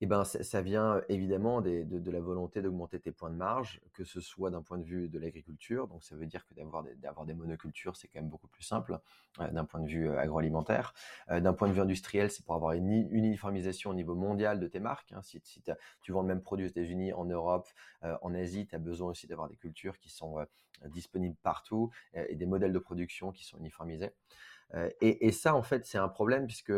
Eh 0.00 0.06
ben, 0.06 0.24
ça 0.24 0.62
vient 0.62 1.00
évidemment 1.08 1.60
de, 1.60 2.10
la 2.10 2.20
volonté 2.20 2.62
d'augmenter 2.62 3.00
tes 3.00 3.10
points 3.10 3.30
de 3.30 3.34
marge, 3.34 3.80
que 3.92 4.04
ce 4.04 4.20
soit 4.20 4.50
d'un 4.50 4.62
point 4.62 4.78
de 4.78 4.84
vue 4.84 5.08
de 5.08 5.18
l'agriculture, 5.18 5.88
donc 5.88 6.04
ça 6.04 6.14
veut 6.14 6.26
dire 6.26 6.46
que 6.46 6.54
d'avoir 6.54 6.84
des, 6.84 6.94
des, 6.94 7.34
monocultures, 7.34 7.96
c'est 7.96 8.06
quand 8.06 8.20
même 8.20 8.30
beaucoup 8.30 8.46
plus 8.46 8.62
simple 8.62 9.00
d'un 9.38 9.64
point 9.64 9.80
de 9.80 9.88
vue 9.88 10.08
agroalimentaire. 10.10 10.94
d'un 11.28 11.52
point 11.52 11.68
de 11.68 11.72
vue 11.72 11.80
industriel, 11.80 12.30
c'est 12.30 12.44
pour 12.44 12.54
avoir 12.54 12.74
une, 12.74 13.08
uniformisation 13.10 13.90
au 13.90 13.94
niveau 13.94 14.14
mondial 14.14 14.60
de 14.60 14.68
tes 14.68 14.78
marques. 14.78 15.12
Hein. 15.12 15.22
Si, 15.22 15.40
tu 16.00 16.12
vends 16.12 16.22
le 16.22 16.28
même 16.28 16.42
produit 16.42 16.66
aux 16.66 16.68
États-Unis, 16.68 17.12
en 17.12 17.24
Europe, 17.24 17.68
en 18.02 18.34
Asie, 18.34 18.68
tu 18.68 18.76
as 18.76 18.78
besoin 18.78 19.10
aussi 19.10 19.26
d'avoir 19.26 19.48
des 19.48 19.56
cultures 19.56 19.98
qui 19.98 20.10
sont 20.10 20.36
disponibles 20.86 21.36
partout 21.42 21.90
et 22.14 22.36
des 22.36 22.46
modèles 22.46 22.72
de 22.72 22.78
production 22.78 23.32
qui 23.32 23.44
sont 23.44 23.58
uniformisés. 23.58 24.12
Et, 25.00 25.32
ça, 25.32 25.54
en 25.54 25.62
fait, 25.62 25.86
c'est 25.86 25.98
un 25.98 26.08
problème 26.08 26.46
puisque 26.46 26.72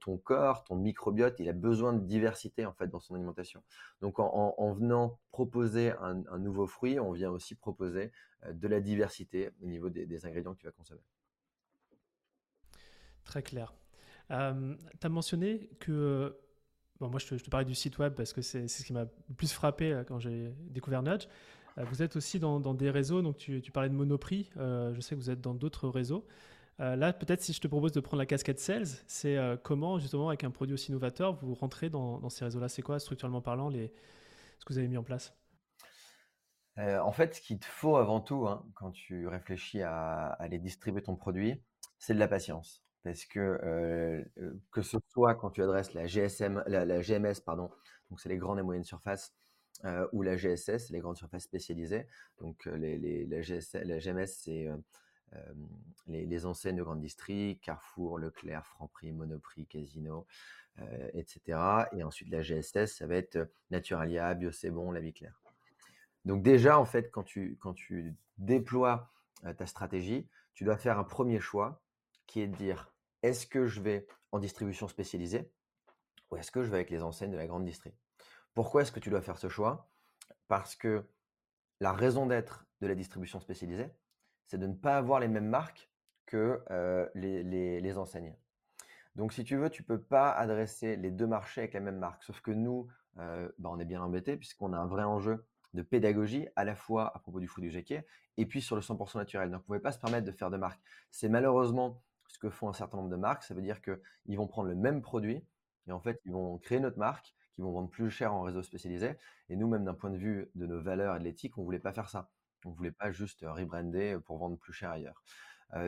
ton 0.00 0.16
corps, 0.16 0.64
ton 0.64 0.76
microbiote, 0.76 1.38
il 1.38 1.48
a 1.48 1.52
besoin 1.52 1.92
de 1.92 2.00
diversité 2.00 2.64
en 2.64 2.72
fait 2.72 2.86
dans 2.88 3.00
son 3.00 3.14
alimentation. 3.14 3.62
Donc 4.00 4.18
en, 4.18 4.72
venant 4.72 5.18
proposer 5.32 5.92
un, 6.00 6.38
nouveau 6.38 6.66
fruit, 6.66 6.98
on 6.98 7.12
vient 7.12 7.30
aussi 7.30 7.54
proposer 7.54 8.10
de 8.50 8.68
la 8.68 8.80
diversité 8.80 9.50
au 9.62 9.66
niveau 9.66 9.90
des, 9.90 10.26
ingrédients 10.26 10.54
que 10.54 10.60
tu 10.60 10.66
vas 10.66 10.72
consommer. 10.72 11.02
Très 13.24 13.42
clair. 13.42 13.74
tu 14.28 14.34
as 14.34 15.08
mentionné 15.08 15.70
que 15.80 16.38
Bon, 16.98 17.10
moi, 17.10 17.20
je 17.20 17.34
te, 17.34 17.50
parlais 17.50 17.66
du 17.66 17.74
site 17.74 17.98
web 17.98 18.14
parce 18.14 18.32
que 18.32 18.40
c'est 18.40 18.68
ce 18.68 18.82
qui 18.82 18.94
m'a 18.94 19.02
le 19.02 19.34
plus 19.36 19.52
frappé 19.52 20.02
quand 20.08 20.18
j'ai 20.18 20.54
découvert 20.70 21.02
Nudge. 21.02 21.26
vous 21.76 22.02
êtes 22.02 22.16
aussi 22.16 22.40
dans, 22.40 22.58
des 22.72 22.90
réseaux, 22.90 23.20
donc 23.20 23.36
tu, 23.36 23.60
parlais 23.70 23.90
de 23.90 23.94
Monoprix. 23.94 24.48
je 24.56 24.98
sais 25.00 25.14
que 25.14 25.20
vous 25.20 25.30
êtes 25.30 25.42
dans 25.42 25.54
d'autres 25.54 25.88
réseaux. 25.88 26.26
Euh, 26.80 26.94
là, 26.94 27.12
peut-être 27.12 27.40
si 27.40 27.52
je 27.52 27.60
te 27.60 27.68
propose 27.68 27.92
de 27.92 28.00
prendre 28.00 28.18
la 28.18 28.26
casquette 28.26 28.58
sales, 28.58 28.86
c'est 29.06 29.36
euh, 29.36 29.56
comment 29.56 29.98
justement 29.98 30.28
avec 30.28 30.44
un 30.44 30.50
produit 30.50 30.74
aussi 30.74 30.92
novateur 30.92 31.34
vous 31.34 31.54
rentrez 31.54 31.88
dans, 31.88 32.28
ces 32.28 32.44
réseaux-là? 32.44 32.68
C'est 32.68 32.82
quoi 32.82 32.98
structurellement 32.98 33.40
parlant 33.40 33.68
les, 33.70 33.92
ce 34.58 34.64
que 34.64 34.74
vous 34.74 34.78
avez 34.78 34.88
mis 34.88 34.98
en 34.98 35.02
place? 35.02 35.34
Euh, 36.78 36.98
En 36.98 37.12
fait, 37.12 37.34
ce 37.34 37.40
qu'il 37.40 37.58
te 37.58 37.64
faut 37.64 37.96
avant 37.96 38.20
tout 38.20 38.46
hein, 38.46 38.66
quand 38.74 38.90
tu 38.90 39.26
réfléchis 39.26 39.80
à, 39.80 40.26
aller 40.38 40.58
distribuer 40.58 41.02
ton 41.02 41.16
produit, 41.16 41.62
c'est 41.98 42.12
de 42.12 42.18
la 42.18 42.28
patience. 42.28 42.82
Parce 43.04 43.24
que 43.24 44.24
que 44.72 44.82
ce 44.82 44.98
soit 45.08 45.36
quand 45.36 45.50
tu 45.50 45.62
adresses 45.62 45.94
la 45.94 46.06
GSM, 46.06 46.64
la, 46.66 47.00
GMS, 47.00 47.40
pardon, 47.44 47.70
donc 48.10 48.20
c'est 48.20 48.28
les 48.28 48.36
grandes 48.36 48.58
et 48.58 48.62
moyennes 48.62 48.84
surfaces, 48.84 49.32
ou 50.12 50.22
la 50.22 50.36
GSS, 50.36 50.90
les 50.90 50.98
grandes 50.98 51.16
surfaces 51.16 51.44
spécialisées. 51.44 52.08
Donc 52.40 52.64
les, 52.66 53.24
la, 53.26 53.38
la 53.84 53.98
GMS, 54.00 54.26
c'est 54.26 54.68
les, 56.06 56.46
enseignes 56.46 56.76
de 56.76 56.82
grande 56.82 57.00
district, 57.00 57.62
Carrefour, 57.62 58.18
Leclerc, 58.18 58.66
Franprix, 58.66 59.12
Monoprix, 59.12 59.66
Casino, 59.66 60.26
etc. 61.14 61.58
Et 61.92 62.02
ensuite, 62.02 62.28
la 62.30 62.42
GSS, 62.42 62.96
ça 62.96 63.06
va 63.06 63.16
être 63.16 63.50
Naturalia, 63.70 64.34
Bio 64.34 64.52
C'est 64.52 64.70
Bon, 64.70 64.92
La 64.92 65.00
Vie 65.00 65.12
Claire. 65.12 65.40
Donc 66.24 66.42
déjà, 66.42 66.78
en 66.78 66.84
fait, 66.84 67.10
quand 67.10 67.22
tu, 67.22 67.56
quand 67.60 67.74
tu 67.74 68.14
déploies 68.38 69.10
ta 69.56 69.66
stratégie, 69.66 70.28
tu 70.54 70.64
dois 70.64 70.76
faire 70.76 70.98
un 70.98 71.04
premier 71.04 71.40
choix 71.40 71.82
qui 72.26 72.40
est 72.40 72.48
de 72.48 72.56
dire, 72.56 72.92
est-ce 73.22 73.46
que 73.46 73.66
je 73.66 73.80
vais 73.80 74.06
en 74.32 74.38
distribution 74.38 74.88
spécialisée 74.88 75.50
ou 76.30 76.36
est-ce 76.36 76.50
que 76.50 76.62
je 76.62 76.68
vais 76.68 76.76
avec 76.76 76.90
les 76.90 77.02
enseignes 77.02 77.30
de 77.30 77.36
la 77.36 77.46
grande 77.46 77.64
district? 77.64 77.96
Pourquoi 78.54 78.82
est-ce 78.82 78.92
que 78.92 79.00
tu 79.00 79.10
dois 79.10 79.22
faire 79.22 79.38
ce 79.38 79.48
choix? 79.48 79.88
Parce 80.48 80.74
que 80.74 81.04
la 81.80 81.92
raison 81.92 82.26
d'être 82.26 82.66
de 82.80 82.86
la 82.86 82.94
distribution 82.94 83.38
spécialisée, 83.38 83.90
c'est 84.46 84.58
de 84.58 84.66
ne 84.66 84.74
pas 84.74 84.96
avoir 84.96 85.20
les 85.20 85.28
mêmes 85.28 85.48
marques 85.48 85.88
que 86.26 86.62
les, 87.14 87.98
enseignes. 87.98 88.34
Donc, 89.14 89.32
si 89.32 89.44
tu 89.44 89.56
veux, 89.56 89.70
tu 89.70 89.82
peux 89.82 90.00
pas 90.00 90.30
adresser 90.30 90.96
les 90.96 91.10
deux 91.10 91.26
marchés 91.26 91.62
avec 91.62 91.74
la 91.74 91.80
même 91.80 91.98
marque. 91.98 92.22
Sauf 92.24 92.40
que 92.40 92.50
nous, 92.50 92.88
bah, 93.16 93.50
on 93.64 93.78
est 93.78 93.84
bien 93.84 94.02
embêtés 94.02 94.36
puisqu'on 94.36 94.72
a 94.72 94.78
un 94.78 94.86
vrai 94.86 95.04
enjeu 95.04 95.46
de 95.74 95.82
pédagogie 95.82 96.48
à 96.56 96.64
la 96.64 96.74
fois 96.74 97.14
à 97.14 97.18
propos 97.18 97.40
du 97.40 97.46
fou 97.46 97.60
du 97.60 97.70
jacquier 97.70 98.02
et 98.38 98.46
puis 98.46 98.60
sur 98.60 98.76
le 98.76 98.82
100% 98.82 99.18
naturel. 99.18 99.50
Donc, 99.50 99.60
vous 99.60 99.62
ne 99.62 99.66
pouvez 99.66 99.80
pas 99.80 99.92
se 99.92 99.98
permettre 99.98 100.26
de 100.26 100.32
faire 100.32 100.50
de 100.50 100.56
marques. 100.56 100.80
C'est 101.10 101.28
malheureusement 101.28 102.02
ce 102.28 102.38
que 102.38 102.50
font 102.50 102.68
un 102.68 102.72
certain 102.72 102.98
nombre 102.98 103.10
de 103.10 103.16
marques. 103.16 103.42
Ça 103.44 103.54
veut 103.54 103.62
dire 103.62 103.80
qu'ils 103.80 104.36
vont 104.36 104.46
prendre 104.46 104.68
le 104.68 104.74
même 104.74 105.00
produit 105.00 105.44
et 105.88 105.92
en 105.92 106.00
fait, 106.00 106.20
ils 106.24 106.32
vont 106.32 106.58
créer 106.58 106.80
notre 106.80 106.98
marque, 106.98 107.34
qui 107.54 107.62
vont 107.62 107.72
vendre 107.72 107.88
plus 107.88 108.10
cher 108.10 108.34
en 108.34 108.42
réseau 108.42 108.62
spécialisé. 108.62 109.16
Et 109.48 109.56
nous, 109.56 109.68
même 109.68 109.84
d'un 109.84 109.94
point 109.94 110.10
de 110.10 110.16
vue 110.16 110.50
de 110.54 110.66
nos 110.66 110.80
valeurs 110.80 111.16
et 111.16 111.18
de 111.18 111.24
l'éthique, 111.24 111.56
on 111.58 111.62
voulait 111.62 111.78
pas 111.78 111.92
faire 111.92 112.08
ça. 112.08 112.28
On 112.66 112.70
ne 112.70 112.74
voulait 112.74 112.92
pas 112.92 113.10
juste 113.12 113.44
rebrander 113.46 114.18
pour 114.24 114.38
vendre 114.38 114.58
plus 114.58 114.72
cher 114.72 114.90
ailleurs. 114.90 115.22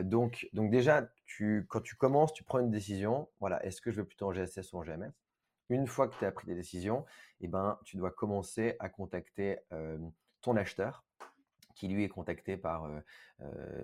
donc, 0.03 0.47
donc 0.53 0.71
déjà, 0.71 1.09
tu, 1.25 1.65
quand 1.69 1.81
tu 1.81 1.95
commences, 1.95 2.33
tu 2.33 2.43
prends 2.43 2.59
une 2.59 2.71
décision. 2.71 3.29
Voilà, 3.39 3.63
est-ce 3.65 3.81
que 3.81 3.91
je 3.91 3.97
veux 3.97 4.07
plutôt 4.07 4.27
en 4.27 4.33
GSS 4.33 4.73
ou 4.73 4.77
en 4.77 4.83
GMS 4.83 5.11
Une 5.69 5.87
fois 5.87 6.07
que 6.07 6.17
tu 6.17 6.25
as 6.25 6.31
pris 6.31 6.47
des 6.47 6.55
décisions, 6.55 7.05
eh 7.41 7.47
ben, 7.47 7.77
tu 7.85 7.97
dois 7.97 8.11
commencer 8.11 8.75
à 8.79 8.89
contacter 8.89 9.57
ton 10.41 10.55
acheteur 10.55 11.03
qui 11.79 11.87
lui 11.87 12.03
est 12.03 12.09
contacté 12.09 12.57
par 12.57 12.89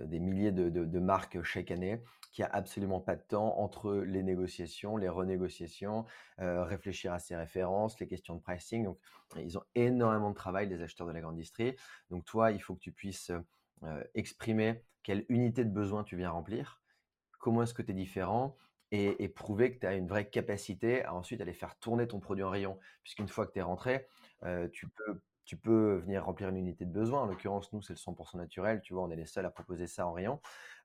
des 0.03 0.19
milliers 0.19 0.51
de, 0.51 0.99
marques 0.99 1.41
chaque 1.43 1.71
année, 1.71 2.01
qui 2.33 2.43
a 2.43 2.49
absolument 2.51 2.99
pas 2.99 3.15
de 3.15 3.21
temps 3.21 3.57
entre 3.57 3.95
les 3.95 4.21
négociations, 4.21 4.97
les 4.97 5.07
renégociations, 5.07 6.05
réfléchir 6.37 7.13
à 7.13 7.19
ses 7.19 7.37
références, 7.37 7.97
les 8.01 8.07
questions 8.07 8.35
de 8.35 8.41
pricing. 8.41 8.83
Donc, 8.83 8.99
ils 9.37 9.57
ont 9.57 9.63
énormément 9.75 10.29
de 10.29 10.35
travail, 10.35 10.67
les 10.67 10.81
acheteurs 10.81 11.07
de 11.07 11.13
la 11.13 11.21
grande 11.21 11.35
industrie. 11.35 11.77
Donc, 12.09 12.25
toi, 12.25 12.51
il 12.51 12.61
faut 12.61 12.75
que 12.75 12.81
tu 12.81 12.91
puisses 12.91 13.31
exprimer 14.13 14.83
quelle 15.01 15.25
unité 15.29 15.63
de 15.63 15.69
besoin 15.69 16.03
tu 16.03 16.17
viens 16.17 16.31
remplir, 16.31 16.81
comment 17.39 17.63
est-ce 17.63 17.73
que 17.73 17.81
tu 17.81 17.91
es 17.91 17.95
différent, 17.95 18.57
et, 18.91 19.29
prouver 19.29 19.73
que 19.73 19.79
tu 19.79 19.87
as 19.87 19.95
une 19.95 20.07
vraie 20.07 20.29
capacité 20.29 21.05
à 21.05 21.13
ensuite 21.13 21.39
aller 21.39 21.53
faire 21.53 21.77
tourner 21.79 22.07
ton 22.07 22.19
produit 22.19 22.43
en 22.43 22.49
rayon. 22.49 22.77
Puisqu'une 23.03 23.29
fois 23.29 23.47
que 23.47 23.53
tu 23.53 23.59
es 23.59 23.61
rentré, 23.61 24.05
tu 24.73 24.89
peux 24.89 25.21
tu 25.45 25.57
peux 25.57 25.97
venir 25.97 26.25
remplir 26.25 26.49
une 26.49 26.57
unité 26.57 26.85
de 26.85 26.91
besoin. 26.91 27.21
En 27.21 27.25
l'occurrence, 27.25 27.71
nous, 27.73 27.81
c'est 27.81 27.93
le 27.93 27.97
100% 27.97 28.37
naturel. 28.37 28.81
Tu 28.81 28.93
vois, 28.93 29.03
on 29.03 29.11
est 29.11 29.15
les 29.15 29.25
seuls 29.25 29.45
à 29.45 29.51
proposer 29.51 29.87
ça 29.87 30.07
en 30.07 30.13
rayon. 30.13 30.39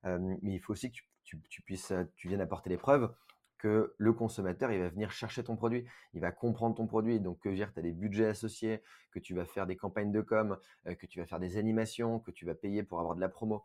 mais 0.05 0.39
il 0.43 0.61
faut 0.61 0.73
aussi 0.73 0.93
que 0.93 0.99
tu, 1.25 1.63
puisses, 1.63 1.93
tu 2.17 2.29
viennes 2.29 2.41
apporter 2.41 2.71
les 2.71 2.77
preuves 2.77 3.13
que 3.61 3.95
le 3.99 4.13
consommateur, 4.13 4.73
il 4.73 4.81
va 4.81 4.89
venir 4.89 5.11
chercher 5.11 5.45
ton 5.45 5.55
produit, 5.55 5.85
il 6.15 6.21
va 6.21 6.33
comprendre 6.33 6.75
ton 6.77 6.87
produit. 6.87 7.21
Donc, 7.21 7.41
que 7.41 7.49
dire, 7.51 7.73
tu 7.73 7.79
as 7.79 7.83
des 7.83 7.93
budgets 7.93 8.27
associés, 8.27 8.83
que 9.13 9.19
tu 9.19 9.35
vas 9.35 9.45
faire 9.45 9.67
des 9.67 9.77
campagnes 9.77 10.13
de 10.13 10.23
com, 10.23 10.57
que 10.99 11.07
tu 11.07 11.21
vas 11.21 11.27
faire 11.27 11.41
des 11.41 11.59
animations, 11.59 12.21
que 12.21 12.31
tu 12.31 12.47
vas 12.47 12.55
payer 12.55 12.83
pour 12.83 13.01
avoir 13.01 13.15
de 13.15 13.21
la 13.21 13.29
promo. 13.29 13.65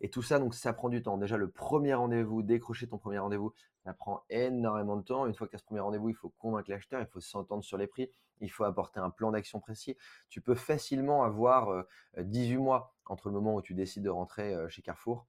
Et 0.00 0.10
tout 0.10 0.22
ça, 0.22 0.38
donc 0.38 0.54
ça 0.54 0.72
prend 0.72 0.88
du 0.88 1.02
temps. 1.02 1.16
Déjà, 1.16 1.36
le 1.36 1.48
premier 1.48 1.94
rendez-vous, 1.94 2.42
décrocher 2.42 2.86
ton 2.86 2.98
premier 2.98 3.18
rendez-vous, 3.18 3.52
ça 3.84 3.94
prend 3.94 4.24
énormément 4.28 4.96
de 4.96 5.02
temps. 5.02 5.26
Une 5.26 5.34
fois 5.34 5.46
que 5.46 5.52
tu 5.52 5.56
as 5.56 5.60
ce 5.60 5.64
premier 5.64 5.80
rendez-vous, 5.80 6.10
il 6.10 6.16
faut 6.16 6.32
convaincre 6.38 6.70
l'acheteur, 6.70 7.00
il 7.00 7.06
faut 7.06 7.20
s'entendre 7.20 7.64
sur 7.64 7.78
les 7.78 7.86
prix, 7.86 8.10
il 8.40 8.50
faut 8.50 8.64
apporter 8.64 9.00
un 9.00 9.10
plan 9.10 9.30
d'action 9.30 9.60
précis. 9.60 9.96
Tu 10.28 10.40
peux 10.40 10.54
facilement 10.54 11.24
avoir 11.24 11.84
18 12.18 12.56
mois 12.58 12.94
entre 13.06 13.28
le 13.28 13.34
moment 13.34 13.54
où 13.54 13.62
tu 13.62 13.74
décides 13.74 14.04
de 14.04 14.10
rentrer 14.10 14.54
chez 14.68 14.82
Carrefour 14.82 15.26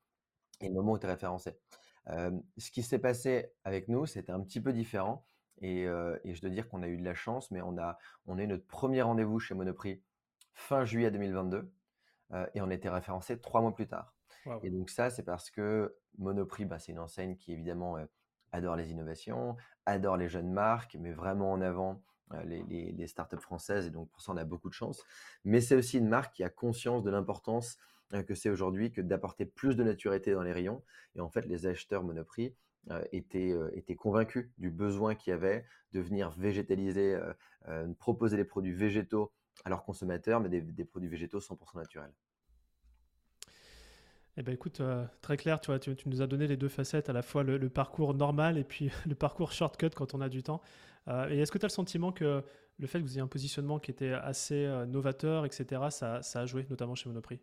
et 0.62 0.68
le 0.68 0.74
moment 0.74 0.94
où 0.94 1.00
tu 1.00 1.06
es 1.06 1.10
référencé. 1.10 1.58
ce 2.08 2.72
qui 2.72 2.84
s'est 2.84 3.00
passé 3.00 3.52
avec 3.64 3.88
nous, 3.88 4.06
c'était 4.06 4.32
un 4.32 4.42
petit 4.42 4.62
peu 4.62 4.74
différent. 4.74 5.26
Et, 5.62 5.86
je 5.86 6.42
dois 6.42 6.50
dire 6.50 6.68
qu'on 6.70 6.84
a 6.84 6.88
eu 6.88 6.98
de 6.98 7.06
la 7.06 7.14
chance, 7.14 7.52
mais 7.52 7.62
on 7.62 7.78
a, 7.78 7.98
on 8.26 8.38
a 8.38 8.44
eu 8.44 8.48
notre 8.48 8.66
premier 8.68 9.02
rendez-vous 9.02 9.40
chez 9.40 9.56
Monoprix 9.56 10.02
fin 10.54 10.86
juillet 10.86 11.12
2022 11.12 11.72
et 12.54 12.62
on 12.62 12.70
était 12.70 12.90
référencé 12.90 13.40
trois 13.40 13.62
mois 13.62 13.74
plus 13.74 13.88
tard. 13.88 14.14
Et 14.64 14.70
donc 14.70 14.90
ça, 14.90 15.10
c'est 15.10 15.24
parce 15.24 15.50
que 15.50 15.96
Monoprix, 16.18 16.66
bah, 16.66 16.80
c'est 16.80 16.92
une 16.92 17.00
enseigne 17.00 17.36
qui 17.36 17.54
évidemment 17.54 17.98
adore 18.52 18.76
les 18.76 18.92
innovations, 18.92 19.56
adore 19.86 20.18
les 20.18 20.30
jeunes 20.30 20.52
marques, 20.52 20.96
mais 21.00 21.12
vraiment 21.12 21.52
en 21.52 21.62
avant 21.62 22.02
les, 22.46 22.64
les, 22.92 23.08
startups 23.08 23.40
françaises. 23.40 23.88
Et 23.88 23.90
donc 23.90 24.10
pour 24.10 24.22
ça, 24.22 24.32
on 24.32 24.38
a 24.38 24.46
beaucoup 24.46 24.70
de 24.70 24.74
chance. 24.74 25.04
Mais 25.46 25.62
c'est 25.62 25.76
aussi 25.76 25.98
une 25.98 26.08
marque 26.08 26.36
qui 26.36 26.44
a 26.44 26.50
conscience 26.50 27.04
de 27.04 27.10
l'importance 27.10 27.78
que 28.26 28.36
c'est 28.36 28.50
aujourd'hui 28.50 28.92
que 28.92 29.02
d'apporter 29.02 29.46
plus 29.46 29.76
de 29.76 29.84
naturalité 29.84 30.34
dans 30.34 30.44
les 30.44 30.54
rayons. 30.54 30.82
Et 31.16 31.20
en 31.20 31.30
fait, 31.30 31.46
les 31.46 31.66
acheteurs 31.66 32.04
Monoprix 32.04 32.56
étaient, 33.12 33.54
étaient, 33.74 33.96
convaincus 33.96 34.50
du 34.58 34.70
besoin 34.70 35.14
qu'il 35.14 35.32
y 35.32 35.34
avait 35.34 35.66
de 35.92 36.00
venir 36.00 36.30
végétaliser, 36.32 37.20
proposer 38.00 38.38
des 38.38 38.46
produits 38.46 38.74
végétaux 38.74 39.34
à 39.66 39.70
leurs 39.70 39.84
consommateurs, 39.84 40.40
mais 40.40 40.50
des 40.50 40.86
produits 40.86 41.10
végétaux 41.10 41.40
100% 41.40 41.78
naturels. 41.78 42.14
Eh 44.40 44.44
ben 44.44 44.54
écoute, 44.54 44.82
euh, 44.82 45.04
très 45.22 45.36
clair, 45.36 45.60
tu 45.60 45.72
vois, 45.72 45.80
tu, 45.80 45.96
nous 46.06 46.22
as 46.22 46.28
donné 46.28 46.46
les 46.46 46.58
deux 46.58 46.70
facettes, 46.70 47.10
à 47.10 47.14
la 47.14 47.24
fois 47.24 47.42
le, 47.42 47.70
parcours 47.70 48.14
normal 48.14 48.60
et 48.60 48.64
puis 48.64 48.92
le 49.08 49.16
parcours 49.16 49.52
shortcut 49.52 49.90
quand 49.90 50.14
on 50.14 50.22
a 50.22 50.30
du 50.30 50.44
temps. 50.44 50.62
Euh, 51.08 51.28
et 51.30 51.40
est-ce 51.40 51.52
que 51.52 51.58
tu 51.58 51.66
as 51.66 51.70
le 51.70 51.74
sentiment 51.74 52.12
que 52.12 52.44
le 52.78 52.88
fait 52.88 53.00
que 53.00 53.04
vous 53.04 53.14
ayez 53.14 53.22
un 53.22 53.28
positionnement 53.28 53.80
qui 53.80 53.90
était 53.90 54.12
assez 54.12 54.66
euh, 54.66 54.86
novateur, 54.86 55.46
etc., 55.46 55.88
ça, 55.90 56.22
a 56.36 56.46
joué, 56.46 56.68
notamment 56.70 56.94
chez 56.94 57.10
Monoprix? 57.10 57.42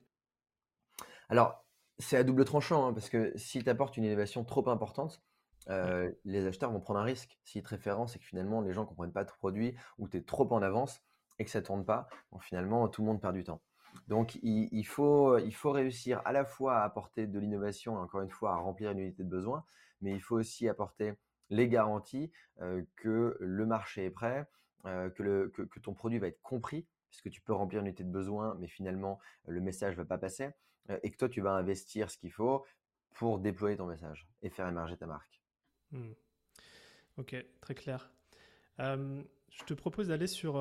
Alors, 1.28 1.66
c'est 1.98 2.16
à 2.16 2.22
double 2.22 2.44
tranchant, 2.44 2.86
hein, 2.86 2.92
parce 2.92 3.08
que 3.08 3.32
si 3.34 3.64
tu 3.64 3.68
apportes 3.68 3.96
une 3.96 4.04
innovation 4.04 4.44
trop 4.44 4.68
importante, 4.68 5.20
les 5.66 6.46
acheteurs 6.46 6.70
vont 6.70 6.80
prendre 6.80 7.00
un 7.00 7.04
risque. 7.04 7.38
S'ils 7.42 7.62
te 7.62 7.70
référencent 7.70 8.14
et 8.14 8.18
que 8.18 8.24
finalement 8.24 8.60
les 8.60 8.72
gens 8.72 8.82
ne 8.82 8.86
comprennent 8.86 9.12
pas 9.12 9.24
ton 9.24 9.34
produit 9.38 9.74
ou 9.98 10.08
tu 10.08 10.18
es 10.18 10.22
trop 10.22 10.46
en 10.52 10.60
avance 10.60 11.02
et 11.38 11.44
que 11.44 11.50
ça 11.50 11.60
ne 11.60 11.64
tourne 11.64 11.84
pas, 11.86 12.06
finalement 12.40 12.86
tout 12.88 13.00
le 13.00 13.06
monde 13.08 13.20
perd 13.20 13.34
du 13.34 13.44
temps. 13.44 13.62
Donc, 14.08 14.36
il, 14.42 14.84
faut, 14.84 15.38
réussir 15.64 16.20
à 16.24 16.32
la 16.32 16.44
fois 16.44 16.78
à 16.78 16.84
apporter 16.84 17.26
de 17.26 17.38
l'innovation, 17.38 17.96
encore 17.96 18.20
une 18.20 18.30
fois, 18.30 18.52
à 18.52 18.56
remplir 18.56 18.90
une 18.90 18.98
unité 18.98 19.22
de 19.22 19.28
besoin, 19.28 19.64
mais 20.00 20.12
il 20.12 20.20
faut 20.20 20.36
aussi 20.36 20.68
apporter 20.68 21.14
les 21.50 21.68
garanties 21.68 22.30
euh, 22.60 22.82
que 22.96 23.36
le 23.40 23.66
marché 23.66 24.04
est 24.04 24.10
prêt, 24.10 24.46
euh, 24.86 25.08
que, 25.10 25.78
ton 25.82 25.94
produit 25.94 26.18
va 26.18 26.28
être 26.28 26.42
compris, 26.42 26.86
puisque 27.08 27.30
tu 27.30 27.40
peux 27.40 27.52
remplir 27.52 27.80
une 27.80 27.86
unité 27.86 28.04
de 28.04 28.10
besoin, 28.10 28.56
mais 28.58 28.68
finalement, 28.68 29.20
le 29.46 29.60
message 29.60 29.96
ne 29.96 30.02
va 30.02 30.04
pas 30.06 30.18
passer, 30.18 30.50
euh, 30.90 30.98
et 31.02 31.10
que 31.10 31.16
toi, 31.16 31.28
tu 31.28 31.40
vas 31.40 31.52
investir 31.52 32.10
ce 32.10 32.18
qu'il 32.18 32.32
faut 32.32 32.64
pour 33.14 33.38
déployer 33.38 33.76
ton 33.76 33.86
message 33.86 34.28
et 34.42 34.50
faire 34.50 34.68
émerger 34.68 34.96
ta 34.96 35.06
marque. 35.06 35.40
Mmh. 35.92 36.12
Ok, 37.16 37.36
très 37.60 37.74
clair. 37.74 38.10
je 38.78 39.64
te 39.66 39.74
propose 39.74 40.08
d'aller 40.08 40.26
sur 40.26 40.56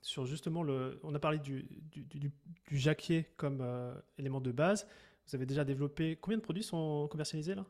sur 0.00 0.26
justement 0.26 0.62
le. 0.62 1.00
On 1.02 1.14
a 1.14 1.18
parlé 1.18 1.38
du, 1.38 1.62
du, 1.90 2.04
du, 2.04 2.32
jacquier 2.70 3.32
comme 3.36 3.60
euh, 3.60 3.94
élément 4.18 4.40
de 4.40 4.52
base. 4.52 4.86
Vous 5.26 5.34
avez 5.34 5.46
déjà 5.46 5.64
développé. 5.64 6.16
Combien 6.16 6.38
de 6.38 6.42
produits 6.42 6.62
sont 6.62 7.08
commercialisés 7.08 7.54
là 7.54 7.66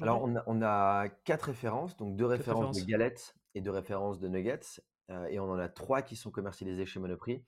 Alors, 0.00 0.22
on 0.22 0.36
a, 0.36 0.42
on 0.46 0.62
a, 0.62 1.08
quatre 1.08 1.44
références, 1.44 1.96
donc 1.96 2.16
deux 2.16 2.26
références, 2.26 2.84
de 2.84 2.90
galettes 2.90 3.36
et 3.54 3.60
deux 3.60 3.70
références 3.70 4.18
de 4.18 4.28
nuggets. 4.28 4.80
Euh, 5.10 5.26
et 5.26 5.38
on 5.40 5.50
en 5.50 5.58
a 5.58 5.68
trois 5.68 6.02
qui 6.02 6.16
sont 6.16 6.30
commercialisées 6.30 6.86
chez 6.86 7.00
Monoprix. 7.00 7.44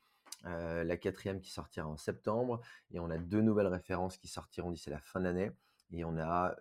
Euh, 0.46 0.84
la 0.84 0.96
quatrième 0.96 1.40
qui 1.40 1.50
sortira 1.50 1.86
en 1.88 1.96
septembre. 1.96 2.60
Et 2.92 3.00
on 3.00 3.10
a 3.10 3.18
deux 3.18 3.42
nouvelles 3.42 3.66
références 3.66 4.16
qui 4.16 4.28
sortiront 4.28 4.70
d'ici 4.70 4.90
la 4.90 5.00
fin 5.00 5.20
de 5.20 5.24
l'année. 5.24 5.50
Et 5.92 6.04
on 6.04 6.16
a 6.18 6.54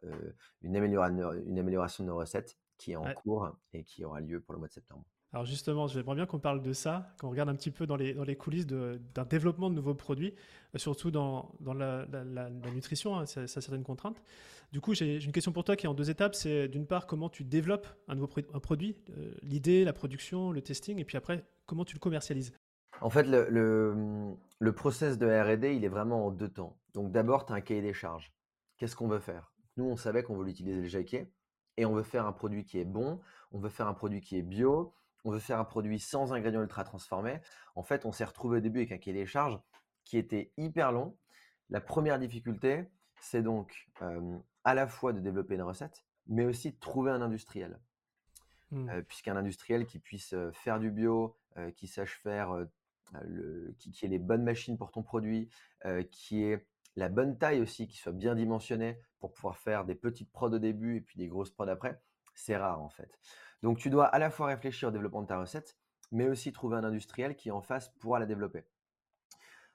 une, 0.64 0.76
amélioration, 0.76 1.32
une 1.46 1.60
amélioration 1.60 2.04
de 2.04 2.10
nos 2.10 2.18
recettes 2.18 2.58
qui 2.78 2.94
est 2.94 2.96
en 2.96 3.14
cours 3.14 3.52
et 3.74 3.84
qui 3.84 4.04
aura 4.04 4.22
lieu 4.22 4.42
pour 4.42 4.54
le 4.54 4.60
mois 4.60 4.68
de 4.68 4.74
septembre. 4.74 5.06
Alors 5.32 5.46
justement, 5.46 5.88
j'aimerais 5.88 6.16
bien 6.16 6.26
qu'on 6.26 6.40
parle 6.40 6.62
de 6.64 6.74
ça, 6.74 7.14
qu'on 7.20 7.30
regarde 7.30 7.50
un 7.50 7.56
petit 7.56 7.70
peu 7.70 7.86
dans 7.86 7.96
les, 7.96 8.36
coulisses 8.36 8.66
d'un 8.66 9.26
développement 9.30 9.70
de 9.70 9.76
nouveaux 9.76 9.94
produits, 9.94 10.34
euh, 10.74 10.80
surtout 10.80 11.12
dans, 11.12 11.54
la, 11.62 12.50
nutrition, 12.74 13.16
hein, 13.16 13.26
ça, 13.28 13.42
a 13.42 13.48
certaines 13.48 13.84
contraintes. 13.84 14.22
Du 14.72 14.82
coup, 14.82 14.96
j'ai 14.96 15.24
une 15.24 15.32
question 15.32 15.52
pour 15.52 15.64
toi 15.64 15.76
qui 15.76 15.86
est 15.86 15.90
en 15.90 15.94
deux 15.94 16.10
étapes. 16.10 16.34
C'est 16.34 16.68
d'une 16.68 16.88
part 16.88 17.06
comment 17.06 17.30
tu 17.30 17.44
développes 17.44 17.88
un 18.08 18.16
nouveau 18.16 18.28
produit, 18.28 18.96
euh, 19.12 19.34
l'idée, 19.44 19.84
la 19.84 19.94
production, 19.94 20.52
le 20.52 20.62
testing, 20.62 20.98
et 20.98 21.06
puis 21.06 21.18
après, 21.18 21.46
comment 21.68 21.86
tu 21.86 21.96
le 21.96 22.00
commercialises? 22.00 22.54
En 23.02 23.10
fait, 23.10 23.24
le, 23.24 23.48
le, 23.50 24.36
le 24.58 24.72
process 24.74 25.18
de 25.20 25.28
RD, 25.28 25.76
il 25.76 25.86
est 25.86 25.90
vraiment 25.90 26.26
en 26.26 26.32
deux 26.32 26.50
temps. 26.50 26.76
Donc 26.94 27.12
d'abord, 27.12 27.46
tu 27.46 27.54
as 27.54 27.56
un 27.56 27.62
cahier 27.62 27.82
des 27.82 27.94
charges. 27.94 28.34
Qu'est-ce 28.78 28.96
qu'on 28.96 29.08
veut 29.08 29.20
faire? 29.20 29.54
Nous, 29.78 29.86
on 29.86 29.96
savait 29.96 30.24
qu'on 30.24 30.36
veut 30.36 30.48
utiliser 30.50 30.82
le 30.82 30.88
jaquet 30.88 31.32
et 31.78 31.86
on 31.86 31.94
veut 31.94 32.04
faire 32.04 32.26
un 32.26 32.34
produit 32.34 32.66
qui 32.66 32.80
est 32.80 32.86
bon, 32.86 33.20
on 33.52 33.60
veut 33.60 33.70
faire 33.70 33.88
un 33.88 33.94
produit 33.94 34.22
qui 34.22 34.38
est 34.38 34.42
bio, 34.42 34.94
on 35.30 35.32
veut 35.32 35.40
faire 35.40 35.60
un 35.60 35.66
produit 35.66 36.00
sans 36.00 36.34
ingrédients 36.34 36.64
ultra 36.64 36.84
transformés. 36.84 37.40
En 37.76 37.84
fait, 37.84 38.06
on 38.06 38.12
s'est 38.12 38.26
retrouvé 38.26 38.58
au 38.58 38.62
début 38.62 38.80
avec 38.80 38.92
un 38.92 38.98
cahier 38.98 39.20
des 39.20 39.26
charges 39.28 39.60
qui 40.04 40.18
était 40.18 40.52
hyper 40.58 40.92
long. 40.92 41.16
La 41.70 41.82
première 41.82 42.18
difficulté, 42.18 42.90
c'est 43.22 43.44
donc 43.44 43.92
à 44.64 44.74
la 44.74 44.88
fois 44.88 45.14
de 45.14 45.20
développer 45.20 45.54
une 45.54 45.62
recette, 45.62 46.04
mais 46.26 46.46
aussi 46.46 46.72
de 46.72 46.80
trouver 46.80 47.12
un 47.12 47.22
industriel. 47.22 47.80
Mmh. 48.72 49.02
Puisqu'un 49.08 49.36
industriel 49.36 49.86
qui 49.86 50.00
puisse 50.00 50.34
faire 50.54 50.80
du 50.80 50.90
bio, 50.90 51.38
qui 51.76 51.86
sache 51.86 52.20
faire, 52.24 52.56
le, 53.22 53.76
qui, 53.78 53.92
qui, 53.92 54.06
ait 54.06 54.10
les 54.10 54.20
bonnes 54.20 54.44
machines 54.44 54.80
pour 54.80 54.90
ton 54.90 55.04
produit, 55.04 55.48
qui 56.10 56.44
ait 56.44 56.66
la 56.96 57.10
bonne 57.10 57.38
taille 57.38 57.62
aussi, 57.62 57.88
qui 57.88 57.98
soit 57.98 58.14
bien 58.14 58.34
dimensionné 58.34 59.00
pour 59.20 59.32
pouvoir 59.32 59.58
faire 59.58 59.86
des 59.86 59.96
petites 59.96 60.32
prods 60.32 60.54
au 60.54 60.60
début 60.60 60.98
et 60.98 61.02
puis 61.02 61.20
des 61.20 61.28
grosses 61.28 61.52
prods 61.52 61.68
après, 61.68 62.02
c'est 62.34 62.58
rare 62.58 62.82
en 62.82 62.90
fait. 62.90 63.20
Donc 63.64 63.78
tu 63.78 63.90
dois 63.90 64.06
à 64.06 64.20
la 64.20 64.30
fois 64.30 64.48
réfléchir 64.48 64.90
au 64.90 64.92
développement 64.92 65.22
de 65.22 65.28
ta 65.28 65.40
recette, 65.40 65.78
mais 66.12 66.28
aussi 66.28 66.52
trouver 66.52 66.78
un 66.78 66.84
industriel 66.84 67.36
qui 67.36 67.52
en 67.52 67.62
face 67.62 67.90
pourra 68.00 68.20
la 68.20 68.26
développer. 68.26 68.64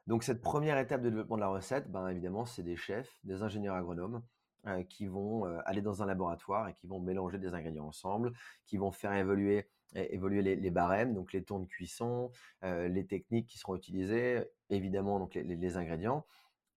Donc 0.07 0.23
cette 0.23 0.42
première 0.42 0.79
étape 0.79 1.01
de 1.01 1.09
développement 1.09 1.37
de 1.37 1.40
la 1.40 1.49
recette, 1.49 1.90
ben 1.90 2.09
évidemment, 2.09 2.44
c'est 2.44 2.62
des 2.62 2.77
chefs, 2.77 3.18
des 3.25 3.42
ingénieurs 3.42 3.75
agronomes 3.75 4.23
euh, 4.66 4.83
qui 4.83 5.07
vont 5.07 5.47
euh, 5.47 5.59
aller 5.64 5.81
dans 5.81 6.03
un 6.03 6.07
laboratoire 6.07 6.68
et 6.68 6.75
qui 6.75 6.87
vont 6.87 7.01
mélanger 7.01 7.38
des 7.38 7.55
ingrédients 7.55 7.87
ensemble, 7.87 8.33
qui 8.66 8.77
vont 8.77 8.92
faire 8.92 9.12
évoluer, 9.14 9.66
les, 9.94 10.70
barèmes, 10.70 11.14
donc 11.14 11.33
les 11.33 11.44
tons 11.44 11.61
de 11.61 11.66
cuisson, 11.66 12.31
euh, 12.64 12.88
les 12.88 13.07
techniques 13.07 13.47
qui 13.47 13.59
seront 13.59 13.77
utilisées, 13.77 14.44
évidemment 14.68 15.18
donc 15.18 15.35
les, 15.35 15.77
ingrédients. 15.77 16.27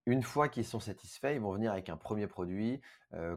Une 0.06 0.22
fois 0.22 0.48
qu'ils 0.48 0.64
sont 0.64 0.80
satisfaits, 0.80 1.32
ils 1.34 1.40
vont 1.40 1.52
venir 1.52 1.72
avec 1.72 1.90
un 1.90 1.98
premier 1.98 2.26
produit 2.26 2.80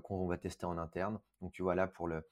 qu'on 0.04 0.26
va 0.26 0.38
tester 0.38 0.66
en 0.66 0.78
interne. 0.78 1.20
Donc 1.42 1.52
tu 1.52 1.64
vois 1.64 1.76
là 1.76 1.86
pour 1.86 2.08
le, 2.08 2.26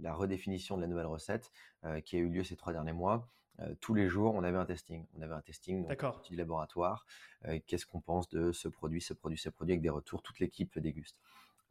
la 0.00 0.14
redéfinition 0.14 0.76
de 0.76 0.82
la 0.82 0.88
nouvelle 0.88 1.06
recette 1.06 1.50
euh, 1.84 2.00
qui 2.00 2.16
a 2.16 2.18
eu 2.18 2.28
lieu 2.28 2.44
ces 2.44 2.56
trois 2.56 2.72
derniers 2.72 2.92
mois. 2.92 3.28
Euh, 3.60 3.74
tous 3.80 3.94
les 3.94 4.08
jours, 4.08 4.34
on 4.34 4.42
avait 4.42 4.58
un 4.58 4.64
testing. 4.64 5.06
On 5.16 5.22
avait 5.22 5.34
un 5.34 5.40
testing 5.40 5.86
donc, 5.86 6.24
du 6.24 6.34
laboratoire. 6.34 7.06
Euh, 7.46 7.58
qu'est-ce 7.66 7.86
qu'on 7.86 8.00
pense 8.00 8.28
de 8.28 8.50
ce 8.52 8.68
produit, 8.68 9.00
ce 9.00 9.14
produit, 9.14 9.38
ce 9.38 9.48
produit, 9.48 9.74
avec 9.74 9.82
des 9.82 9.90
retours. 9.90 10.22
Toute 10.22 10.40
l'équipe 10.40 10.78
déguste. 10.78 11.20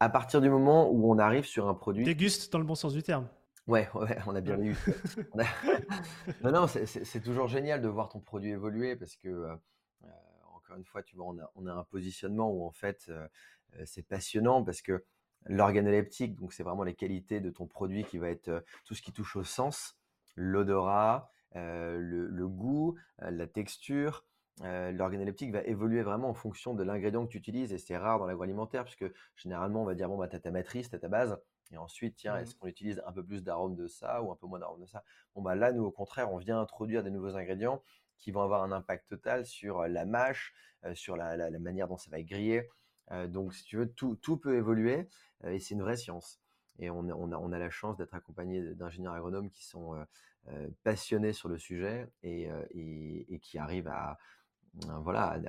À 0.00 0.08
partir 0.08 0.40
du 0.40 0.48
moment 0.48 0.90
où 0.90 1.10
on 1.10 1.18
arrive 1.18 1.44
sur 1.44 1.68
un 1.68 1.74
produit. 1.74 2.04
Déguste 2.04 2.52
dans 2.52 2.58
le 2.58 2.64
bon 2.64 2.74
sens 2.74 2.94
du 2.94 3.02
terme. 3.02 3.28
Ouais, 3.66 3.88
ouais 3.94 4.18
on 4.26 4.34
a 4.34 4.40
bien 4.40 4.60
eu. 4.60 4.76
non, 6.42 6.52
non, 6.52 6.66
c'est 6.66 7.22
toujours 7.22 7.48
génial 7.48 7.80
de 7.80 7.88
voir 7.88 8.08
ton 8.08 8.20
produit 8.20 8.50
évoluer 8.50 8.96
parce 8.96 9.16
que, 9.16 9.56
encore 10.54 10.76
une 10.76 10.84
fois, 10.84 11.02
tu 11.02 11.16
vois, 11.16 11.34
on 11.54 11.66
a, 11.66 11.72
un 11.72 11.84
positionnement 11.84 12.50
où 12.50 12.66
en 12.66 12.72
fait, 12.72 13.10
c'est 13.86 14.06
passionnant 14.06 14.62
parce 14.62 14.82
que 14.82 15.04
l'organoleptique, 15.46 16.36
donc 16.36 16.52
c'est 16.52 16.62
vraiment 16.62 16.84
les 16.84 16.94
qualités 16.94 17.40
de 17.40 17.50
ton 17.50 17.66
produit 17.66 18.04
qui 18.04 18.18
va 18.18 18.30
être 18.30 18.64
tout 18.84 18.94
ce 18.94 19.02
qui 19.02 19.12
touche 19.12 19.36
au 19.36 19.44
sens, 19.44 19.98
l'odorat, 20.36 21.30
le, 21.54 22.46
goût, 22.46 22.96
la 23.18 23.46
texture. 23.46 24.24
l'organoleptique 24.62 25.52
va 25.52 25.62
évoluer 25.62 26.02
vraiment 26.02 26.30
en 26.30 26.34
fonction 26.34 26.74
de 26.74 26.82
l'ingrédient 26.82 27.24
que 27.26 27.30
tu 27.30 27.38
utilises 27.38 27.72
et 27.72 27.78
c'est 27.78 27.96
rare 27.96 28.18
dans 28.18 28.26
l'agroalimentaire 28.26 28.84
puisque 28.84 29.06
généralement 29.36 29.82
on 29.82 29.84
va 29.84 29.94
dire 29.94 30.08
bon 30.08 30.16
bah 30.16 30.28
t'as 30.28 30.40
ta 30.40 30.50
matrice, 30.50 30.90
t'as 30.90 30.98
ta 30.98 31.08
base 31.08 31.38
et 31.72 31.76
ensuite 31.76 32.16
tiens 32.16 32.38
est-ce 32.38 32.54
mmh. 32.54 32.58
qu'on 32.58 32.66
utilise 32.66 33.02
un 33.06 33.12
peu 33.12 33.24
plus 33.24 33.42
d'arôme 33.42 33.76
de 33.76 33.86
ça 33.86 34.22
ou 34.22 34.30
un 34.30 34.36
peu 34.36 34.46
moins 34.46 34.58
d'arôme 34.58 34.80
de 34.80 34.86
ça? 34.86 35.04
Bon 35.34 35.42
bah 35.42 35.54
là 35.54 35.72
nous 35.72 35.84
au 35.84 35.90
contraire 35.90 36.32
on 36.32 36.38
vient 36.38 36.60
introduire 36.60 37.02
des 37.02 37.10
nouveaux 37.10 37.36
ingrédients 37.36 37.82
qui 38.18 38.30
vont 38.30 38.42
avoir 38.42 38.62
un 38.62 38.72
impact 38.72 39.08
total 39.08 39.44
sur 39.44 39.86
la 39.86 40.06
mâche, 40.06 40.54
sur 40.94 41.16
la, 41.16 41.50
manière 41.58 41.88
dont 41.88 41.96
ça 41.96 42.10
va 42.10 42.20
être 42.20 42.26
grillé. 42.26 42.68
donc 43.28 43.54
si 43.54 43.64
tu 43.64 43.76
veux 43.76 43.92
tout, 43.92 44.16
tout 44.16 44.36
peut 44.36 44.56
évoluer 44.56 45.08
et 45.46 45.58
c'est 45.58 45.74
une 45.74 45.82
vraie 45.82 45.96
science. 45.96 46.40
Et 46.78 46.90
on, 46.90 46.98
on, 46.98 47.32
a, 47.32 47.36
on 47.36 47.52
a, 47.52 47.58
la 47.58 47.70
chance 47.70 47.96
d'être 47.96 48.14
accompagné 48.14 48.74
d'ingénieurs 48.74 49.14
agronomes 49.14 49.50
qui 49.50 49.64
sont 49.64 49.94
passionnés 50.82 51.32
sur 51.32 51.48
le 51.48 51.56
sujet 51.56 52.08
et, 52.22 52.48
et, 52.70 53.34
et 53.34 53.38
qui 53.38 53.58
arrivent 53.58 53.88
à, 53.88 54.18
voilà, 55.00 55.40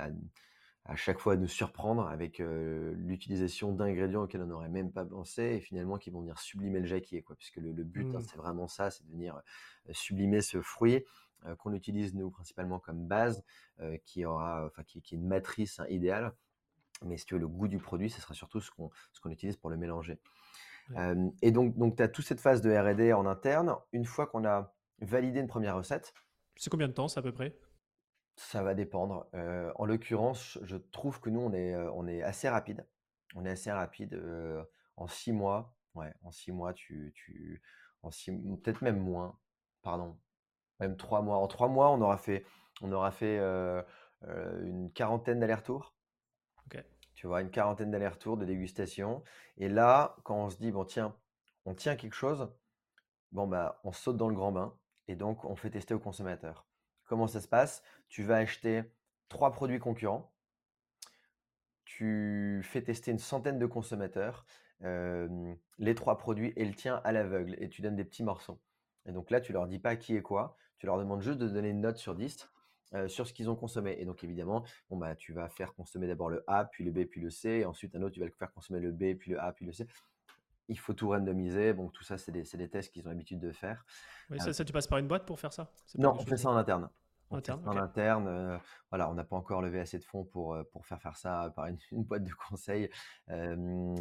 à, 0.85 0.95
chaque 0.95 1.19
fois 1.19 1.33
à 1.33 1.35
nous 1.35 1.47
surprendre 1.47 2.07
avec 2.07 2.37
l'utilisation 2.39 3.73
d'ingrédients 3.73 4.23
auxquels 4.23 4.43
on 4.43 4.47
n'aurait 4.47 4.69
même 4.69 4.91
pas 4.91 5.03
pensé 5.03 5.43
et 5.43 5.59
finalement 5.59 5.97
qui 5.97 6.11
vont 6.11 6.21
venir 6.21 6.37
sublimer 6.39 6.79
le 6.79 6.85
jacquier. 6.85 7.23
Quoi, 7.23 7.35
puisque 7.35 7.57
le, 7.57 7.71
but, 7.71 8.05
hein, 8.15 8.19
mmh. 8.19 8.25
c'est 8.29 8.37
vraiment 8.37 8.67
ça, 8.67 8.91
c'est 8.91 9.05
de 9.05 9.11
venir 9.11 9.41
sublimer 9.91 10.41
ce 10.41 10.61
fruit 10.61 11.03
qu'on 11.57 11.73
utilise 11.73 12.13
nous 12.13 12.29
principalement 12.29 12.79
comme 12.79 13.07
base, 13.07 13.43
qui 14.05 14.25
aura, 14.25 14.65
enfin 14.67 14.83
qui, 14.83 15.01
qui, 15.01 15.15
est 15.15 15.17
une 15.17 15.27
matrice 15.27 15.79
hein, 15.79 15.85
idéale. 15.89 16.33
Mais 17.03 17.17
si 17.17 17.25
tu 17.25 17.33
veux 17.33 17.39
le 17.39 17.47
goût 17.47 17.67
du 17.67 17.79
produit, 17.79 18.09
ce 18.09 18.21
sera 18.21 18.33
surtout 18.33 18.61
ce 18.61 18.71
qu'on 18.71 19.29
utilise 19.29 19.57
pour 19.57 19.69
le 19.69 19.77
mélanger 19.77 20.19
et 21.41 21.51
donc, 21.51 21.77
donc 21.77 21.95
tu 21.97 22.03
as 22.03 22.07
toute 22.07 22.25
cette 22.25 22.39
phase 22.39 22.61
de 22.61 22.71
RD 22.71 23.13
en 23.13 23.25
interne. 23.25 23.75
Une 23.91 24.05
fois 24.05 24.27
qu'on 24.27 24.45
a 24.45 24.73
validé 24.99 25.39
une 25.39 25.47
première 25.47 25.75
recette. 25.75 26.13
C'est 26.55 26.69
combien 26.69 26.87
de 26.87 26.93
temps, 26.93 27.07
ça, 27.07 27.19
à 27.19 27.23
peu 27.23 27.31
près? 27.31 27.57
Ça 28.35 28.63
va 28.63 28.73
dépendre. 28.73 29.27
en 29.75 29.85
l'occurrence, 29.85 30.59
je 30.63 30.77
trouve 30.77 31.19
que 31.19 31.29
nous, 31.29 31.39
on 31.39 31.53
est, 31.53 31.75
on 31.75 32.07
est 32.07 32.21
assez 32.21 32.49
rapide. 32.49 32.85
On 33.35 33.45
est 33.45 33.49
assez 33.49 33.71
rapide. 33.71 34.21
en 34.97 35.07
six 35.07 35.31
mois, 35.31 35.75
ouais, 35.95 36.13
en 36.23 36.31
six 36.31 36.51
mois, 36.51 36.73
tu, 36.73 37.13
tu, 37.15 37.61
en 38.03 38.11
six, 38.11 38.31
peut-être 38.63 38.81
même 38.81 38.99
moins, 38.99 39.37
pardon, 39.81 40.17
même 40.79 40.97
trois 40.97 41.21
mois. 41.21 41.37
En 41.37 41.47
trois 41.47 41.67
mois, 41.67 41.91
on 41.91 42.01
aura 42.01 42.17
fait, 42.17 42.45
on 42.81 42.91
aura 42.91 43.11
fait 43.11 43.39
une 44.21 44.91
quarantaine 44.93 45.39
d'allers-retours. 45.39 45.94
Tu 47.15 47.27
vois, 47.27 47.41
une 47.41 47.49
quarantaine 47.49 47.91
d'allers-retours 47.91 48.37
de 48.37 48.45
dégustation. 48.45 49.23
Et 49.57 49.69
là, 49.69 50.17
quand 50.23 50.35
on 50.35 50.49
se 50.49 50.57
dit, 50.57 50.71
bon, 50.71 50.85
tiens, 50.85 51.15
on 51.65 51.73
tient 51.73 51.95
quelque 51.95 52.13
chose, 52.13 52.53
bon, 53.31 53.47
bah, 53.47 53.79
on 53.83 53.91
saute 53.91 54.17
dans 54.17 54.29
le 54.29 54.35
grand 54.35 54.51
bain 54.51 54.77
et 55.07 55.15
donc 55.15 55.43
on 55.45 55.55
fait 55.55 55.69
tester 55.69 55.93
au 55.93 55.99
consommateur. 55.99 56.67
Comment 57.05 57.27
ça 57.27 57.39
se 57.41 57.47
passe? 57.47 57.83
Tu 58.09 58.23
vas 58.23 58.37
acheter 58.37 58.83
trois 59.29 59.51
produits 59.51 59.79
concurrents, 59.79 60.33
tu 61.85 62.61
fais 62.63 62.81
tester 62.81 63.11
une 63.11 63.19
centaine 63.19 63.59
de 63.59 63.65
consommateurs, 63.65 64.45
les 64.81 65.95
trois 65.95 66.17
produits 66.17 66.53
et 66.55 66.65
le 66.65 66.73
tien 66.73 67.01
à 67.03 67.11
l'aveugle 67.11 67.55
et 67.59 67.69
tu 67.69 67.81
donnes 67.81 67.95
des 67.95 68.03
petits 68.03 68.23
morceaux. 68.23 68.59
Et 69.05 69.11
donc 69.11 69.31
là, 69.31 69.39
tu 69.39 69.53
leur 69.53 69.67
dis 69.67 69.79
pas 69.79 69.95
qui 69.95 70.15
est 70.15 70.21
quoi, 70.21 70.57
tu 70.77 70.85
leur 70.85 70.97
demandes 70.97 71.21
juste 71.21 71.39
de 71.39 71.47
donner 71.47 71.69
une 71.69 71.81
note 71.81 71.97
sur 71.97 72.13
10 72.13 72.49
sur 73.07 73.27
ce 73.27 73.33
qu'ils 73.33 73.49
ont 73.49 73.55
consommé. 73.55 73.95
Et 73.99 74.05
donc 74.05 74.23
évidemment, 74.23 74.63
bon 74.89 74.97
bah 74.97 75.15
tu 75.15 75.33
vas 75.33 75.49
faire 75.49 75.73
consommer 75.73 76.07
d'abord 76.07 76.29
le 76.29 76.43
A, 76.47 76.65
puis 76.65 76.83
le 76.83 76.91
B, 76.91 77.05
puis 77.05 77.21
le 77.21 77.29
C, 77.29 77.49
et 77.49 77.65
ensuite 77.65 77.95
un 77.95 78.01
autre 78.01 78.13
tu 78.13 78.19
vas 78.19 78.25
le 78.25 78.31
faire 78.31 78.51
consommer 78.53 78.79
le 78.79 78.91
B, 78.91 79.17
puis 79.17 79.31
le 79.31 79.39
A, 79.39 79.51
puis 79.51 79.65
le 79.65 79.73
C. 79.73 79.87
Il 80.67 80.79
faut 80.79 80.93
tout 80.93 81.09
randomiser. 81.09 81.73
Bon, 81.73 81.89
tout 81.89 82.03
ça, 82.03 82.17
c'est 82.17 82.31
des, 82.31 82.41
des, 82.41 82.69
tests 82.69 82.91
qu'ils 82.91 83.05
ont 83.05 83.09
l'habitude 83.09 83.39
de 83.39 83.51
faire. 83.51 83.85
Oui, 84.31 84.39
ça, 84.39 84.51
ça, 84.51 84.65
tu 84.65 84.73
passes 84.73 84.87
par 84.87 84.97
une 84.97 85.07
boîte 85.07 85.25
pour 85.25 85.39
faire 85.39 85.53
ça? 85.53 85.71
Non, 85.95 86.15
on 86.17 86.25
fait 86.25 86.37
ça 86.37 86.49
en 86.49 86.55
interne. 86.55 86.89
En 87.29 87.37
interne, 87.37 87.67
en 87.67 87.77
interne 87.77 88.59
voilà, 88.89 89.09
on 89.09 89.15
n'a 89.15 89.23
pas 89.23 89.35
encore 89.35 89.61
levé 89.61 89.79
assez 89.79 89.97
de 89.97 90.03
fonds 90.03 90.23
pour, 90.23 90.57
pour 90.71 90.85
faire 90.85 91.01
faire 91.01 91.17
ça 91.17 91.51
par 91.55 91.65
une, 91.65 91.77
boîte 91.91 92.23
de 92.23 92.33
conseil. 92.49 92.89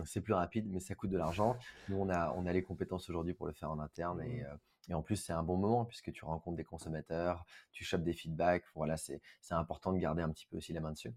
c'est 0.04 0.20
plus 0.20 0.34
rapide, 0.34 0.66
mais 0.70 0.80
ça 0.80 0.94
coûte 0.94 1.10
de 1.10 1.18
l'argent. 1.18 1.56
Nous, 1.88 1.96
on 1.96 2.08
a, 2.08 2.32
on 2.32 2.46
a 2.46 2.52
les 2.52 2.62
compétences 2.62 3.10
aujourd'hui 3.10 3.34
pour 3.34 3.46
le 3.46 3.52
faire 3.52 3.70
en 3.70 3.78
interne 3.78 4.22
et, 4.22 4.42
mmh. 4.42 4.58
Et 4.88 4.94
en 4.94 5.02
plus, 5.02 5.16
c'est 5.16 5.32
un 5.32 5.42
bon 5.42 5.56
moment 5.56 5.84
puisque 5.84 6.12
tu 6.12 6.24
rencontres 6.24 6.56
des 6.56 6.64
consommateurs, 6.64 7.44
tu 7.72 7.84
chopes 7.84 8.02
des 8.02 8.12
feedbacks. 8.12 8.64
Voilà, 8.74 8.96
c'est 8.96 9.20
important 9.50 9.92
de 9.92 9.98
garder 9.98 10.22
un 10.22 10.30
petit 10.30 10.46
peu 10.46 10.56
aussi 10.56 10.72
la 10.72 10.80
main 10.80 10.92
dessus. 10.92 11.12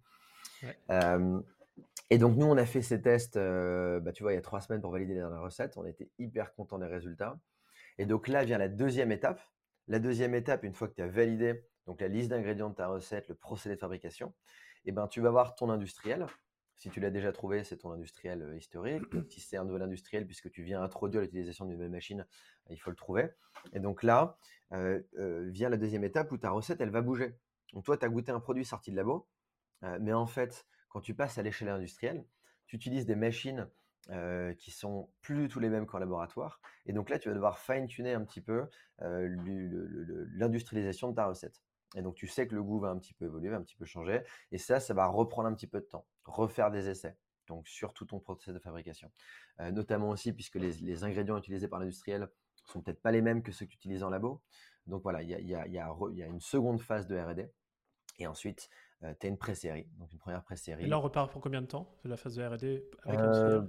et 2.09 2.17
donc, 2.17 2.37
nous, 2.37 2.45
on 2.45 2.57
a 2.57 2.65
fait 2.65 2.81
ces 2.81 3.01
tests, 3.01 3.37
bah, 3.37 4.11
tu 4.13 4.23
vois, 4.23 4.33
il 4.33 4.35
y 4.35 4.39
a 4.39 4.41
trois 4.41 4.61
semaines 4.61 4.81
pour 4.81 4.91
valider 4.91 5.15
la 5.15 5.39
recette. 5.39 5.77
On 5.77 5.85
était 5.85 6.09
hyper 6.17 6.53
contents 6.53 6.79
des 6.79 6.87
résultats. 6.87 7.37
Et 7.97 8.05
donc 8.05 8.27
là 8.27 8.43
vient 8.43 8.57
la 8.57 8.69
deuxième 8.69 9.11
étape. 9.11 9.41
La 9.87 9.99
deuxième 9.99 10.35
étape, 10.35 10.63
une 10.63 10.73
fois 10.73 10.87
que 10.87 10.93
tu 10.93 11.01
as 11.01 11.07
validé 11.07 11.63
donc 11.85 12.01
la 12.01 12.09
liste 12.09 12.29
d'ingrédients 12.29 12.69
de 12.69 12.75
ta 12.75 12.87
recette, 12.87 13.29
le 13.29 13.35
procédé 13.35 13.75
de 13.75 13.79
fabrication, 13.79 14.33
et 14.85 14.91
ben, 14.91 15.07
tu 15.07 15.21
vas 15.21 15.29
voir 15.29 15.55
ton 15.55 15.69
industriel 15.69 16.27
si 16.77 16.91
tu 16.91 16.99
l'as 16.99 17.09
déjà 17.09 17.31
trouvé, 17.31 17.63
c'est 17.63 17.77
ton 17.77 17.91
industriel 17.91 18.43
euh, 18.43 18.55
historique. 18.55 19.03
Si 19.29 19.41
c'est 19.41 19.57
un 19.57 19.65
nouvel 19.65 19.81
industriel, 19.81 20.25
puisque 20.25 20.49
tu 20.51 20.63
viens 20.63 20.81
introduire 20.81 21.21
l'utilisation 21.21 21.65
d'une 21.65 21.73
nouvelle 21.73 21.89
machine, 21.89 22.25
euh, 22.69 22.73
il 22.73 22.77
faut 22.77 22.91
le 22.91 22.95
trouver. 22.95 23.29
Et 23.73 23.79
donc 23.79 24.03
là, 24.03 24.37
euh, 24.73 25.01
vient 25.49 25.69
la 25.69 25.77
deuxième 25.77 26.03
étape 26.03 26.31
où 26.31 26.37
ta 26.37 26.51
recette, 26.51 26.79
elle 26.79 26.91
va 26.91 27.01
bouger. 27.01 27.35
Donc 27.73 27.83
toi, 27.83 27.97
tu 27.97 28.05
as 28.05 28.09
goûté 28.09 28.31
un 28.31 28.39
produit 28.39 28.63
sorti 28.63 28.91
de 28.91 28.95
labo, 28.95 29.27
mais 29.99 30.13
en 30.13 30.25
fait, 30.25 30.65
quand 30.89 31.01
tu 31.01 31.13
passes 31.13 31.37
à 31.37 31.43
l'échelle 31.43 31.69
industrielle, 31.69 32.25
tu 32.65 32.77
utilises 32.77 33.05
des 33.05 33.15
machines 33.15 33.69
qui 34.57 34.71
sont 34.71 35.11
plus 35.21 35.35
du 35.35 35.49
tout 35.49 35.59
les 35.59 35.69
mêmes 35.69 35.85
qu'en 35.85 35.99
laboratoire. 35.99 36.61
Et 36.85 36.93
donc 36.93 37.09
là, 37.09 37.19
tu 37.19 37.27
vas 37.27 37.35
devoir 37.35 37.59
fine-tuner 37.59 38.13
un 38.13 38.23
petit 38.23 38.39
peu 38.39 38.67
l'industrialisation 38.99 41.09
de 41.09 41.15
ta 41.15 41.27
recette. 41.27 41.61
Et 41.97 42.03
donc, 42.03 42.13
tu 42.13 42.27
sais 42.27 42.47
que 42.47 42.53
le 42.53 42.61
goût 42.61 42.79
va 42.79 42.89
un 42.89 42.97
petit 42.99 43.13
peu 43.13 43.25
évoluer, 43.25 43.49
va 43.49 43.57
un 43.57 43.63
petit 43.63 43.75
peu 43.75 43.85
changer. 43.85 44.21
Et 44.51 44.59
ça, 44.59 44.79
ça 44.79 44.93
va 44.93 45.07
reprendre 45.07 45.49
un 45.49 45.53
petit 45.55 45.65
peu 45.65 45.79
de 45.79 45.85
temps. 45.85 46.05
Refaire 46.25 46.69
des 46.69 46.89
essais. 46.89 47.17
Donc, 47.47 47.67
sur 47.67 47.93
tout 47.93 48.05
ton 48.05 48.19
processus 48.19 48.53
de 48.53 48.59
fabrication. 48.59 49.11
Euh, 49.59 49.71
notamment 49.71 50.09
aussi, 50.09 50.31
puisque 50.31 50.55
les, 50.55 51.03
ingrédients 51.03 51.37
utilisés 51.37 51.67
par 51.67 51.79
l'industriel 51.79 52.29
sont 52.65 52.81
peut-être 52.81 53.01
pas 53.01 53.11
les 53.11 53.21
mêmes 53.21 53.41
que 53.41 53.51
ceux 53.51 53.65
que 53.65 53.71
tu 53.71 53.77
utilises 53.77 54.03
en 54.03 54.11
labo. 54.11 54.43
Donc, 54.85 55.01
voilà, 55.01 55.23
il 55.23 55.29
y 55.29 55.55
a, 55.55 56.27
une 56.27 56.39
seconde 56.39 56.79
phase 56.79 57.07
de 57.07 57.17
RD. 57.17 57.49
Et 58.19 58.27
ensuite, 58.27 58.69
euh, 59.01 59.13
tu 59.19 59.25
as 59.25 59.29
une 59.29 59.37
pré-série. 59.37 59.87
Donc, 59.97 60.13
une 60.13 60.19
première 60.19 60.43
pré-série. 60.43 60.83
Et 60.83 60.87
là, 60.87 60.99
on 60.99 61.01
repart 61.01 61.31
pour 61.31 61.41
combien 61.41 61.63
de 61.63 61.67
temps 61.67 61.97
de 62.03 62.09
la 62.09 62.17
phase 62.17 62.35
de 62.35 62.43
RD 62.45 62.83
avec 63.05 63.19
euh, 63.19 63.63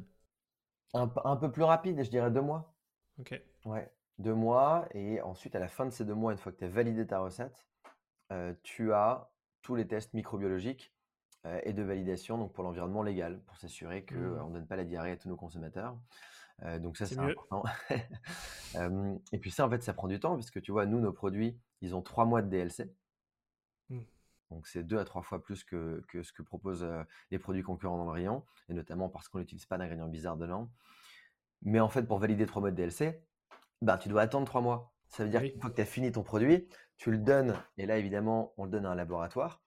un, 0.93 1.11
un 1.25 1.37
peu 1.37 1.51
plus 1.51 1.63
rapide, 1.63 2.03
je 2.03 2.11
dirais 2.11 2.31
deux 2.31 2.43
mois. 2.43 2.75
Ok. 3.19 3.41
Ouais, 3.65 3.91
deux 4.19 4.35
mois. 4.35 4.87
Et 4.93 5.23
ensuite, 5.23 5.57
à 5.57 5.61
la 5.61 5.69
fin 5.69 5.87
de 5.87 5.91
ces 5.91 6.05
deux 6.05 6.15
mois, 6.15 6.33
une 6.33 6.39
fois 6.39 6.53
que 6.53 6.59
tu 6.59 6.65
as 6.65 6.69
validé 6.69 7.07
ta 7.07 7.21
recette, 7.21 7.67
tu 8.63 8.93
as 8.93 9.31
tous 9.63 9.75
les 9.75 9.87
tests 9.87 10.15
microbiologiques 10.15 10.93
et 11.63 11.73
de 11.73 11.83
validation 11.83 12.37
donc 12.37 12.53
pour 12.53 12.65
l'environnement 12.65 13.03
légal, 13.03 13.41
pour 13.47 13.57
s'assurer 13.57 14.05
qu'on 14.05 14.15
mmh. 14.17 14.49
ne 14.49 14.53
donne 14.55 14.67
pas 14.67 14.77
la 14.77 14.85
diarrhée 14.85 15.13
à 15.13 15.17
tous 15.17 15.29
nos 15.29 15.37
consommateurs. 15.37 15.97
donc 16.81 16.97
ça, 16.97 17.07
c'est 17.07 17.19
important. 17.19 17.63
et 19.33 19.39
puis 19.39 19.51
ça, 19.51 19.67
en 19.67 19.71
fait, 19.71 19.83
ça 19.83 19.95
prend 19.95 20.09
du 20.09 20.21
temps, 20.21 20.35
parce 20.35 20.51
que 20.51 20.59
tu 20.59 20.73
vois, 20.73 20.85
nous, 20.85 21.01
nos 21.01 21.13
produits, 21.13 21.59
ils 21.81 21.95
ont 21.95 22.03
trois 22.03 22.25
mois 22.25 22.43
de 22.43 22.49
DLC. 22.49 22.93
Mmh. 23.89 24.01
Donc 24.51 24.67
c'est 24.67 24.83
deux 24.83 24.99
à 24.99 25.05
trois 25.05 25.23
fois 25.23 25.43
plus 25.43 25.65
que, 25.65 26.03
ce 26.11 26.33
que 26.33 26.43
proposent 26.43 26.87
les 27.31 27.39
produits 27.39 27.63
concurrents 27.63 27.99
dans 27.99 28.05
le 28.05 28.11
rayon, 28.11 28.45
et 28.69 28.75
notamment 28.75 29.09
parce 29.09 29.29
qu'on 29.29 29.39
n'utilise 29.39 29.67
pas 29.67 29.79
d'ingrédients 29.79 30.09
bizarres 30.09 30.37
dedans. 30.37 30.71
Mais 31.63 31.81
en 31.81 31.89
fait, 31.89 32.03
pour 32.03 32.19
valider 32.19 32.47
trois 32.47 32.61
mois 32.61 32.71
de 32.71 32.77
DLC, 32.77 33.21
bah, 33.83 33.99
tu 33.99 34.09
dois 34.09 34.23
attendre 34.23 34.47
trois 34.47 34.61
mois. 34.61 34.93
Ça 35.09 35.25
veut 35.25 35.31
dire 35.31 35.41
qu'une 35.41 35.61
fois 35.61 35.71
que 35.71 35.77
tu 35.77 35.81
as 35.81 35.87
fini 35.87 36.13
ton 36.13 36.23
produit, 36.23 36.69
tu 36.99 37.11
le 37.11 37.19
donnes, 37.19 37.55
et 37.79 37.87
là 37.87 37.97
évidemment, 37.97 38.53
on 38.57 38.65
le 38.65 38.71
donne 38.71 38.87
à 38.87 38.91
un 38.91 38.95
laboratoire. 38.95 39.63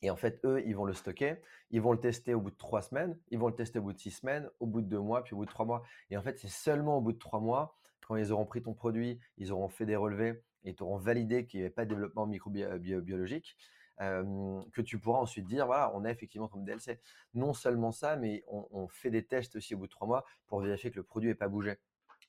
Et 0.00 0.10
en 0.10 0.16
fait, 0.16 0.40
eux, 0.44 0.62
ils 0.66 0.74
vont 0.74 0.84
le 0.84 0.94
stocker, 0.94 1.36
ils 1.70 1.80
vont 1.80 1.92
le 1.92 2.00
tester 2.00 2.34
au 2.34 2.40
bout 2.40 2.50
de 2.50 2.56
trois 2.56 2.82
semaines, 2.82 3.16
ils 3.30 3.38
vont 3.38 3.48
le 3.48 3.54
tester 3.54 3.78
au 3.78 3.82
bout 3.82 3.92
de 3.92 3.98
six 3.98 4.10
semaines, 4.10 4.48
au 4.58 4.66
bout 4.66 4.80
de 4.80 4.86
deux 4.86 4.98
mois, 4.98 5.22
puis 5.22 5.34
au 5.34 5.38
bout 5.38 5.44
de 5.44 5.50
trois 5.50 5.66
mois. 5.66 5.82
Et 6.10 6.16
en 6.16 6.22
fait, 6.22 6.38
c'est 6.38 6.48
seulement 6.48 6.98
au 6.98 7.00
bout 7.00 7.12
de 7.12 7.18
trois 7.18 7.40
mois, 7.40 7.76
quand 8.06 8.16
ils 8.16 8.32
auront 8.32 8.46
pris 8.46 8.62
ton 8.62 8.74
produit, 8.74 9.20
ils 9.38 9.52
auront 9.52 9.68
fait 9.68 9.86
des 9.86 9.96
relevés 9.96 10.42
et 10.64 10.74
auront 10.80 10.98
validé 10.98 11.46
qu'il 11.46 11.60
n'y 11.60 11.66
avait 11.66 11.74
pas 11.74 11.84
de 11.84 11.90
développement 11.90 12.26
microbiologique, 12.26 13.56
que 13.98 14.80
tu 14.80 14.98
pourras 14.98 15.20
ensuite 15.20 15.46
dire, 15.46 15.66
voilà, 15.66 15.92
on 15.94 16.04
a 16.04 16.10
effectivement 16.10 16.48
comme 16.48 16.64
DLC. 16.64 17.00
Non 17.34 17.52
seulement 17.52 17.92
ça, 17.92 18.16
mais 18.16 18.44
on, 18.48 18.88
fait 18.88 19.10
des 19.10 19.24
tests 19.24 19.56
aussi 19.56 19.74
au 19.74 19.78
bout 19.78 19.86
de 19.86 19.92
trois 19.92 20.06
mois 20.06 20.24
pour 20.46 20.60
vérifier 20.60 20.90
que 20.90 20.96
le 20.96 21.04
produit 21.04 21.28
n'ait 21.28 21.34
pas 21.34 21.48
bougé, 21.48 21.78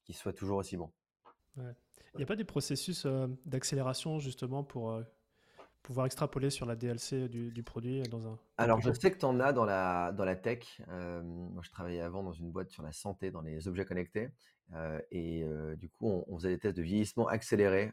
qu'il 0.05 0.15
soit 0.15 0.33
toujours 0.33 0.57
aussi 0.57 0.77
bon. 0.77 0.91
Il 2.15 2.17
n'y 2.17 2.23
a 2.23 2.27
pas 2.27 2.35
des 2.35 2.43
processus 2.43 3.05
euh, 3.05 3.27
d'accélération 3.45 4.19
justement 4.19 4.63
pour 4.63 4.91
euh, 4.91 5.03
pouvoir 5.81 6.05
extrapoler 6.05 6.49
sur 6.49 6.65
la 6.65 6.75
DLC 6.75 7.27
du, 7.27 7.63
produit 7.63 8.03
dans 8.03 8.27
un... 8.27 8.39
Alors 8.57 8.81
je 8.81 8.93
sais 8.93 9.11
que 9.11 9.17
tu 9.17 9.25
en 9.25 9.39
as 9.39 9.51
dans 9.51 9.65
la, 9.65 10.11
dans 10.11 10.23
la 10.23 10.35
tech. 10.35 10.81
Euh, 10.89 11.23
moi 11.23 11.61
je 11.63 11.71
travaillais 11.71 12.01
avant 12.01 12.23
dans 12.23 12.31
une 12.31 12.51
boîte 12.51 12.69
sur 12.69 12.83
la 12.83 12.91
santé, 12.91 13.31
dans 13.31 13.41
les 13.41 13.67
objets 13.67 13.85
connectés. 13.85 14.29
et 15.11 15.45
du 15.77 15.89
coup 15.89 16.23
on, 16.27 16.37
faisait 16.37 16.51
des 16.51 16.59
tests 16.59 16.77
de 16.77 16.83
vieillissement 16.83 17.27
accéléré 17.27 17.91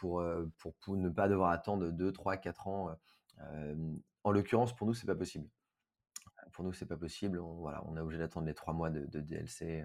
pour, 0.00 0.24
pour, 0.58 0.74
pour, 0.74 0.96
ne 0.96 1.08
pas 1.10 1.28
devoir 1.28 1.50
attendre 1.50 1.90
2, 1.90 2.12
3, 2.12 2.38
4 2.38 2.68
ans 2.68 2.96
en 4.24 4.32
l'occurrence, 4.32 4.74
pour 4.74 4.86
nous, 4.86 4.94
c'est 4.94 5.06
pas 5.06 5.14
possible. 5.14 5.46
Pour 6.52 6.64
nous, 6.64 6.72
c'est 6.72 6.86
pas 6.86 6.96
possible. 6.96 7.38
On, 7.38 7.54
voilà, 7.56 7.84
on 7.86 7.96
est 7.96 8.00
obligé 8.00 8.18
d'attendre 8.18 8.46
les 8.46 8.54
trois 8.54 8.72
mois 8.72 8.90
de, 8.90 9.20
DLC. 9.20 9.84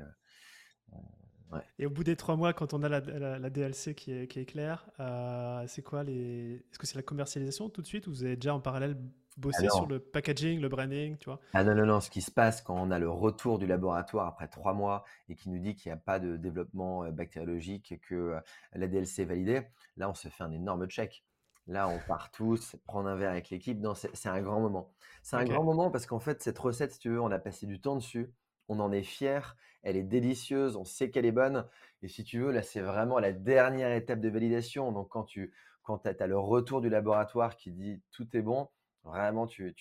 Et 1.77 1.85
au 1.85 1.89
bout 1.89 2.03
des 2.03 2.15
trois 2.15 2.35
mois, 2.35 2.53
quand 2.53 2.73
on 2.73 2.83
a 2.83 2.89
la, 2.89 3.49
DLC 3.49 3.95
qui 3.95 4.11
est, 4.11 4.27
qui 4.27 4.39
est 4.39 4.45
claire, 4.45 4.87
euh, 4.99 5.63
c'est 5.67 5.81
quoi 5.81 6.03
les. 6.03 6.55
Est-ce 6.55 6.79
que 6.79 6.85
c'est 6.85 6.95
la 6.95 7.03
commercialisation 7.03 7.69
tout 7.69 7.81
de 7.81 7.87
suite 7.87 8.07
ou 8.07 8.11
vous 8.11 8.23
avez 8.23 8.35
déjà 8.35 8.53
en 8.53 8.59
parallèle 8.59 8.97
bossé 9.37 9.67
sur 9.69 9.87
le 9.87 9.99
packaging, 9.99 10.59
le 10.59 10.69
branding, 10.69 11.17
tu 11.17 11.25
vois? 11.25 11.39
Ah 11.53 11.63
non, 11.63 11.73
non, 11.73 11.85
non. 11.85 11.99
Ce 12.01 12.09
qui 12.09 12.21
se 12.21 12.31
passe 12.31 12.61
quand 12.61 12.75
on 12.75 12.91
a 12.91 12.99
le 12.99 13.09
retour 13.09 13.57
du 13.57 13.65
laboratoire 13.65 14.27
après 14.27 14.47
trois 14.47 14.73
mois 14.73 15.03
et 15.29 15.35
qui 15.35 15.49
nous 15.49 15.59
dit 15.59 15.75
qu'il 15.75 15.89
n'y 15.89 15.93
a 15.93 15.97
pas 15.97 16.19
de 16.19 16.37
développement 16.37 17.05
euh, 17.05 17.11
bactériologique 17.11 17.91
et 17.91 17.97
que 17.97 18.15
euh, 18.15 18.39
la 18.73 18.87
DLC 18.87 19.23
est 19.23 19.25
validée, 19.25 19.61
là, 19.97 20.09
on 20.09 20.13
se 20.13 20.27
fait 20.27 20.43
un 20.43 20.51
énorme 20.51 20.87
check. 20.87 21.23
Là, 21.67 21.87
on 21.87 21.99
part 22.07 22.31
tous 22.31 22.75
prendre 22.85 23.09
un 23.09 23.15
verre 23.15 23.29
avec 23.29 23.51
l'équipe. 23.51 23.79
Non, 23.79 23.93
c'est 23.93 24.29
un 24.29 24.41
grand 24.41 24.59
moment. 24.59 24.91
C'est 25.21 25.35
un 25.35 25.43
grand 25.43 25.63
moment 25.63 25.91
parce 25.91 26.07
qu'en 26.07 26.19
fait, 26.19 26.41
cette 26.41 26.57
recette, 26.57 26.93
si 26.93 26.99
tu 26.99 27.09
veux, 27.09 27.21
on 27.21 27.29
a 27.29 27.37
passé 27.37 27.67
du 27.67 27.79
temps 27.79 27.95
dessus 27.95 28.33
on 28.69 28.79
en 28.79 28.91
est 28.91 29.03
fier, 29.03 29.57
elle 29.83 29.97
est 29.97 30.03
délicieuse, 30.03 30.75
on 30.75 30.85
sait 30.85 31.09
qu'elle 31.09 31.25
est 31.25 31.31
bonne. 31.31 31.65
Et 32.01 32.07
si 32.07 32.23
tu 32.23 32.39
veux, 32.39 32.51
là, 32.51 32.61
c'est 32.61 32.81
vraiment 32.81 33.19
la 33.19 33.33
dernière 33.33 33.91
étape 33.91 34.21
de 34.21 34.29
validation. 34.29 34.91
Donc, 34.91 35.09
quand 35.09 35.23
tu 35.23 35.53
quand 35.83 36.05
as, 36.05 36.27
le 36.27 36.37
retour 36.37 36.81
du 36.81 36.89
laboratoire 36.89 37.55
qui 37.55 37.71
dit 37.71 38.01
tout 38.11 38.27
est 38.37 38.43
bon, 38.43 38.69
vraiment, 39.03 39.47
tu, 39.47 39.73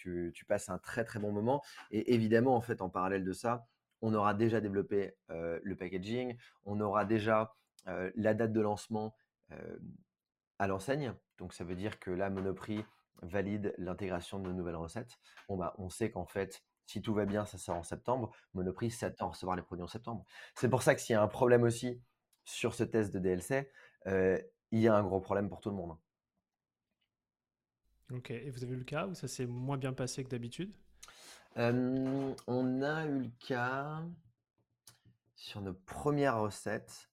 passes 0.48 0.70
un 0.70 0.78
très 0.78 1.04
très 1.04 1.18
bon 1.18 1.32
moment. 1.32 1.62
Et 1.90 2.14
évidemment, 2.14 2.56
en 2.56 2.60
fait, 2.60 2.80
en 2.80 2.88
parallèle 2.88 3.24
de 3.24 3.32
ça, 3.32 3.66
on 4.00 4.14
aura 4.14 4.32
déjà 4.32 4.60
développé 4.60 5.14
euh, 5.30 5.60
le 5.62 5.76
packaging, 5.76 6.36
on 6.64 6.80
aura 6.80 7.04
déjà 7.04 7.54
euh, 7.88 8.10
la 8.14 8.32
date 8.32 8.52
de 8.52 8.60
lancement 8.60 9.14
euh, 9.52 9.78
à 10.58 10.66
l'enseigne. 10.66 11.12
Donc, 11.36 11.52
ça 11.52 11.64
veut 11.64 11.76
dire 11.76 11.98
que 11.98 12.10
là, 12.10 12.30
Monoprix 12.30 12.84
valide 13.22 13.74
l'intégration 13.76 14.38
de 14.38 14.48
nos 14.48 14.54
nouvelles 14.54 14.76
recettes. 14.76 15.18
Bah, 15.48 15.74
on 15.76 15.90
sait 15.90 16.10
qu'en 16.10 16.26
fait, 16.26 16.62
si 16.88 17.02
tout 17.02 17.12
va 17.12 17.26
bien, 17.26 17.44
ça 17.44 17.58
sort 17.58 17.76
en 17.76 17.82
septembre. 17.82 18.32
Monoprix 18.54 18.90
s'attend 18.90 19.26
à 19.26 19.30
recevoir 19.32 19.56
les 19.56 19.62
produits 19.62 19.84
en 19.84 19.88
septembre. 19.88 20.24
C'est 20.54 20.70
pour 20.70 20.82
ça 20.82 20.94
que 20.94 21.02
s'il 21.02 21.12
y 21.12 21.16
a 21.16 21.22
un 21.22 21.28
problème 21.28 21.62
aussi 21.62 22.02
sur 22.44 22.72
ce 22.72 22.82
test 22.82 23.12
de 23.12 23.18
DLC, 23.18 23.70
euh, 24.06 24.40
il 24.70 24.80
y 24.80 24.88
a 24.88 24.96
un 24.96 25.02
gros 25.02 25.20
problème 25.20 25.50
pour 25.50 25.60
tout 25.60 25.68
le 25.68 25.76
monde. 25.76 25.98
Ok, 28.10 28.30
et 28.30 28.48
vous 28.48 28.64
avez 28.64 28.72
eu 28.72 28.78
le 28.78 28.84
cas 28.84 29.06
où 29.06 29.14
ça 29.14 29.28
s'est 29.28 29.44
moins 29.44 29.76
bien 29.76 29.92
passé 29.92 30.24
que 30.24 30.30
d'habitude? 30.30 30.72
On 31.56 32.82
a 32.82 33.04
eu 33.04 33.18
le 33.18 33.30
cas 33.38 34.02
sur 35.34 35.60
nos 35.60 35.74
premières 35.74 36.40
recettes. 36.40 37.10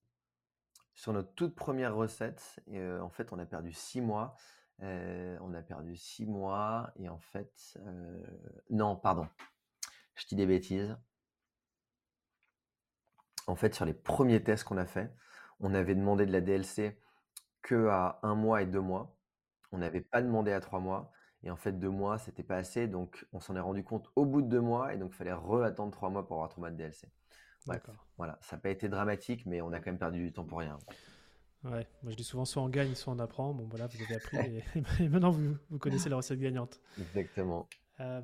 Sur 0.93 1.11
notre 1.11 1.33
toute 1.33 1.53
première 1.53 1.93
recette, 1.93 2.61
euh, 2.69 3.01
en 3.01 3.09
fait, 3.09 3.33
on 3.33 3.39
a 3.39 3.45
perdu 3.45 3.73
six 3.73 3.99
mois. 3.99 4.37
Euh, 4.81 5.37
on 5.41 5.53
a 5.53 5.61
perdu 5.61 5.97
six 5.97 6.25
mois 6.25 6.91
et 6.95 7.09
en 7.09 7.19
fait, 7.19 7.77
non, 8.69 8.95
pardon, 8.95 9.27
je 10.15 10.25
dis 10.27 10.35
des 10.35 10.45
bêtises. 10.45 10.97
En 13.47 13.55
fait, 13.55 13.75
sur 13.75 13.85
les 13.85 13.93
premiers 13.93 14.43
tests 14.43 14.63
qu'on 14.63 14.77
a 14.77 14.85
fait, 14.85 15.13
on 15.59 15.73
avait 15.73 15.95
demandé 15.95 16.25
de 16.25 16.31
la 16.31 16.41
DLC 16.41 16.99
que 17.61 17.87
à 17.87 18.19
un 18.23 18.35
mois 18.35 18.61
et 18.61 18.65
deux 18.65 18.81
mois. 18.81 19.17
On 19.71 19.77
n'avait 19.77 20.01
pas 20.01 20.21
demandé 20.21 20.51
à 20.51 20.59
trois 20.59 20.79
mois. 20.79 21.11
Et 21.43 21.51
en 21.51 21.55
fait, 21.55 21.73
deux 21.73 21.89
mois, 21.89 22.17
c'était 22.17 22.43
pas 22.43 22.55
assez. 22.55 22.87
Donc, 22.87 23.27
on 23.33 23.39
s'en 23.39 23.55
est 23.55 23.59
rendu 23.59 23.83
compte 23.83 24.09
au 24.15 24.25
bout 24.25 24.41
de 24.41 24.47
deux 24.47 24.61
mois. 24.61 24.93
Et 24.93 24.97
donc, 24.97 25.11
il 25.13 25.15
fallait 25.15 25.33
re-attendre 25.33 25.91
trois 25.91 26.09
mois 26.09 26.25
pour 26.25 26.37
avoir 26.37 26.49
trois 26.49 26.61
mois 26.61 26.71
de 26.71 26.77
DLC. 26.77 27.07
D'accord. 27.67 27.95
Voilà, 28.17 28.37
ça 28.41 28.55
n'a 28.55 28.61
pas 28.61 28.69
été 28.69 28.89
dramatique, 28.89 29.45
mais 29.45 29.61
on 29.61 29.71
a 29.73 29.79
quand 29.79 29.87
même 29.87 29.99
perdu 29.99 30.19
du 30.23 30.33
temps 30.33 30.45
pour 30.45 30.59
rien. 30.59 30.77
Ouais, 31.63 31.87
moi 32.03 32.11
je 32.11 32.15
dis 32.15 32.23
souvent 32.23 32.45
soit 32.45 32.61
on 32.61 32.69
gagne, 32.69 32.93
soit 32.93 33.11
on 33.11 33.19
apprend. 33.19 33.53
Bon, 33.53 33.65
voilà, 33.67 33.87
vous 33.87 34.03
avez 34.03 34.15
appris 34.15 34.37
et, 34.37 34.63
maintenant 35.09 35.31
vous, 35.31 35.55
vous, 35.69 35.79
connaissez 35.79 36.09
la 36.09 36.17
recette 36.17 36.39
gagnante. 36.39 36.79
Exactement. 36.99 37.67
Euh, 37.99 38.21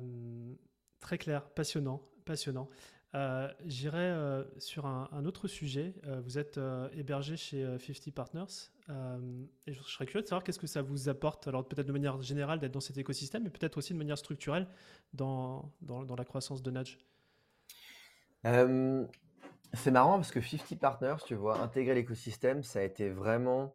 Très 1.02 1.18
clair, 1.18 1.42
passionnant, 1.50 2.00
passionnant. 2.24 2.70
Euh, 3.14 3.52
J'irai 3.66 3.98
euh, 3.98 4.44
sur 4.58 4.86
un, 4.86 5.24
autre 5.26 5.48
sujet. 5.48 5.94
Euh, 6.06 6.20
vous 6.22 6.38
êtes 6.38 6.58
hébergé 6.94 7.36
chez 7.36 7.66
50 7.78 8.14
Partners. 8.14 8.70
et 9.66 9.72
je, 9.74 9.82
serais 9.82 10.06
curieux 10.06 10.22
de 10.22 10.28
savoir 10.28 10.44
qu'est-ce 10.44 10.60
que 10.60 10.68
ça 10.68 10.80
vous 10.80 11.08
apporte, 11.08 11.48
alors 11.48 11.66
peut-être 11.66 11.86
de 11.86 11.92
manière 11.92 12.22
générale 12.22 12.60
d'être 12.60 12.72
dans 12.72 12.80
cet 12.80 12.96
écosystème, 12.98 13.42
mais 13.42 13.50
peut-être 13.50 13.76
aussi 13.76 13.92
de 13.92 13.98
manière 13.98 14.16
structurelle 14.16 14.68
dans, 15.12 15.72
dans, 15.82 16.04
dans 16.04 16.16
la 16.16 16.24
croissance 16.24 16.62
de 16.62 16.70
Nudge. 16.70 16.98
C'est 19.74 19.90
marrant 19.90 20.16
parce 20.16 20.30
que 20.30 20.40
50 20.40 20.78
Partners, 20.78 21.16
tu 21.26 21.34
vois, 21.34 21.58
intégrer 21.60 21.94
l'écosystème, 21.94 22.62
ça 22.62 22.78
a 22.78 22.82
été 22.82 23.10
vraiment... 23.10 23.74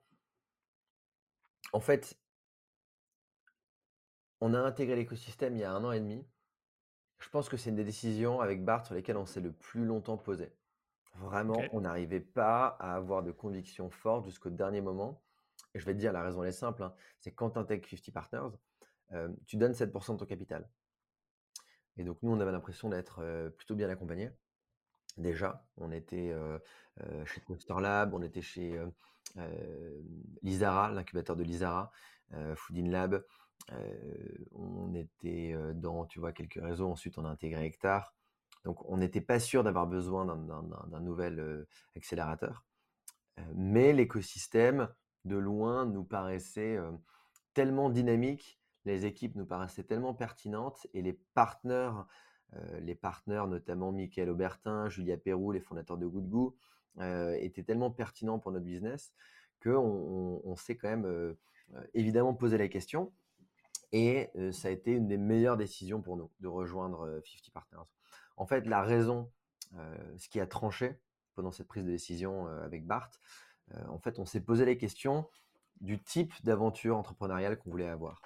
En 1.74 1.82
fait, 1.82 2.18
on 4.40 4.54
a 4.54 4.60
intégré 4.60 4.96
l'écosystème 4.96 5.58
il 5.58 5.60
y 5.60 5.64
a 5.66 5.72
un 5.72 5.84
an 5.84 5.92
et 5.92 6.00
demi. 6.00 6.26
Je 7.20 7.30
pense 7.30 7.50
que 7.50 7.58
c'est 7.58 7.70
une 7.70 7.76
des 7.76 7.84
décisions 7.84 8.42
avec 8.42 8.64
Bart 8.64 8.86
sur 8.86 8.96
lesquelles 8.96 9.18
on 9.18 9.26
s'est 9.26 9.42
le 9.42 9.52
plus 9.52 9.86
longtemps 9.86 10.18
posé. 10.18 10.52
Vraiment, 11.16 11.60
on 11.72 11.82
n'arrivait 11.82 12.20
pas 12.20 12.68
à 12.80 12.96
avoir 12.96 13.24
de 13.24 13.32
conviction 13.32 13.90
forte 13.90 14.26
jusqu'au 14.26 14.52
dernier 14.52 14.82
moment. 14.82 15.22
Et 15.74 15.80
je 15.80 15.86
vais 15.86 15.94
te 15.94 16.00
dire, 16.00 16.14
la 16.14 16.22
raison 16.22 16.44
elle 16.44 16.50
est 16.50 16.54
simple, 16.54 16.84
hein, 16.84 16.94
c'est 17.20 17.32
quand 17.32 17.52
tu 17.52 17.60
intègres 17.60 17.88
50 17.88 18.14
Partners, 18.14 18.56
euh, 19.14 19.30
tu 19.46 19.58
donnes 19.58 19.74
7% 19.74 20.14
de 20.14 20.20
ton 20.20 20.26
capital. 20.26 20.70
Et 21.98 22.04
donc 22.04 22.22
nous, 22.22 22.32
on 22.32 22.40
avait 22.40 22.52
l'impression 22.52 22.90
d'être 22.90 23.20
euh, 23.22 23.50
plutôt 23.50 23.76
bien 23.76 23.90
accompagnés. 23.90 24.30
Déjà, 25.18 25.66
on 25.78 25.92
était 25.92 26.32
euh, 26.32 26.60
chez 27.26 27.42
Monster 27.50 27.76
Lab, 27.82 28.14
on 28.14 28.22
était 28.22 28.44
chez 28.44 28.80
Lizara, 30.44 30.92
l'incubateur 30.92 31.36
de 31.36 31.44
Lizara, 31.44 31.92
Foodin 32.56 32.90
Lab, 32.90 33.24
on 34.54 34.94
était 34.94 35.56
dans, 35.76 36.06
tu 36.06 36.20
vois, 36.20 36.32
quelques 36.32 36.60
réseaux. 36.62 36.90
Ensuite, 36.90 37.18
on 37.18 37.26
a 37.26 37.30
intégré 37.30 37.66
Hectare. 37.66 38.14
Donc, 38.64 38.90
on 38.90 38.98
n'était 38.98 39.22
pas 39.22 39.40
sûr 39.40 39.64
d'avoir 39.64 39.88
besoin 39.88 40.26
d'un 40.26 41.00
nouvel 41.00 41.66
accélérateur. 41.96 42.66
mais 43.56 43.94
l'écosystème, 43.94 44.90
de 45.26 45.38
loin, 45.38 45.86
nous 45.86 46.04
paraissait 46.04 46.80
tellement 47.54 47.90
dynamique, 47.90 48.60
les 48.86 49.06
équipes 49.06 49.36
nous 49.36 49.46
paraissaient 49.46 49.84
tellement 49.84 50.14
pertinentes 50.14 50.88
et 50.94 51.02
les 51.02 51.14
partenaires, 51.34 52.06
les 52.80 52.96
partenaires, 52.96 53.48
notamment 53.48 53.92
Michael 53.92 54.30
Aubertin, 54.30 54.90
Julia 54.90 55.18
Perrou, 55.18 55.52
les 55.52 55.60
fondateurs 55.60 55.98
de 55.98 56.08
Good 56.08 56.30
Goo, 56.30 56.58
étaient 57.40 57.64
tellement 57.64 57.92
pertinents 57.92 58.40
pour 58.40 58.52
notre 58.52 58.66
business 58.66 59.14
qu'on 59.62 60.42
on, 60.44 60.56
s'est 60.56 60.78
quand 60.78 60.90
même 60.90 61.36
évidemment 61.94 62.34
posé 62.34 62.58
la 62.58 62.68
question 62.68 63.12
et 63.92 64.30
ça 64.52 64.68
a 64.68 64.72
été 64.72 64.92
une 64.92 65.08
des 65.08 65.18
meilleures 65.18 65.58
décisions 65.58 66.02
pour 66.02 66.18
nous 66.18 66.32
de 66.40 66.48
rejoindre 66.48 67.22
50 67.24 67.52
Partners. 67.54 67.90
En 68.36 68.46
fait, 68.46 68.68
la 68.68 68.82
raison, 68.82 69.32
ce 70.18 70.30
qui 70.30 70.40
a 70.40 70.48
tranché 70.48 71.00
pendant 71.36 71.52
cette 71.52 71.68
prise 71.68 71.84
de 71.84 71.92
décision 71.92 72.48
avec 72.48 72.86
Bart, 72.86 73.12
en 73.90 74.00
fait, 74.00 74.20
on 74.20 74.26
s'est 74.26 74.42
posé 74.42 74.66
les 74.66 74.78
questions 74.78 75.28
du 75.82 76.02
type 76.02 76.34
d'aventure 76.44 76.98
entrepreneuriale 76.98 77.58
qu'on 77.58 77.70
voulait 77.70 77.90
avoir. 77.90 78.22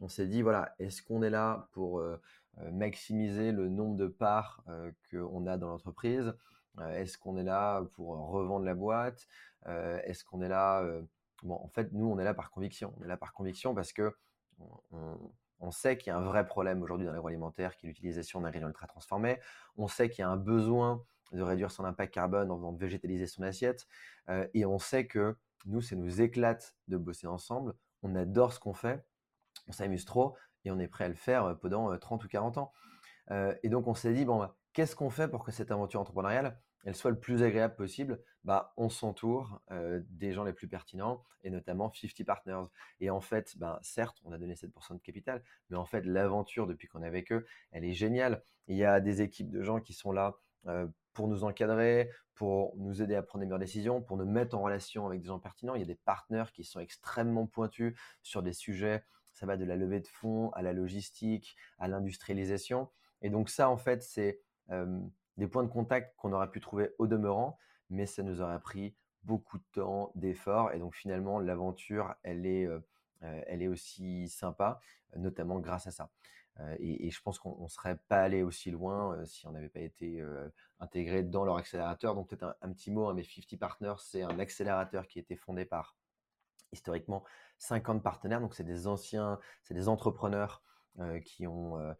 On 0.00 0.08
s'est 0.08 0.26
dit, 0.26 0.42
voilà, 0.42 0.74
est-ce 0.78 1.02
qu'on 1.02 1.22
est 1.22 1.30
là 1.30 1.68
pour 1.72 2.02
maximiser 2.72 3.52
le 3.52 3.68
nombre 3.68 3.96
de 3.96 4.06
parts 4.06 4.64
qu'on 5.10 5.46
a 5.46 5.56
dans 5.56 5.68
l'entreprise? 5.68 6.34
Est-ce 6.90 7.16
qu'on 7.16 7.36
est 7.38 7.44
là 7.44 7.82
pour 7.94 8.16
revendre 8.28 8.64
la 8.64 8.74
boîte? 8.74 9.26
Est-ce 9.66 10.24
qu'on 10.24 10.42
est 10.42 10.48
là... 10.48 10.84
Bon, 11.42 11.54
en 11.54 11.68
fait, 11.68 11.92
nous, 11.92 12.06
on 12.06 12.18
est 12.18 12.24
là 12.24 12.34
par 12.34 12.50
conviction. 12.50 12.94
On 12.98 13.04
est 13.04 13.08
là 13.08 13.16
par 13.16 13.32
conviction 13.32 13.74
parce 13.74 13.92
que 13.92 14.14
on, 15.60 15.70
sait 15.70 15.96
qu'il 15.96 16.08
y 16.08 16.10
a 16.10 16.18
un 16.18 16.22
vrai 16.22 16.46
problème 16.46 16.82
aujourd'hui 16.82 17.06
dans 17.06 17.12
l'agroalimentaire 17.12 17.76
qui 17.76 17.86
est 17.86 17.88
l'utilisation 17.88 18.40
d'ingrédients 18.40 18.68
ultra 18.68 18.86
transformés. 18.86 19.40
On 19.76 19.88
sait 19.88 20.08
qu'il 20.08 20.22
y 20.22 20.24
a 20.24 20.28
un 20.28 20.36
besoin 20.36 21.02
de 21.32 21.42
réduire 21.42 21.70
son 21.70 21.84
impact 21.84 22.14
carbone 22.14 22.50
en 22.50 22.56
faisant 22.56 22.72
végétaliser 22.72 23.26
son 23.26 23.42
assiette. 23.42 23.86
Euh, 24.28 24.46
et 24.54 24.64
on 24.64 24.78
sait 24.78 25.06
que 25.06 25.36
nous, 25.66 25.80
ça 25.80 25.96
nous 25.96 26.20
éclate 26.20 26.74
de 26.88 26.96
bosser 26.96 27.26
ensemble. 27.26 27.74
On 28.02 28.14
adore 28.14 28.52
ce 28.52 28.60
qu'on 28.60 28.74
fait. 28.74 29.04
On 29.66 29.72
s'amuse 29.72 30.04
trop 30.04 30.36
et 30.64 30.70
on 30.70 30.78
est 30.78 30.88
prêt 30.88 31.04
à 31.04 31.08
le 31.08 31.14
faire 31.14 31.44
euh, 31.44 31.54
pendant 31.54 31.96
30 31.96 32.22
euh, 32.22 32.24
ou 32.24 32.28
40 32.28 32.58
ans. 32.58 32.72
et 33.62 33.68
donc, 33.68 33.88
on 33.88 33.94
s'est 33.94 34.12
dit, 34.12 34.24
bon, 34.24 34.38
bah, 34.38 34.56
qu'est-ce 34.72 34.94
qu'on 34.94 35.10
fait 35.10 35.28
pour 35.28 35.44
que 35.44 35.50
cette 35.50 35.70
aventure 35.70 36.00
entrepreneuriale, 36.00 36.60
elle 36.86 36.94
soit 36.94 37.10
le 37.10 37.18
plus 37.18 37.42
agréable 37.42 37.74
possible, 37.74 38.22
bah, 38.44 38.72
on 38.76 38.88
s'entoure 38.88 39.60
des 40.08 40.32
gens 40.32 40.44
les 40.44 40.52
plus 40.52 40.68
pertinents 40.68 41.22
et 41.42 41.50
notamment 41.50 41.92
50 41.92 42.24
Partners. 42.24 42.64
Et 43.00 43.10
en 43.10 43.20
fait, 43.20 43.58
bah, 43.58 43.78
certes, 43.82 44.18
on 44.24 44.32
a 44.32 44.38
donné 44.38 44.54
7% 44.54 44.94
de 44.94 45.00
capital, 45.00 45.42
mais 45.68 45.76
en 45.76 45.84
fait, 45.84 46.06
l'aventure 46.06 46.66
depuis 46.66 46.88
qu'on 46.88 47.02
est 47.02 47.06
avec 47.06 47.32
eux, 47.32 47.44
elle 47.72 47.84
est 47.84 47.92
géniale. 47.92 48.42
Il 48.68 48.76
y 48.76 48.84
a 48.84 49.00
des 49.00 49.20
équipes 49.20 49.50
de 49.50 49.62
gens 49.62 49.80
qui 49.80 49.92
sont 49.92 50.12
là 50.12 50.38
pour 51.12 51.28
nous 51.28 51.44
encadrer, 51.44 52.10
pour 52.34 52.76
nous 52.76 53.02
aider 53.02 53.16
à 53.16 53.22
prendre 53.22 53.40
les 53.40 53.46
meilleures 53.46 53.58
décisions, 53.58 54.00
pour 54.00 54.16
nous 54.16 54.26
mettre 54.26 54.56
en 54.56 54.62
relation 54.62 55.06
avec 55.06 55.20
des 55.20 55.26
gens 55.26 55.40
pertinents. 55.40 55.74
Il 55.74 55.80
y 55.80 55.84
a 55.84 55.86
des 55.86 55.96
partenaires 55.96 56.52
qui 56.52 56.62
sont 56.62 56.78
extrêmement 56.78 57.46
pointus 57.46 57.98
sur 58.22 58.42
des 58.42 58.52
sujets, 58.52 59.02
ça 59.32 59.44
va 59.44 59.56
de 59.56 59.64
la 59.64 59.76
levée 59.76 60.00
de 60.00 60.06
fonds 60.06 60.50
à 60.50 60.62
la 60.62 60.72
logistique, 60.72 61.56
à 61.78 61.88
l'industrialisation. 61.88 62.90
Et 63.22 63.30
donc 63.30 63.48
ça, 63.50 63.70
en 63.70 63.76
fait, 63.76 64.02
c'est 64.02 64.40
des 65.36 65.46
points 65.46 65.62
de 65.62 65.68
contact 65.68 66.14
qu'on 66.16 66.32
aurait 66.32 66.50
pu 66.50 66.60
trouver 66.60 66.90
au 66.98 67.06
demeurant, 67.06 67.58
mais 67.90 68.06
ça 68.06 68.22
nous 68.22 68.40
aurait 68.40 68.60
pris 68.60 68.94
beaucoup 69.24 69.58
de 69.58 69.64
temps, 69.72 70.12
d'efforts. 70.14 70.72
Et 70.72 70.78
donc 70.78 70.94
finalement, 70.94 71.38
l'aventure, 71.40 72.14
elle 72.22 72.46
est, 72.46 72.66
euh, 72.66 72.80
elle 73.20 73.62
est 73.62 73.68
aussi 73.68 74.28
sympa, 74.28 74.80
notamment 75.16 75.58
grâce 75.58 75.86
à 75.86 75.90
ça. 75.90 76.10
et, 76.78 77.10
je 77.10 77.20
pense 77.20 77.38
qu'on 77.38 77.64
ne 77.64 77.68
serait 77.68 77.98
pas 78.08 78.22
allé 78.22 78.42
aussi 78.42 78.70
loin 78.70 79.24
si 79.26 79.46
on 79.46 79.52
n'avait 79.52 79.68
pas 79.68 79.80
été 79.80 80.24
intégré 80.80 81.22
dans 81.22 81.44
leur 81.44 81.56
accélérateur. 81.56 82.14
Donc 82.14 82.28
peut-être 82.28 82.56
un, 82.62 82.72
petit 82.72 82.90
mot, 82.90 83.08
hein, 83.08 83.14
mais 83.14 83.24
50 83.24 83.58
Partners, 83.58 83.96
c'est 83.98 84.22
un 84.22 84.38
accélérateur 84.38 85.06
qui 85.06 85.18
a 85.18 85.22
été 85.22 85.36
fondé 85.36 85.64
par 85.66 85.96
historiquement 86.72 87.24
50 87.58 88.02
partenaires. 88.02 88.40
Donc 88.40 88.54
c'est 88.54 88.64
des 88.64 88.86
anciens, 88.86 89.38
c'est 89.62 89.74
des 89.74 89.88
entrepreneurs 89.88 90.62
qui 91.24 91.46
ont 91.46 91.94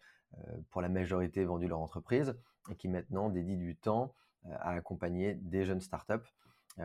pour 0.71 0.81
la 0.81 0.89
majorité 0.89 1.45
vendu 1.45 1.69
leur 1.69 1.81
entreprise 1.81 2.35
et 2.71 2.77
qui 2.77 2.89
maintenant 2.89 3.31
dédient 3.31 3.57
du 3.57 3.77
temps 3.77 4.15
à 4.51 4.71
accompagner 4.71 5.35
des 5.35 5.65
jeunes 5.65 5.81
startups. 5.81 6.27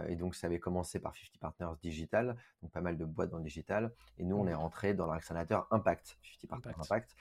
Et 0.07 0.15
donc, 0.15 0.36
ça 0.36 0.47
avait 0.47 0.59
commencé 0.59 0.99
par 0.99 1.13
50 1.13 1.38
Partners 1.39 1.77
Digital, 1.82 2.38
donc 2.61 2.71
pas 2.71 2.79
mal 2.79 2.97
de 2.97 3.03
boîtes 3.03 3.29
dans 3.29 3.38
le 3.38 3.43
digital. 3.43 3.93
Et 4.17 4.23
nous, 4.23 4.38
on 4.38 4.47
est 4.47 4.53
mmh. 4.53 4.55
rentré 4.55 4.93
dans 4.93 5.05
l'accélérateur 5.05 5.67
Impact, 5.69 6.17
50 6.41 6.49
Partners 6.49 6.73
Impact. 6.79 7.15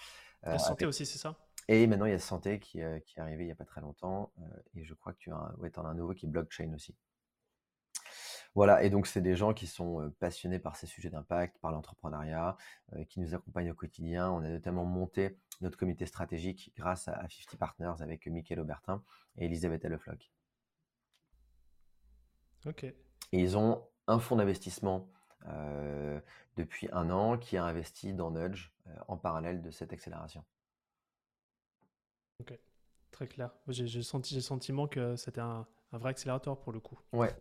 la 0.45 0.59
santé 0.59 0.87
aussi, 0.87 1.05
c'est 1.05 1.19
ça? 1.19 1.35
Et 1.67 1.87
maintenant, 1.87 2.07
il 2.07 2.13
y 2.13 2.15
a 2.15 2.19
Santé 2.19 2.59
qui, 2.59 2.81
qui 3.05 3.19
est 3.19 3.21
arrivé 3.21 3.45
il 3.45 3.47
n'y 3.47 3.53
a 3.53 3.57
pas 3.57 3.65
très 3.65 3.81
longtemps. 3.81 4.33
et 4.75 4.85
je 4.85 4.95
crois 4.95 5.13
que 5.13 5.19
tu 5.19 5.33
as, 5.33 5.53
ouais, 5.59 5.77
en 5.79 5.85
as 5.85 5.89
un 5.89 5.95
nouveau 5.95 6.15
qui 6.15 6.27
est 6.27 6.29
Blockchain 6.29 6.73
aussi. 6.75 6.95
Voilà, 8.55 8.83
et 8.83 8.91
donc 8.91 9.07
c'est 9.07 9.21
des 9.21 9.37
gens 9.37 9.55
qui 9.55 9.67
sont 9.67 10.13
passionnés 10.19 10.59
par 10.59 10.77
ces 10.77 10.87
sujets 10.87 11.11
d'impact, 11.11 11.59
par 11.59 11.71
l'entrepreneuriat, 11.71 12.57
qui 13.09 13.21
nous 13.21 13.35
accompagnent 13.35 13.71
au 13.71 13.75
quotidien. 13.75 14.31
On 14.31 14.43
a 14.43 14.49
notamment 14.49 14.85
monté 14.85 15.37
notre 15.61 15.79
comité 15.79 16.05
stratégique 16.05 16.73
grâce 16.77 17.07
à, 17.07 17.29
50 17.29 17.57
Partners 17.59 17.95
avec 18.01 18.27
Michael 18.27 18.61
Aubertin 18.61 19.05
et 19.37 19.45
Elisabeth 19.45 19.85
Lefloc. 19.85 20.33
Ok. 22.67 22.85
Et 22.85 22.95
ils 23.33 23.57
ont 23.57 23.87
un 24.09 24.19
fonds 24.19 24.37
d'investissement 24.37 25.09
depuis 26.57 26.89
un 26.93 27.11
an 27.11 27.39
qui 27.39 27.57
a 27.57 27.65
investi 27.65 28.13
dans 28.13 28.31
Nudge 28.31 28.71
en 29.09 29.17
parallèle 29.17 29.63
de 29.63 29.71
cette 29.71 29.93
accélération. 29.93 30.45
Ok, 32.41 32.59
très 33.11 33.29
clair. 33.29 33.51
J'ai 33.69 34.03
senti, 34.03 34.35
le 34.35 34.41
sentiment 34.41 34.89
que 34.89 35.17
c'était 35.17 35.41
un, 35.41 35.67
un, 35.93 35.99
vrai 35.99 36.11
accélérateur 36.11 36.59
pour 36.59 36.73
le 36.73 36.81
coup. 36.81 36.99
Ouais, 37.13 37.35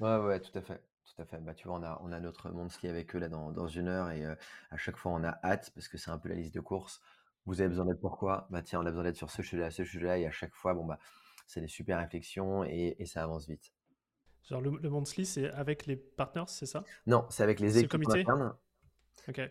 Ouais, 0.00 0.16
ouais, 0.18 0.40
tout 0.40 0.56
à 0.58 0.62
fait. 0.62 0.82
Tout 1.04 1.22
à 1.22 1.24
fait. 1.24 1.38
Bah, 1.38 1.54
tu 1.54 1.68
vois, 1.68 1.78
on 1.78 1.82
a, 1.82 2.00
on 2.02 2.12
a 2.12 2.20
notre 2.20 2.50
Monthly 2.50 2.88
avec 2.88 3.14
eux 3.14 3.18
là 3.18 3.28
dans, 3.28 3.52
dans 3.52 3.68
une 3.68 3.88
heure 3.88 4.10
et 4.10 4.24
à 4.24 4.76
chaque 4.76 4.96
fois 4.96 5.12
on 5.12 5.22
a 5.22 5.38
hâte 5.44 5.70
parce 5.74 5.88
que 5.88 5.98
c'est 5.98 6.10
un 6.10 6.18
peu 6.18 6.28
la 6.28 6.34
liste 6.34 6.54
de 6.54 6.60
courses. 6.60 7.00
Vous 7.46 7.60
avez 7.60 7.68
besoin 7.68 7.84
d'aide 7.86 8.00
pourquoi? 8.00 8.48
Bah 8.50 8.60
tiens, 8.62 8.80
on 8.80 8.86
a 8.86 8.90
besoin 8.90 9.04
d'aide 9.04 9.16
sur 9.16 9.30
ce 9.30 9.42
sujet-là, 9.42 9.70
ce 9.70 9.84
sujet-là 9.84 10.18
et 10.18 10.26
à 10.26 10.32
chaque 10.32 10.54
fois, 10.54 10.74
bon 10.74 10.84
bah, 10.84 10.98
c'est 11.46 11.60
des 11.60 11.68
super 11.68 11.98
réflexions 11.98 12.64
et, 12.64 12.96
et 12.98 13.06
ça 13.06 13.22
avance 13.22 13.46
vite. 13.46 13.72
Genre 14.48 14.60
le, 14.60 14.70
le 14.78 14.90
Monthly, 14.90 15.24
c'est 15.26 15.50
avec 15.52 15.86
les 15.86 15.96
partners, 15.96 16.44
c'est 16.48 16.66
ça? 16.66 16.82
Non, 17.06 17.24
c'est 17.30 17.44
avec 17.44 17.60
les 17.60 17.78
équipes 17.78 18.06
en 18.06 18.12
interne. 18.12 18.54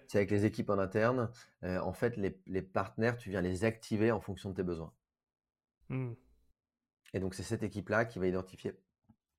C'est 0.07 0.17
avec 0.17 0.31
les 0.31 0.45
équipes 0.45 0.69
en 0.69 0.77
interne. 0.77 1.31
en 1.63 1.93
fait, 1.93 2.17
les, 2.17 2.37
les 2.47 2.61
partenaires, 2.61 3.17
tu 3.17 3.29
viens 3.29 3.41
les 3.41 3.65
activer 3.65 4.11
en 4.11 4.19
fonction 4.19 4.49
de 4.49 4.55
tes 4.55 4.63
besoins. 4.63 4.93
Mmh. 5.89 6.13
Et 7.13 7.19
donc, 7.19 7.33
c'est 7.33 7.43
cette 7.43 7.63
équipe-là 7.63 8.05
qui 8.05 8.19
va 8.19 8.27
identifier 8.27 8.73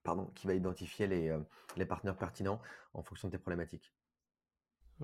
pardon, 0.06 0.30
qui 0.36 0.46
va 0.46 0.54
identifier 0.54 1.06
les, 1.06 1.28
euh, 1.28 1.40
les 1.76 1.84
partenaires 1.84 2.16
pertinents 2.16 2.60
en 2.94 3.02
fonction 3.02 3.28
de 3.28 3.32
tes 3.32 3.38
problématiques. 3.38 3.92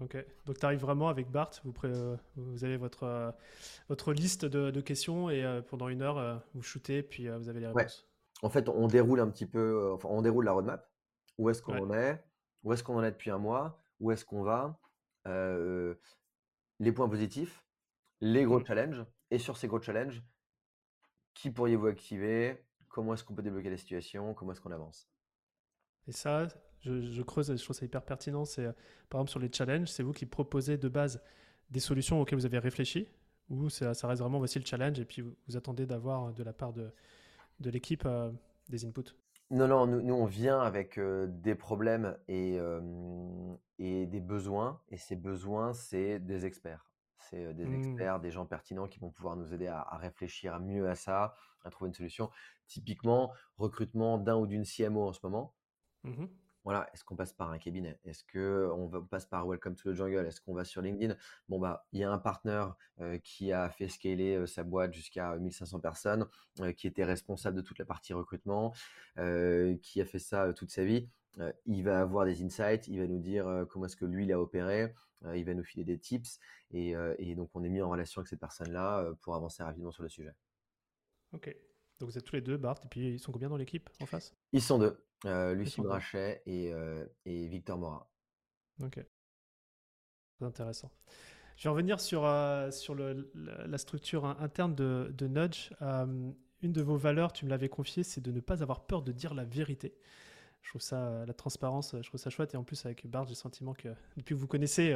Ok, 0.01 0.17
donc 0.47 0.59
tu 0.59 0.65
arrives 0.65 0.81
vraiment 0.81 1.09
avec 1.11 1.31
Bart, 1.31 1.51
vous, 1.65 1.75
euh, 1.85 2.17
vous 2.37 2.65
avez 2.65 2.79
votre, 2.79 3.03
euh, 3.03 3.31
votre 3.91 4.15
liste 4.15 4.47
de, 4.47 4.81
questions 4.81 5.29
et 5.29 5.61
pendant 5.69 5.89
une 5.89 6.01
heure, 6.01 6.43
vous 6.55 6.63
shootez, 6.63 7.03
puis 7.03 7.29
vous 7.29 7.49
avez 7.51 7.61
les 7.61 7.67
réponses. 7.67 8.09
En 8.41 8.49
fait, 8.49 8.71
on 8.71 8.87
déroule 8.87 9.21
un 9.21 9.29
petit 9.29 9.45
peu, 9.45 9.93
enfin, 9.93 10.09
on 10.11 10.23
déroule 10.23 10.47
la 10.47 10.53
roadmap. 10.53 10.91
Où 11.37 11.51
est-ce 11.51 11.61
qu'on 11.61 11.79
en 11.79 11.93
est? 11.93 12.25
Où 12.63 12.73
est-ce 12.73 12.83
qu'on 12.83 12.97
en 12.97 13.03
est 13.03 13.11
depuis 13.11 13.31
un 13.31 13.39
mois? 13.39 13.79
Où 14.01 14.11
est-ce 14.11 14.25
qu'on 14.25 14.43
va? 14.43 14.79
Les 15.27 16.93
points 16.93 17.09
positifs, 17.09 17.67
les 18.21 18.45
gros 18.45 18.61
mmh. 18.61 18.67
challenges, 18.67 19.05
et 19.31 19.39
sur 19.39 19.57
ces 19.59 19.69
gros 19.69 19.81
challenges, 19.81 20.23
qui 21.35 21.51
pourriez-vous 21.51 21.87
activer? 21.89 22.65
Comment 22.93 23.15
est-ce 23.15 23.25
qu'on 23.25 23.35
peut 23.35 23.43
débloquer 23.43 23.71
la 23.71 23.77
situation, 23.77 24.35
comment 24.35 24.53
est-ce 24.53 24.61
qu'on 24.61 24.71
avance. 24.71 25.09
Et 26.07 26.13
ça, 26.13 26.47
je, 26.81 27.23
creuse, 27.23 27.57
je 27.57 27.65
trouve 27.65 27.75
ça 27.75 27.85
hyper 27.85 28.03
pertinent. 28.05 28.45
C'est 28.45 28.67
euh, 28.67 28.73
par 29.09 29.21
exemple 29.21 29.31
sur 29.31 29.41
les 29.41 29.51
challenges, 29.53 29.89
c'est 29.89 30.03
vous 30.03 30.13
qui 30.13 30.27
proposez 30.27 30.77
de 30.79 30.89
base 30.89 31.21
des 31.71 31.81
solutions 31.81 32.21
auxquelles 32.21 32.39
vous 32.39 32.47
avez 32.47 32.59
réfléchi, 32.59 33.09
ou 33.49 33.71
ça, 33.71 33.95
ça 33.95 34.07
reste 34.07 34.21
vraiment 34.21 34.39
voici 34.39 34.59
le 34.59 34.65
challenge 34.65 35.01
et 35.01 35.05
puis 35.05 35.23
vous, 35.23 35.57
attendez 35.57 35.87
d'avoir 35.87 36.33
de 36.33 36.43
la 36.45 36.53
part 36.53 36.73
de, 36.73 36.93
de 37.61 37.71
l'équipe 37.71 38.05
euh, 38.05 38.31
des 38.69 38.85
inputs. 38.85 39.15
Non, 39.51 39.69
non, 39.69 39.87
nous, 39.87 40.15
on 40.15 40.25
vient 40.25 40.61
avec 40.61 40.99
euh, 40.99 41.27
des 41.27 41.55
problèmes 41.55 42.17
et, 42.27 42.59
et 43.79 44.07
des 44.07 44.21
besoins, 44.21 44.81
et 44.89 44.97
ces 44.97 45.17
besoins, 45.17 45.75
c'est 45.75 46.19
des 46.19 46.47
experts. 46.47 46.92
C'est 47.31 47.55
des 47.55 47.67
mmh. 47.67 47.75
experts, 47.75 48.21
des 48.21 48.31
gens 48.31 48.47
pertinents 48.47 48.89
qui 48.89 48.99
vont 48.99 49.11
pouvoir 49.11 49.37
nous 49.37 49.53
aider 49.55 49.67
à, 49.67 49.97
réfléchir 49.97 50.61
mieux 50.61 50.89
à 50.89 50.95
ça, 50.95 51.35
à 51.65 51.71
trouver 51.71 51.89
une 51.89 51.95
solution. 51.95 52.31
Typiquement, 52.67 53.33
recrutement 53.57 54.19
d'un 54.19 54.37
ou 54.37 54.47
d'une 54.47 54.65
CMO 54.65 55.09
en 55.09 55.13
ce 55.13 55.21
moment. 55.23 55.55
Mmh 56.05 56.27
voilà, 56.65 56.89
est-ce 56.93 57.03
qu'on 57.03 57.17
passe 57.17 57.33
par 57.33 57.51
un 57.51 57.59
cabinet? 57.59 57.99
Est-ce 58.05 58.23
qu'on 58.23 58.89
passe 59.11 59.27
par 59.27 59.49
Welcome 59.49 59.75
to 59.75 59.91
the 59.91 59.97
Jungle? 59.97 60.25
Est-ce 60.27 60.41
qu'on 60.41 60.55
va 60.55 60.63
sur 60.63 60.81
LinkedIn? 60.81 61.17
Bon, 61.49 61.59
bah, 61.59 61.85
il 61.91 61.99
y 61.99 62.05
a 62.05 62.13
un 62.13 62.19
partenaire 62.19 62.77
qui 63.25 63.51
a 63.51 63.69
fait 63.69 63.89
scaler 63.89 64.47
sa 64.47 64.63
boîte 64.63 64.93
jusqu'à 64.93 65.37
1500 65.39 65.81
personnes, 65.81 66.29
qui 66.77 66.87
était 66.87 67.03
responsable 67.03 67.57
de 67.57 67.63
toute 67.63 67.81
la 67.81 67.85
partie 67.85 68.13
recrutement, 68.13 68.73
qui 69.17 70.01
a 70.01 70.05
fait 70.05 70.21
ça 70.21 70.53
toute 70.53 70.71
sa 70.71 70.85
vie. 70.85 71.11
Il 71.67 71.83
va 71.83 72.01
avoir 72.01 72.25
des 72.27 72.43
insights, 72.43 72.89
il 72.89 72.99
va 72.99 73.07
nous 73.07 73.19
dire 73.19 73.67
comment 73.71 73.87
est-ce 73.87 73.97
que 73.97 74.05
lui, 74.05 74.25
il 74.25 74.33
a 74.33 74.41
opéré, 74.41 74.95
il 75.35 75.45
va 75.45 75.55
nous 75.55 75.65
filer 75.65 75.85
des 75.85 75.99
tips. 75.99 76.39
Et, 76.73 76.95
donc, 77.35 77.51
on 77.55 77.63
est 77.65 77.69
mis 77.69 77.81
en 77.81 77.91
relation 77.91 78.21
avec 78.21 78.29
cette 78.29 78.41
personne-là 78.41 79.13
pour 79.23 79.35
avancer 79.35 79.63
rapidement 79.63 79.93
sur 79.93 80.03
le 80.03 80.09
sujet. 80.09 80.35
Ok. 81.33 81.55
Donc 81.99 82.11
vous 82.11 82.19
êtes 82.19 82.25
tous 82.25 82.35
les 82.35 82.43
deux, 82.43 82.57
Bart, 82.57 82.81
et 82.85 82.89
puis 82.89 83.13
ils 83.13 83.21
sont 83.21 83.31
combien 83.31 83.49
dans 83.49 83.57
l'équipe 83.57 83.89
en 84.01 84.07
face? 84.07 84.35
Ils 84.51 84.63
sont 84.63 84.79
deux, 84.79 85.05
euh, 85.25 85.55
Lucie 85.55 85.81
Brachet 85.81 86.43
et, 86.47 86.73
et, 87.25 87.47
Victor 87.47 87.79
Mora. 87.79 88.11
Ok. 88.83 89.05
C'est 90.39 90.45
intéressant. 90.45 90.91
Je 91.57 91.65
vais 91.65 91.71
revenir 91.71 92.01
sur, 92.01 92.29
sur 92.73 92.95
le, 92.95 93.31
la 93.35 93.79
structure 93.79 94.25
interne 94.25 94.75
de, 94.75 95.15
de 95.17 95.29
Nudge. 95.29 95.71
une 95.81 96.73
de 96.73 96.83
vos 96.83 96.97
valeurs, 96.97 97.33
tu 97.33 97.45
me 97.45 97.51
l'avais 97.51 97.69
confié, 97.69 98.03
c'est 98.03 98.21
de 98.21 98.33
ne 98.33 98.41
pas 98.41 98.63
avoir 98.63 98.85
peur 98.85 99.03
de 99.03 99.13
dire 99.13 99.35
la 99.35 99.45
vérité. 99.45 99.95
Je 100.63 100.69
trouve 100.71 100.81
ça, 100.81 101.25
la 101.27 101.35
transparence, 101.35 101.97
je 102.01 102.09
trouve 102.09 102.21
ça 102.21 102.31
chouette. 102.31 102.55
Et 102.55 102.57
en 102.57 102.65
plus, 102.65 102.85
avec 102.87 103.07
Bart, 103.07 103.25
j'ai 103.25 103.33
le 103.33 103.37
sentiment 103.37 103.75
que 103.75 103.89
depuis 104.17 104.35
que 104.35 104.41
vous 104.41 104.47
connaissez, 104.47 104.95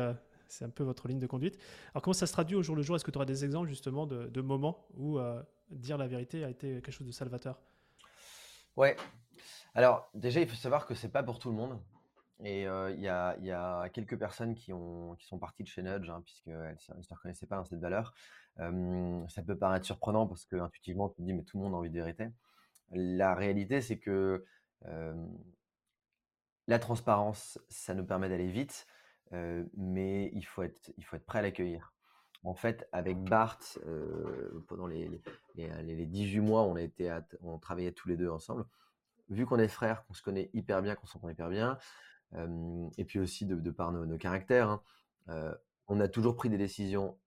c'est 0.48 0.64
un 0.64 0.70
peu 0.70 0.84
votre 0.84 1.08
ligne 1.08 1.18
de 1.18 1.26
conduite. 1.26 1.58
Alors, 1.92 2.02
comment 2.02 2.14
ça 2.14 2.26
se 2.26 2.32
traduit 2.32 2.56
au 2.56 2.62
jour 2.62 2.76
le 2.76 2.82
jour? 2.82 2.96
Est-ce 2.96 3.04
que 3.04 3.10
tu 3.10 3.18
auras 3.18 3.26
des 3.26 3.44
exemples 3.44 3.68
justement 3.68 4.06
de, 4.06 4.40
moments 4.40 4.86
où 4.96 5.18
dire 5.70 5.98
la 5.98 6.06
vérité 6.06 6.44
a 6.44 6.50
été 6.50 6.80
quelque 6.80 6.92
chose 6.92 7.06
de 7.06 7.12
salvateur? 7.12 7.60
Ouais. 8.76 8.96
Alors, 9.74 10.08
déjà, 10.14 10.40
il 10.40 10.48
faut 10.48 10.56
savoir 10.56 10.86
que 10.86 10.94
c'est 10.94 11.10
pas 11.10 11.22
pour 11.22 11.38
tout 11.38 11.50
le 11.50 11.56
monde. 11.56 11.78
Et 12.44 12.66
euh, 12.66 12.90
il 12.90 13.00
y, 13.00 13.08
a, 13.08 13.88
quelques 13.90 14.18
personnes 14.18 14.54
qui 14.54 14.70
sont 14.70 15.38
parties 15.40 15.62
de 15.62 15.68
chez 15.68 15.82
Nudge, 15.82 16.10
hein, 16.10 16.22
puisqu'elles 16.24 16.76
ne 16.96 17.02
se 17.02 17.14
reconnaissaient 17.14 17.46
pas 17.46 17.56
dans 17.56 17.64
cette 17.64 17.80
valeur. 17.80 18.14
ça 18.58 19.42
peut 19.42 19.56
paraître 19.56 19.86
surprenant 19.86 20.26
parce 20.26 20.44
que 20.44 20.56
intuitivement, 20.56 21.08
tu 21.08 21.16
te 21.16 21.22
dis, 21.22 21.32
mais 21.32 21.42
tout 21.42 21.56
le 21.56 21.64
monde 21.64 21.74
a 21.74 21.78
envie 21.78 21.90
de 21.90 21.94
vérité. 21.94 22.28
La 22.92 23.34
réalité, 23.34 23.80
c'est 23.80 23.98
que 23.98 24.44
la 26.66 26.78
transparence, 26.78 27.58
ça 27.68 27.94
nous 27.94 28.04
permet 28.04 28.28
d'aller 28.28 28.48
vite, 28.48 28.86
mais 29.32 30.30
il 30.32 30.42
faut, 30.42 30.62
être, 30.62 30.92
il 30.96 31.04
faut 31.04 31.16
être 31.16 31.26
prêt 31.26 31.40
à 31.40 31.42
l'accueillir. 31.42 31.92
En 32.44 32.54
fait, 32.54 32.88
avec 32.92 33.18
Bart, 33.22 33.58
pendant 34.68 34.86
les, 34.86 35.10
les, 35.54 35.82
les, 35.82 36.06
18 36.06 36.40
mois, 36.40 36.62
on, 36.62 36.76
a 36.76 37.20
on 37.40 37.58
travaillait 37.58 37.92
tous 37.92 38.08
les 38.08 38.16
deux 38.16 38.28
ensemble. 38.28 38.64
Vu 39.28 39.46
qu'on 39.46 39.58
est 39.58 39.68
frères, 39.68 40.04
qu'on 40.06 40.14
se 40.14 40.22
connaît 40.22 40.50
hyper 40.52 40.82
bien, 40.82 40.94
qu'on 40.94 41.06
s'entend 41.06 41.28
hyper 41.28 41.48
bien, 41.48 41.78
et 42.96 43.04
puis 43.04 43.18
aussi 43.18 43.46
de, 43.46 43.70
par 43.70 43.92
nos, 43.92 44.18
caractères, 44.18 44.80
hein, 45.28 45.56
on 45.88 46.00
a 46.00 46.08
toujours 46.08 46.36
pris 46.36 46.48
des 46.48 46.58
décisions 46.58 47.18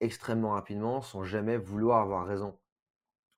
extrêmement 0.00 0.50
rapidement 0.50 1.00
sans 1.02 1.24
jamais 1.24 1.56
vouloir 1.56 2.00
avoir 2.00 2.26
raison. 2.26 2.58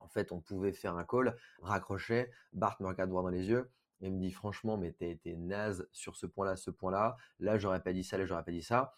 En 0.00 0.08
fait, 0.08 0.32
on 0.32 0.40
pouvait 0.40 0.72
faire 0.72 0.96
un 0.96 1.04
call, 1.04 1.36
raccrocher, 1.62 2.30
Bart 2.52 2.76
me 2.80 2.88
regarde 2.88 3.10
droit 3.10 3.22
dans 3.22 3.28
les 3.28 3.48
yeux 3.48 3.70
et 4.00 4.10
me 4.10 4.18
dit 4.18 4.32
franchement, 4.32 4.76
mais 4.76 4.92
t'as 4.92 5.06
été 5.06 5.36
naze 5.36 5.88
sur 5.92 6.16
ce 6.16 6.26
point-là, 6.26 6.56
ce 6.56 6.70
point-là, 6.70 7.16
là 7.38 7.58
j'aurais 7.58 7.82
pas 7.82 7.92
dit 7.92 8.02
ça, 8.02 8.18
là 8.18 8.24
j'aurais 8.26 8.44
pas 8.44 8.52
dit 8.52 8.62
ça. 8.62 8.94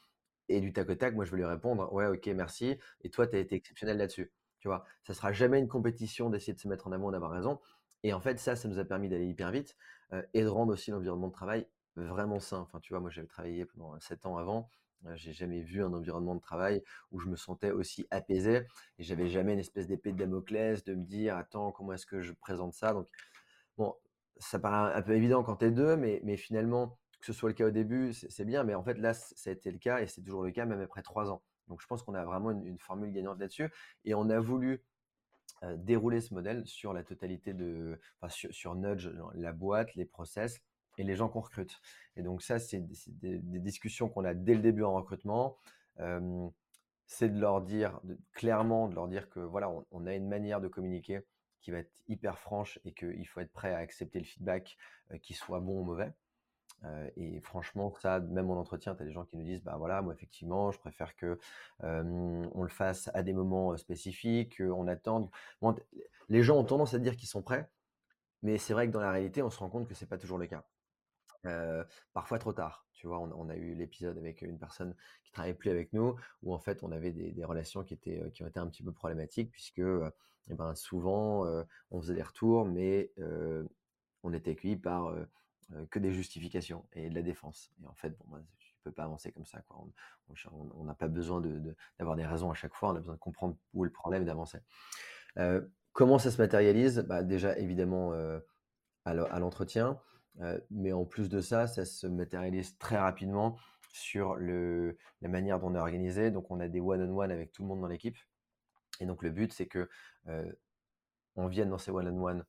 Et 0.49 0.61
du 0.61 0.73
tac 0.73 0.89
au 0.91 0.95
tac, 0.95 1.15
moi, 1.15 1.25
je 1.25 1.31
vais 1.31 1.39
lui 1.39 1.45
répondre, 1.45 1.93
ouais, 1.93 2.07
ok, 2.07 2.27
merci. 2.29 2.79
Et 3.03 3.11
toi, 3.11 3.27
tu 3.27 3.37
as 3.37 3.39
été 3.39 3.55
exceptionnel 3.55 3.97
là-dessus. 3.97 4.33
Tu 4.59 4.69
vois, 4.69 4.85
ça 5.03 5.15
sera 5.15 5.33
jamais 5.33 5.59
une 5.59 5.69
compétition 5.69 6.31
d'essayer 6.31 6.53
de 6.53 6.59
se 6.59 6.69
mettre 6.69 6.87
en 6.87 6.93
avant, 6.93 7.11
d'avoir 7.11 7.31
raison. 7.31 7.61
Et 8.03 8.13
en 8.13 8.21
fait, 8.21 8.39
ça, 8.39 8.55
ça 8.57 8.69
nous 8.69 8.79
a 8.79 8.85
permis 8.85 9.09
d'aller 9.09 9.27
hyper 9.27 9.51
vite 9.51 9.77
et 10.35 10.43
de 10.43 10.49
rendre 10.49 10.73
aussi 10.73 10.91
l'environnement 10.91 11.29
de 11.29 11.33
travail 11.33 11.67
vraiment 11.97 12.39
sain. 12.39 12.59
Enfin, 12.59 12.81
tu 12.81 12.93
vois, 12.93 13.01
moi, 13.01 13.11
j'avais 13.11 13.27
travaillé 13.27 13.65
pendant 13.65 13.99
7 13.99 14.27
ans 14.27 14.37
avant. 14.37 14.69
J'ai 15.15 15.33
jamais 15.33 15.61
vu 15.61 15.83
un 15.83 15.93
environnement 15.93 16.35
de 16.35 16.41
travail 16.41 16.83
où 17.11 17.19
je 17.19 17.29
me 17.29 17.37
sentais 17.37 17.71
aussi 17.71 18.07
apaisé 18.11 18.67
et 18.99 19.03
j'avais 19.03 19.29
jamais 19.29 19.53
une 19.53 19.59
espèce 19.59 19.87
d'épée 19.87 20.13
de 20.13 20.19
Damoclès 20.19 20.85
de 20.85 20.95
me 20.95 21.05
dire, 21.05 21.37
attends, 21.37 21.73
comment 21.73 21.93
est-ce 21.93 22.07
que 22.07 22.21
je 22.21 22.33
présente 22.33 22.75
ça? 22.75 22.93
Donc, 22.93 23.09
bon, 23.77 23.95
ça 24.39 24.59
paraît 24.59 24.95
un 24.95 25.03
peu 25.03 25.15
évident 25.15 25.43
quand 25.43 25.57
tu 25.57 25.67
es 25.67 25.71
deux, 25.71 25.97
mais, 25.97 26.21
mais 26.25 26.37
finalement, 26.37 26.99
que 27.21 27.27
ce 27.27 27.33
soit 27.33 27.49
le 27.49 27.55
cas 27.55 27.67
au 27.67 27.71
début, 27.71 28.13
c'est 28.13 28.45
bien, 28.45 28.65
mais 28.65 28.75
en 28.75 28.83
fait 28.83 28.99
là, 28.99 29.15
ça 29.15 29.51
a 29.51 29.53
été 29.53 29.71
le 29.71 29.79
cas 29.79 30.01
et 30.01 30.07
c'est 30.07 30.23
toujours 30.23 30.43
le 30.43 30.51
cas 30.51 30.67
même 30.67 30.81
après 30.81 31.03
trois 31.03 31.31
ans. 31.31 31.43
Donc 31.69 31.81
je 31.81 31.87
pense 31.87 32.03
qu'on 32.03 32.15
a 32.15 32.25
vraiment 32.25 32.51
une, 32.51 32.79
formule 32.79 33.13
gagnante 33.13 33.39
là-dessus. 33.39 33.71
Et 34.05 34.15
on 34.15 34.29
a 34.29 34.41
voulu 34.41 34.83
dérouler 35.77 36.21
ce 36.21 36.35
modèle 36.35 36.67
sur 36.67 36.93
la 36.93 37.05
totalité 37.05 37.55
de, 37.55 38.01
enfin, 38.21 38.29
sur, 38.51 38.75
Nudge, 38.75 39.09
la 39.35 39.53
boîte, 39.53 39.95
les 39.95 40.05
process 40.05 40.61
et 40.99 41.05
les 41.05 41.17
gens 41.17 41.29
qu'on 41.29 41.41
recrute. 41.41 41.81
Et 42.17 42.23
donc 42.23 42.43
ça, 42.43 42.59
c'est 42.59 42.81
des, 42.81 43.39
discussions 43.41 44.09
qu'on 44.09 44.25
a 44.25 44.35
dès 44.35 44.55
le 44.55 44.61
début 44.61 44.83
en 44.83 44.95
recrutement. 44.95 45.57
c'est 47.07 47.29
de 47.29 47.41
leur 47.41 47.63
dire 47.63 48.01
clairement, 48.33 48.89
de 48.89 48.95
leur 48.95 49.09
dire 49.09 49.29
que 49.29 49.41
voilà, 49.41 49.71
on, 49.91 50.07
a 50.07 50.15
une 50.15 50.29
manière 50.29 50.61
de 50.61 50.69
communiquer 50.69 51.21
qui 51.61 51.71
va 51.71 51.79
être 51.79 51.93
hyper 52.09 52.39
franche 52.39 52.81
et 52.85 52.93
qu'il 52.93 53.27
faut 53.29 53.41
être 53.41 53.53
prêt 53.53 53.73
à 53.73 53.79
accepter 53.79 54.19
le 54.19 54.25
feedback, 54.25 54.77
qu'il 55.23 55.37
soit 55.37 55.61
bon 55.61 55.81
ou 55.81 55.85
mauvais. 55.85 56.13
et 57.17 57.41
franchement, 57.41 57.95
ça, 58.01 58.21
même 58.21 58.51
en 58.51 58.59
entretien, 58.59 58.95
tu 58.95 59.03
as 59.03 59.07
des 59.07 59.13
gens 59.13 59.25
qui 59.25 59.37
nous 59.37 59.45
disent, 59.45 59.63
bah 59.63 59.77
voilà, 59.79 60.03
moi 60.03 60.15
effectivement, 60.15 60.73
je 60.73 60.79
préfère 60.79 61.15
que 61.17 61.39
on 61.81 62.63
le 62.63 62.69
fasse 62.69 63.11
à 63.15 63.23
des 63.23 63.33
moments 63.33 63.77
spécifiques, 63.77 64.61
on 64.61 64.89
attende. 64.89 65.31
les 66.29 66.43
gens 66.43 66.59
ont 66.59 66.65
tendance 66.65 66.95
à 66.95 66.99
dire 66.99 67.17
qu'ils 67.17 67.29
sont 67.29 67.43
prêts, 67.43 67.69
mais 68.43 68.59
c'est 68.59 68.73
vrai 68.73 68.87
que 68.89 68.93
dans 68.93 69.01
la 69.01 69.13
réalité, 69.13 69.43
on 69.43 69.51
se 69.51 69.59
rend 69.59 69.69
compte 69.71 69.89
que 69.89 69.95
c'est 69.95 70.07
pas 70.07 70.19
toujours 70.19 70.39
le 70.39 70.47
cas. 70.47 70.65
Parfois 72.13 72.39
trop 72.39 72.53
tard. 72.53 72.87
Tu 72.93 73.07
vois, 73.07 73.19
on, 73.19 73.49
a 73.49 73.57
eu 73.57 73.75
l'épisode 73.75 74.17
avec 74.19 74.43
une 74.43 74.59
personne 74.59 74.95
qui 75.25 75.33
travaillait 75.33 75.55
plus 75.55 75.71
avec 75.71 75.93
nous, 75.93 76.15
où 76.43 76.55
en 76.55 76.59
fait 76.59 76.83
on 76.83 76.93
avait 76.93 77.11
des, 77.11 77.45
relations 77.45 77.83
qui 77.83 77.95
étaient 77.95 78.31
qui 78.33 78.45
ont 78.45 78.47
été 78.47 78.61
un 78.61 78.69
petit 78.69 78.83
peu 78.83 78.93
problématiques 78.93 79.51
puisque 79.51 79.83
eh 80.51 80.55
ben, 80.55 80.75
souvent 80.75 81.45
on 81.91 82.01
faisait 82.01 82.15
des 82.15 82.23
retours, 82.23 82.65
mais 82.65 83.11
on 84.23 84.33
était 84.33 84.53
accueilli 84.53 84.77
par 84.77 85.15
que 85.91 85.99
des 85.99 86.13
justifications 86.13 86.87
et 86.93 87.09
de 87.09 87.15
la 87.15 87.23
défense. 87.23 87.73
Et 87.83 87.87
en 87.87 87.95
fait, 87.95 88.11
bon, 88.19 88.25
bah, 88.29 88.43
tu 88.59 88.75
peux 88.83 88.93
pas 88.93 89.05
avancer 89.05 89.33
comme 89.33 89.47
ça. 89.47 89.63
On 90.53 90.85
n'a 90.85 90.95
pas 90.95 91.09
besoin 91.09 91.41
d'avoir 91.99 92.17
des 92.17 92.27
raisons 92.27 92.51
à 92.51 92.55
chaque 92.55 92.75
fois. 92.75 92.91
On 92.91 92.97
a 92.97 93.01
besoin 93.01 93.15
de 93.15 93.21
comprendre 93.21 93.57
où 93.75 93.85
est 93.85 93.89
le 93.89 93.93
problème 93.93 94.23
et 94.23 94.27
d'avancer. 94.27 94.59
comment 95.93 96.19
ça 96.19 96.31
se 96.31 96.41
matérialise? 96.41 97.01
Bah, 97.09 97.23
Déjà, 97.23 97.57
évidemment, 97.59 98.13
à 99.05 99.15
l'entretien. 99.15 99.99
Mais 100.71 100.93
en 100.93 101.05
plus 101.05 101.29
de 101.29 101.41
ça, 101.41 101.67
ça 101.67 101.85
se 101.85 102.07
matérialise 102.07 102.77
très 102.79 102.99
rapidement 102.99 103.59
sur 103.93 104.37
la 104.37 105.29
manière 105.29 105.61
dont 105.61 105.69
on 105.69 105.75
est 105.75 105.79
organisé. 105.79 106.31
Donc, 106.31 106.51
on 106.51 106.61
a 106.61 106.69
des 106.69 106.81
one-on-one 106.81 107.31
avec 107.31 107.53
tout 107.53 107.63
le 107.63 107.69
monde 107.69 107.81
dans 107.81 107.89
l'équipe. 107.89 108.17
Et 109.01 109.07
donc, 109.07 109.23
le 109.23 109.31
but, 109.31 109.53
c'est 109.53 109.67
que 109.67 109.89
on 111.37 111.47
vienne 111.47 111.71
dans 111.71 111.79
ces 111.79 111.91
one-on-one 111.91 112.45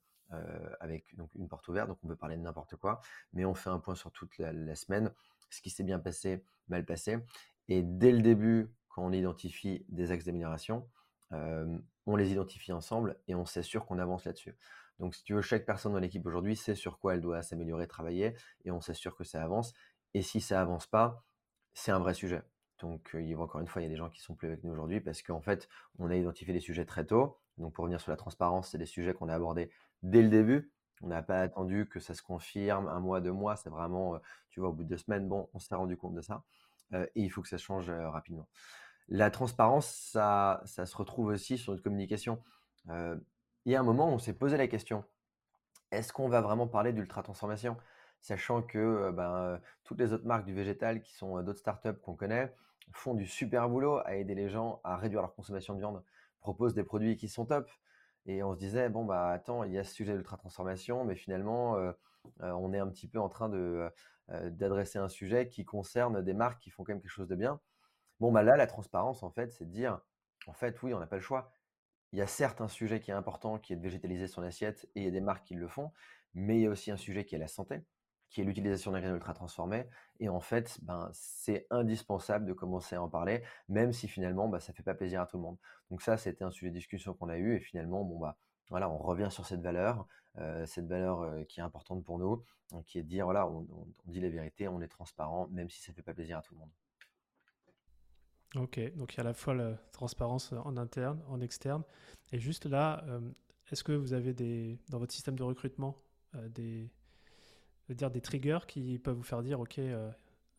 avec 0.79 1.15
donc, 1.15 1.29
une 1.35 1.47
porte 1.47 1.67
ouverte, 1.67 1.87
donc 1.87 1.99
on 2.03 2.07
peut 2.07 2.15
parler 2.15 2.37
de 2.37 2.41
n'importe 2.41 2.75
quoi, 2.75 3.01
mais 3.33 3.45
on 3.45 3.53
fait 3.53 3.69
un 3.69 3.79
point 3.79 3.95
sur 3.95 4.11
toute 4.11 4.37
la, 4.37 4.75
semaine, 4.75 5.11
ce 5.49 5.61
qui 5.61 5.69
s'est 5.69 5.83
bien 5.83 5.99
passé, 5.99 6.43
mal 6.69 6.85
passé. 6.85 7.19
Et 7.67 7.83
dès 7.83 8.11
le 8.11 8.21
début, 8.21 8.69
quand 8.89 9.05
on 9.05 9.11
identifie 9.11 9.85
des 9.89 10.11
axes 10.11 10.25
d'amélioration, 10.25 10.87
on 12.05 12.15
les 12.15 12.31
identifie 12.31 12.71
ensemble 12.71 13.17
et 13.27 13.35
on 13.35 13.45
s'assure 13.45 13.85
qu'on 13.85 13.99
avance 13.99 14.25
là-dessus. 14.25 14.55
Donc, 14.99 15.15
si 15.15 15.23
tu 15.23 15.33
veux, 15.33 15.41
chaque 15.41 15.65
personne 15.65 15.93
dans 15.93 15.99
l'équipe 15.99 16.25
aujourd'hui 16.25 16.55
sait 16.55 16.75
sur 16.75 16.99
quoi 16.99 17.15
elle 17.15 17.21
doit 17.21 17.41
s'améliorer, 17.41 17.87
travailler, 17.87 18.35
et 18.65 18.71
on 18.71 18.81
s'assure 18.81 19.15
que 19.15 19.23
ça 19.23 19.43
avance. 19.43 19.73
Et 20.13 20.21
si 20.21 20.41
ça 20.41 20.61
avance 20.61 20.87
pas, 20.87 21.23
c'est 21.73 21.91
un 21.91 21.99
vrai 21.99 22.13
sujet. 22.13 22.43
Donc, 22.79 23.15
encore 23.37 23.61
une 23.61 23.67
fois, 23.67 23.81
il 23.81 23.85
y 23.85 23.87
a 23.87 23.91
des 23.91 23.97
gens 23.97 24.09
qui 24.09 24.21
sont 24.21 24.35
plus 24.35 24.47
avec 24.47 24.63
nous 24.63 24.71
aujourd'hui 24.71 24.99
parce 24.99 25.21
qu'en 25.21 25.41
fait, 25.41 25.69
on 25.99 26.09
a 26.09 26.15
identifié 26.15 26.53
des 26.53 26.59
sujets 26.59 26.85
très 26.85 27.05
tôt. 27.05 27.39
Donc, 27.57 27.73
pour 27.73 27.83
revenir 27.83 28.01
sur 28.01 28.11
la 28.11 28.17
transparence, 28.17 28.71
c'est 28.71 28.77
des 28.77 28.85
sujets 28.85 29.13
qu'on 29.13 29.29
a 29.29 29.35
abordés 29.35 29.71
dès 30.01 30.21
le 30.21 30.29
début. 30.29 30.71
On 31.01 31.07
n'a 31.07 31.23
pas 31.23 31.41
attendu 31.41 31.87
que 31.87 31.99
ça 31.99 32.13
se 32.13 32.21
confirme 32.21 32.87
un 32.87 32.99
mois, 32.99 33.21
deux 33.21 33.31
mois. 33.31 33.55
C'est 33.55 33.69
vraiment, 33.69 34.19
tu 34.49 34.59
vois, 34.59 34.69
au 34.69 34.73
bout 34.73 34.83
de 34.83 34.89
deux 34.89 34.97
semaines, 34.97 35.27
bon, 35.27 35.49
on 35.53 35.59
s'est 35.59 35.75
rendu 35.75 35.97
compte 35.97 36.13
de 36.13 36.21
ça. 36.21 36.43
et 36.93 37.09
il 37.15 37.29
faut 37.29 37.41
que 37.41 37.49
ça 37.49 37.57
change 37.57 37.89
rapidement. 37.89 38.47
La 39.07 39.31
transparence, 39.31 39.87
ça, 39.87 40.61
ça 40.65 40.85
se 40.85 40.95
retrouve 40.95 41.27
aussi 41.27 41.57
sur 41.57 41.71
notre 41.71 41.83
communication. 41.83 42.41
Il 43.65 43.71
y 43.71 43.75
a 43.75 43.79
un 43.79 43.83
moment 43.83 44.09
on 44.09 44.19
s'est 44.19 44.33
posé 44.33 44.57
la 44.57 44.67
question 44.67 45.03
est-ce 45.93 46.11
qu'on 46.11 46.27
va 46.27 46.41
vraiment 46.41 46.67
parler 46.67 46.91
d'ultra 46.91 47.21
transformation 47.21 47.77
Sachant 48.19 48.61
que 48.61 49.11
ben, 49.11 49.59
toutes 49.83 49.99
les 49.99 50.13
autres 50.13 50.25
marques 50.25 50.45
du 50.45 50.53
végétal 50.53 51.01
qui 51.01 51.13
sont 51.13 51.41
d'autres 51.43 51.59
startups 51.59 51.99
qu'on 52.01 52.15
connaît 52.15 52.53
font 52.91 53.13
du 53.13 53.27
super 53.27 53.69
boulot 53.69 53.99
à 54.05 54.15
aider 54.15 54.33
les 54.33 54.49
gens 54.49 54.81
à 54.83 54.97
réduire 54.97 55.21
leur 55.21 55.35
consommation 55.35 55.73
de 55.73 55.79
viande, 55.79 56.03
proposent 56.39 56.73
des 56.73 56.83
produits 56.83 57.17
qui 57.17 57.27
sont 57.27 57.45
top. 57.45 57.69
Et 58.25 58.41
on 58.41 58.53
se 58.53 58.59
disait, 58.59 58.89
bon, 58.89 59.05
bah 59.05 59.29
attends, 59.29 59.63
il 59.63 59.73
y 59.73 59.77
a 59.77 59.83
ce 59.83 59.93
sujet 59.93 60.15
d'ultra 60.15 60.37
transformation, 60.37 61.03
mais 61.03 61.15
finalement, 61.15 61.77
on 62.39 62.73
est 62.73 62.79
un 62.79 62.87
petit 62.87 63.07
peu 63.07 63.19
en 63.19 63.29
train 63.29 63.49
d'adresser 64.29 64.99
un 64.99 65.09
sujet 65.09 65.49
qui 65.49 65.65
concerne 65.65 66.21
des 66.21 66.33
marques 66.33 66.61
qui 66.61 66.69
font 66.69 66.83
quand 66.83 66.93
même 66.93 67.01
quelque 67.01 67.11
chose 67.11 67.27
de 67.27 67.35
bien. 67.35 67.59
Bon, 68.19 68.31
bah 68.31 68.43
là, 68.43 68.55
la 68.55 68.67
transparence, 68.67 69.21
en 69.23 69.29
fait, 69.29 69.51
c'est 69.51 69.65
de 69.65 69.71
dire, 69.71 69.99
en 70.47 70.53
fait, 70.53 70.81
oui, 70.81 70.93
on 70.93 70.99
n'a 70.99 71.07
pas 71.07 71.17
le 71.17 71.21
choix. 71.21 71.51
Il 72.13 72.19
y 72.19 72.21
a 72.21 72.27
certes 72.27 72.61
un 72.61 72.69
sujet 72.69 73.01
qui 73.01 73.11
est 73.11 73.13
important, 73.13 73.59
qui 73.59 73.73
est 73.73 73.75
de 73.75 73.81
végétaliser 73.81 74.27
son 74.27 74.43
assiette, 74.43 74.87
et 74.95 75.01
il 75.01 75.03
y 75.03 75.07
a 75.07 75.11
des 75.11 75.21
marques 75.21 75.45
qui 75.45 75.55
le 75.55 75.67
font, 75.67 75.91
mais 76.33 76.57
il 76.59 76.61
y 76.61 76.67
a 76.67 76.69
aussi 76.69 76.91
un 76.91 76.97
sujet 76.97 77.25
qui 77.25 77.35
est 77.35 77.39
la 77.39 77.47
santé 77.47 77.83
qui 78.33 78.41
est 78.41 78.43
l'utilisation 78.43 78.91
d'ingrédients 78.91 79.15
ultra 79.15 79.33
transformés. 79.33 79.87
Et 80.19 80.27
en 80.27 80.39
fait, 80.39 80.79
ben, 80.81 81.09
c'est 81.13 81.67
indispensable 81.69 82.45
de 82.45 82.53
commencer 82.53 82.95
à 82.95 83.01
en 83.01 83.07
parler, 83.07 83.43
même 83.69 83.93
si 83.93 84.07
finalement, 84.07 84.49
ben, 84.49 84.59
ça 84.59 84.71
ne 84.71 84.75
fait 84.75 84.83
pas 84.83 84.95
plaisir 84.95 85.21
à 85.21 85.27
tout 85.27 85.37
le 85.37 85.43
monde. 85.43 85.57
Donc 85.91 86.01
ça, 86.01 86.17
c'était 86.17 86.43
un 86.43 86.49
sujet 86.49 86.71
de 86.71 86.75
discussion 86.75 87.13
qu'on 87.13 87.29
a 87.29 87.37
eu. 87.37 87.55
Et 87.55 87.59
finalement, 87.59 88.03
bon, 88.03 88.17
bah, 88.17 88.35
voilà, 88.69 88.89
on 88.89 88.97
revient 88.97 89.29
sur 89.29 89.45
cette 89.45 89.61
valeur, 89.61 90.07
euh, 90.39 90.65
cette 90.65 90.87
valeur 90.87 91.21
euh, 91.21 91.43
qui 91.43 91.59
est 91.59 91.63
importante 91.63 92.03
pour 92.03 92.17
nous, 92.17 92.43
qui 92.87 92.97
est 92.97 93.03
de 93.03 93.07
dire, 93.07 93.25
voilà, 93.25 93.47
on, 93.47 93.67
dit 94.07 94.19
la 94.19 94.29
vérité, 94.29 94.67
on 94.67 94.81
est 94.81 94.87
transparent, 94.87 95.47
même 95.51 95.69
si 95.69 95.79
ça 95.83 95.91
ne 95.91 95.95
fait 95.95 96.01
pas 96.01 96.15
plaisir 96.15 96.39
à 96.39 96.41
tout 96.41 96.55
le 96.55 96.59
monde. 96.59 96.71
Ok, 98.55 98.79
donc 98.95 99.13
il 99.13 99.17
y 99.17 99.19
a 99.19 99.23
à 99.23 99.25
la 99.25 99.33
fois 99.33 99.53
la 99.53 99.73
transparence 99.91 100.53
en 100.53 100.77
interne, 100.77 101.19
en 101.27 101.41
externe. 101.41 101.83
Et 102.31 102.39
juste 102.39 102.65
là, 102.65 103.03
euh, 103.07 103.19
est-ce 103.71 103.83
que 103.83 103.93
vous 103.93 104.13
avez 104.13 104.33
des, 104.33 104.79
dans 104.89 104.99
votre 104.99 105.13
système 105.13 105.35
de 105.35 105.43
recrutement 105.43 105.97
des, 106.49 106.89
dire 107.89 108.11
des 108.11 108.21
triggers 108.21 108.65
qui 108.67 108.99
peuvent 108.99 109.15
vous 109.15 109.23
faire 109.23 109.43
dire, 109.43 109.59
OK, 109.59 109.79
euh, 109.79 110.11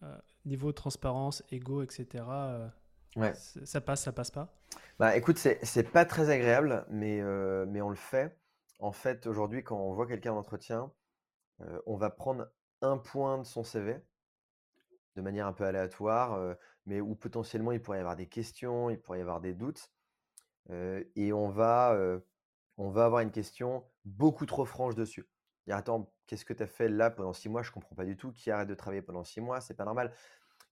euh, 0.03 0.19
niveau 0.45 0.73
transparence, 0.73 1.43
ego, 1.51 1.83
etc., 1.83 2.25
euh, 2.29 2.69
ouais. 3.17 3.33
ça 3.35 3.81
passe, 3.81 4.03
ça 4.03 4.13
passe 4.13 4.31
pas? 4.31 4.55
Bah 4.99 5.17
écoute, 5.17 5.39
c'est 5.39 5.91
pas 5.91 6.05
très 6.05 6.31
agréable, 6.31 6.85
mais, 6.89 7.23
mais 7.67 7.81
on 7.81 7.91
le 7.91 7.97
fait. 7.97 8.37
En 8.79 8.93
fait, 8.93 9.27
aujourd'hui, 9.27 9.63
quand 9.63 9.79
on 9.79 9.93
voit 9.93 10.07
quelqu'un 10.07 10.33
en 10.33 10.39
entretien, 10.39 10.91
on 11.87 11.97
va 11.97 12.11
prendre 12.11 12.49
un 12.83 12.99
point 12.99 13.39
de 13.39 13.45
son 13.45 13.65
CV 13.65 14.01
de 15.17 15.23
manière 15.23 15.47
un 15.47 15.53
peu 15.53 15.65
aléatoire, 15.65 16.57
mais 16.87 17.01
où 17.01 17.14
potentiellement 17.14 17.72
il 17.72 17.82
pourrait 17.82 17.99
y 17.99 18.01
avoir 18.01 18.16
des 18.16 18.28
questions, 18.28 18.91
il 18.91 19.01
pourrait 19.01 19.18
y 19.18 19.22
avoir 19.22 19.41
des 19.41 19.55
doutes. 19.55 19.91
et 20.70 21.32
on 21.32 21.49
va, 21.51 21.97
on 22.76 22.91
va 22.91 23.05
avoir 23.07 23.20
une 23.22 23.30
question 23.30 23.85
beaucoup 24.05 24.47
trop 24.47 24.64
franche 24.64 24.95
dessus. 24.95 25.28
Dire, 25.66 25.76
attends, 25.76 26.12
qu'est-ce 26.26 26.45
que 26.45 26.53
tu 26.53 26.62
as 26.62 26.66
fait 26.66 26.89
là 26.89 27.11
pendant 27.11 27.32
six 27.32 27.49
mois? 27.49 27.62
Je 27.62 27.70
comprends 27.72 27.95
pas 27.97 28.05
du 28.05 28.16
tout. 28.16 28.32
Qui 28.32 28.51
arrête 28.51 28.68
de 28.68 28.74
travailler 28.74 29.03
pendant 29.03 29.24
six 29.24 29.41
mois? 29.41 29.61
C'est 29.61 29.74
pas 29.74 29.85
normal. 29.85 30.12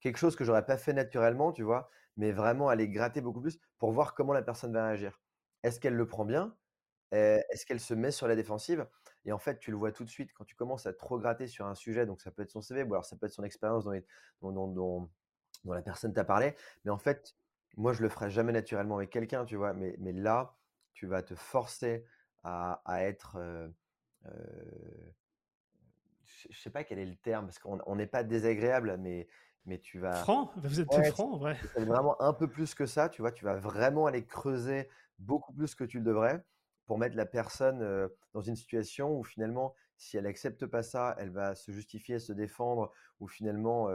Quelque 0.00 0.18
chose 0.18 0.36
que 0.36 0.44
j'aurais 0.44 0.66
pas 0.66 0.78
fait 0.78 0.92
naturellement, 0.92 1.52
tu 1.52 1.62
vois, 1.62 1.90
mais 2.16 2.32
vraiment 2.32 2.68
aller 2.68 2.88
gratter 2.88 3.20
beaucoup 3.20 3.40
plus 3.40 3.58
pour 3.78 3.92
voir 3.92 4.14
comment 4.14 4.32
la 4.32 4.42
personne 4.42 4.72
va 4.72 4.86
réagir. 4.86 5.20
Est-ce 5.62 5.80
qu'elle 5.80 5.94
le 5.94 6.06
prend 6.06 6.24
bien? 6.24 6.56
Est-ce 7.12 7.66
qu'elle 7.66 7.80
se 7.80 7.94
met 7.94 8.10
sur 8.10 8.28
la 8.28 8.36
défensive? 8.36 8.88
Et 9.24 9.32
en 9.32 9.38
fait, 9.38 9.58
tu 9.58 9.70
le 9.70 9.76
vois 9.76 9.92
tout 9.92 10.04
de 10.04 10.10
suite 10.10 10.32
quand 10.34 10.44
tu 10.44 10.56
commences 10.56 10.86
à 10.86 10.92
trop 10.94 11.18
gratter 11.18 11.46
sur 11.46 11.66
un 11.66 11.74
sujet. 11.74 12.06
Donc, 12.06 12.20
ça 12.22 12.30
peut 12.30 12.42
être 12.42 12.50
son 12.50 12.62
CV, 12.62 12.82
ou 12.84 12.94
alors 12.94 13.04
ça 13.04 13.16
peut 13.16 13.26
être 13.26 13.32
son 13.32 13.44
expérience 13.44 13.84
dont, 15.64 15.72
la 15.72 15.82
personne 15.82 16.12
t'a 16.12 16.24
parlé. 16.24 16.54
Mais 16.84 16.90
en 16.90 16.98
fait, 16.98 17.36
moi, 17.76 17.92
je 17.92 18.02
le 18.02 18.08
ferai 18.08 18.30
jamais 18.30 18.52
naturellement 18.52 18.96
avec 18.96 19.10
quelqu'un, 19.10 19.44
tu 19.44 19.56
vois. 19.56 19.72
Mais, 19.72 19.96
mais 19.98 20.12
là, 20.12 20.56
tu 20.92 21.06
vas 21.06 21.22
te 21.22 21.34
forcer 21.34 22.04
à, 22.44 22.80
être 23.00 23.38
je 26.50 26.58
sais 26.58 26.70
pas 26.70 26.84
quel 26.84 26.98
est 26.98 27.06
le 27.06 27.16
terme, 27.16 27.46
parce 27.46 27.58
qu'on 27.58 27.96
n'est 27.96 28.06
pas 28.06 28.24
désagréable, 28.24 28.96
mais, 28.98 29.28
mais 29.66 29.78
tu 29.78 29.98
vas. 29.98 30.14
Franc? 30.14 30.52
Vous 30.56 30.80
êtes 30.80 30.92
ouais, 30.92 31.10
franc, 31.10 31.36
vrai. 31.36 31.58
Vraiment 31.76 32.20
un 32.20 32.32
peu 32.32 32.48
plus 32.48 32.74
que 32.74 32.86
ça, 32.86 33.08
tu 33.08 33.22
vois, 33.22 33.32
tu 33.32 33.44
vas 33.44 33.56
vraiment 33.56 34.06
aller 34.06 34.24
creuser 34.24 34.88
beaucoup 35.18 35.52
plus 35.52 35.74
que 35.74 35.84
tu 35.84 35.98
le 35.98 36.04
devrais 36.04 36.44
pour 36.86 36.98
mettre 36.98 37.16
la 37.16 37.26
personne 37.26 38.08
dans 38.32 38.40
une 38.40 38.56
situation 38.56 39.16
où 39.16 39.22
finalement, 39.22 39.74
si 39.96 40.16
elle 40.16 40.26
accepte 40.26 40.66
pas 40.66 40.82
ça, 40.82 41.14
elle 41.18 41.30
va 41.30 41.54
se 41.54 41.70
justifier, 41.70 42.18
se 42.18 42.32
défendre, 42.32 42.92
ou 43.20 43.28
finalement, 43.28 43.88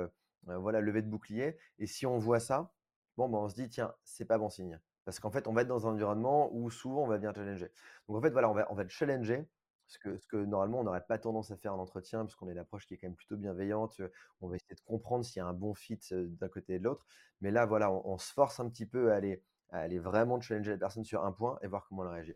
voilà, 0.45 0.81
lever 0.81 1.01
de 1.01 1.09
bouclier. 1.09 1.57
Et 1.79 1.87
si 1.87 2.05
on 2.05 2.17
voit 2.17 2.39
ça, 2.39 2.71
bon, 3.17 3.29
ben, 3.29 3.39
on 3.39 3.49
se 3.49 3.55
dit, 3.55 3.69
tiens, 3.69 3.93
c'est 4.03 4.25
pas 4.25 4.37
bon 4.37 4.49
signe. 4.49 4.79
Parce 5.05 5.19
qu'en 5.19 5.31
fait, 5.31 5.47
on 5.47 5.53
va 5.53 5.61
être 5.61 5.67
dans 5.67 5.87
un 5.87 5.91
environnement 5.91 6.49
où 6.53 6.69
souvent 6.69 7.03
on 7.03 7.07
va 7.07 7.17
bien 7.17 7.33
challenger. 7.33 7.71
Donc 8.07 8.17
en 8.17 8.21
fait, 8.21 8.29
voilà, 8.29 8.49
on 8.49 8.53
va, 8.53 8.67
on 8.69 8.75
va 8.75 8.87
challenger 8.87 9.47
ce 9.87 9.99
que, 9.99 10.17
ce 10.17 10.27
que 10.27 10.35
normalement 10.35 10.81
on 10.81 10.83
n'aurait 10.83 11.05
pas 11.05 11.17
tendance 11.17 11.49
à 11.49 11.55
faire 11.55 11.73
en 11.73 11.79
entretien, 11.79 12.25
parce 12.25 12.35
qu'on 12.35 12.49
est 12.49 12.53
l'approche 12.53 12.85
qui 12.85 12.93
est 12.93 12.97
quand 12.97 13.07
même 13.07 13.15
plutôt 13.15 13.37
bienveillante. 13.37 14.01
On 14.41 14.49
va 14.49 14.57
essayer 14.57 14.75
de 14.75 14.81
comprendre 14.81 15.23
s'il 15.23 15.37
y 15.37 15.39
a 15.39 15.45
un 15.45 15.53
bon 15.53 15.73
fit 15.73 15.99
d'un 16.11 16.49
côté 16.49 16.73
et 16.73 16.79
de 16.79 16.83
l'autre. 16.83 17.05
Mais 17.39 17.51
là, 17.51 17.65
voilà, 17.65 17.89
on, 17.89 18.17
se 18.17 18.33
force 18.33 18.59
un 18.59 18.69
petit 18.69 18.85
peu 18.85 19.13
à 19.13 19.15
aller, 19.15 19.41
à 19.69 19.79
aller 19.79 19.97
vraiment 19.97 20.41
challenger 20.41 20.71
la 20.71 20.77
personne 20.77 21.05
sur 21.05 21.23
un 21.23 21.31
point 21.31 21.57
et 21.61 21.67
voir 21.67 21.85
comment 21.87 22.03
elle 22.03 22.11
réagit. 22.11 22.35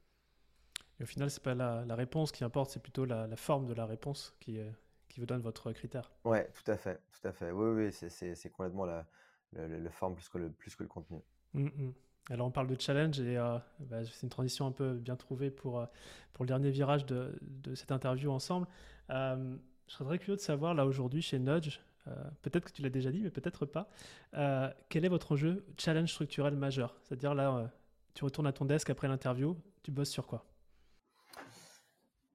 Et 1.00 1.04
au 1.04 1.08
final, 1.08 1.30
c'est 1.30 1.44
pas 1.44 1.56
la, 1.56 1.84
réponse 1.96 2.32
qui 2.32 2.44
importe, 2.46 2.72
c'est 2.72 2.82
plutôt 2.82 3.04
la, 3.04 3.36
forme 3.36 3.66
de 3.66 3.74
la 3.74 3.86
réponse 3.86 4.34
qui, 4.40 4.60
qui 5.12 5.20
vous 5.20 5.26
donne 5.26 5.42
votre 5.42 5.72
critère. 5.72 6.12
Ouais, 6.24 6.50
tout 6.54 6.70
à 6.72 6.78
fait, 6.78 7.02
tout 7.12 7.28
à 7.28 7.32
fait. 7.32 7.52
Oui, 7.52 7.86
oui, 7.86 7.92
c'est 7.92 8.50
complètement 8.50 8.86
la, 8.86 9.06
forme 9.92 10.16
plus 10.16 10.30
que 10.30 10.38
le, 10.38 10.50
plus 10.50 10.76
que 10.76 10.84
le 10.84 10.90
contenu. 10.90 11.20
Mm, 11.54 11.66
mm. 11.66 11.94
Alors 12.30 12.48
on 12.48 12.52
parle 12.52 12.68
de 12.68 12.80
challenge 12.80 13.20
et 13.20 13.38
euh, 13.38 13.58
bah, 13.80 14.06
c'est 14.06 14.24
une 14.24 14.30
transition 14.30 14.68
un 14.68 14.72
peu 14.72 14.94
bien 14.94 15.16
trouvée 15.16 15.50
pour, 15.50 15.80
euh, 15.80 15.86
pour 16.34 16.46
le 16.46 16.48
dernier 16.48 16.70
virage 16.70 17.06
de, 17.06 17.38
de 17.42 17.76
cette 17.76 17.92
interview 17.92 18.32
ensemble. 18.32 18.68
Euh, 19.10 19.56
je 19.88 19.94
serais 19.94 20.06
très 20.06 20.20
curieux 20.20 20.38
de 20.38 20.42
savoir 20.42 20.74
là 20.74 20.86
aujourd'hui 20.86 21.22
chez 21.22 21.40
Nudge, 21.40 21.80
peut-être 22.42 22.66
que 22.66 22.72
tu 22.72 22.82
l'as 22.82 22.90
déjà 22.90 23.12
dit 23.12 23.22
mais 23.22 23.30
peut-être 23.30 23.66
pas, 23.66 23.90
quel 24.88 25.04
est 25.04 25.10
votre 25.10 25.34
enjeu 25.34 25.66
challenge 25.78 26.10
structurel 26.10 26.56
majeur? 26.56 26.96
C'est-à-dire 27.04 27.36
là, 27.36 27.70
tu 28.14 28.24
retournes 28.24 28.48
à 28.48 28.54
ton 28.54 28.64
desk 28.64 28.90
après 28.90 29.10
l'interview, 29.10 29.58
tu 29.84 29.92
bosses 29.92 30.10
sur 30.10 30.28
quoi? 30.28 30.46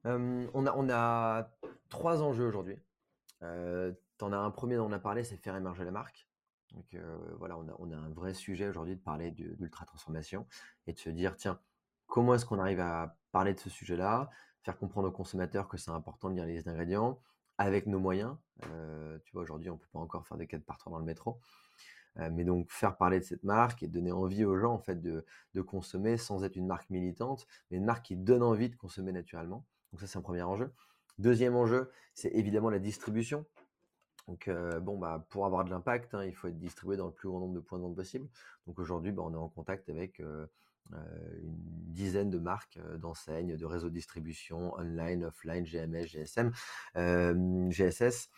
On, 0.05 0.65
a, 0.67 0.73
on 0.75 0.87
a 0.91 1.49
trois 1.89 2.21
enjeux 2.21 2.45
aujourd'hui. 2.45 2.77
tu 3.41 3.45
en 4.25 4.33
as 4.33 4.37
un 4.37 4.51
premier 4.51 4.75
dont 4.77 4.87
on 4.87 4.91
a 4.91 4.99
parlé, 4.99 5.23
c'est 5.23 5.37
faire 5.37 5.55
émerger 5.55 5.83
la 5.85 5.91
marque. 5.91 6.27
Donc 6.73 6.95
voilà, 7.39 7.57
on 7.57 7.91
a, 7.91 7.95
un 7.95 8.09
vrai 8.09 8.33
sujet 8.33 8.67
aujourd'hui 8.67 8.95
de 8.95 9.01
parler 9.01 9.31
d'ultra 9.31 9.85
transformation 9.85 10.47
et 10.85 10.93
de 10.93 10.99
se 10.99 11.09
dire, 11.09 11.35
tiens, 11.35 11.59
comment 12.07 12.33
est-ce 12.35 12.45
qu'on 12.45 12.59
arrive 12.59 12.79
à 12.79 13.17
parler 13.31 13.53
de 13.53 13.59
ce 13.59 13.69
sujet-là, 13.69 14.29
faire 14.63 14.77
comprendre 14.77 15.07
aux 15.07 15.11
consommateurs 15.11 15.67
que 15.67 15.77
c'est 15.77 15.91
important 15.91 16.29
de 16.29 16.35
lire 16.35 16.45
les 16.45 16.55
listes 16.55 16.65
d'ingrédients 16.65 17.21
avec 17.57 17.87
nos 17.87 17.99
moyens. 17.99 18.35
tu 18.61 19.31
vois, 19.33 19.43
aujourd'hui, 19.43 19.69
on 19.69 19.73
ne 19.73 19.79
peut 19.79 19.87
pas 19.91 19.99
encore 19.99 20.25
faire 20.27 20.37
des 20.37 20.47
4 20.47 20.63
par 20.63 20.77
3 20.77 20.91
dans 20.91 20.99
le 20.99 21.05
métro. 21.05 21.39
mais 22.15 22.43
donc 22.43 22.69
faire 22.71 22.97
parler 22.97 23.19
de 23.19 23.25
cette 23.25 23.43
marque 23.43 23.83
et 23.83 23.87
donner 23.87 24.11
envie 24.11 24.43
aux 24.45 24.57
gens 24.57 24.73
en 24.73 24.79
fait 24.79 25.01
de, 25.01 25.25
consommer 25.61 26.17
sans 26.17 26.43
être 26.43 26.55
une 26.55 26.67
marque 26.67 26.89
militante, 26.89 27.47
mais 27.69 27.77
une 27.77 27.85
marque 27.85 28.05
qui 28.05 28.15
donne 28.15 28.43
envie 28.43 28.69
de 28.69 28.75
consommer 28.75 29.11
naturellement. 29.11 29.65
Donc 29.91 30.01
ça 30.01 30.07
c'est 30.07 30.17
un 30.17 30.21
premier 30.21 30.43
enjeu. 30.43 30.71
Deuxième 31.17 31.55
enjeu, 31.55 31.91
c'est 32.13 32.29
évidemment 32.33 32.69
la 32.69 32.79
distribution. 32.79 33.45
Donc, 34.27 34.49
bon, 34.81 34.97
bah, 34.97 35.25
pour 35.29 35.45
avoir 35.45 35.63
de 35.63 35.69
l'impact, 35.69 36.13
hein, 36.13 36.25
il 36.25 36.35
faut 36.35 36.47
être 36.47 36.59
distribué 36.59 36.97
dans 36.97 37.07
le 37.07 37.13
plus 37.13 37.29
grand 37.29 37.39
nombre 37.39 37.53
de 37.53 37.59
points 37.59 37.79
de 37.79 37.83
vente 37.83 37.95
possible. 37.95 38.27
Donc, 38.65 38.77
aujourd'hui, 38.77 39.11
bah, 39.11 39.23
on 39.25 39.33
est 39.33 39.37
en 39.37 39.49
contact 39.49 39.89
avec 39.89 40.19
une 40.19 40.49
dizaine 41.43 42.29
de 42.29 42.37
marques 42.37 42.79
d'enseignes, 42.97 43.55
de 43.55 43.65
réseaux 43.65 43.89
de 43.89 43.93
distribution, 43.93 44.73
online, 44.75 45.25
offline, 45.25 45.65
GMS, 45.65 46.07
GSM, 46.07 46.51
GSS. 47.71 48.29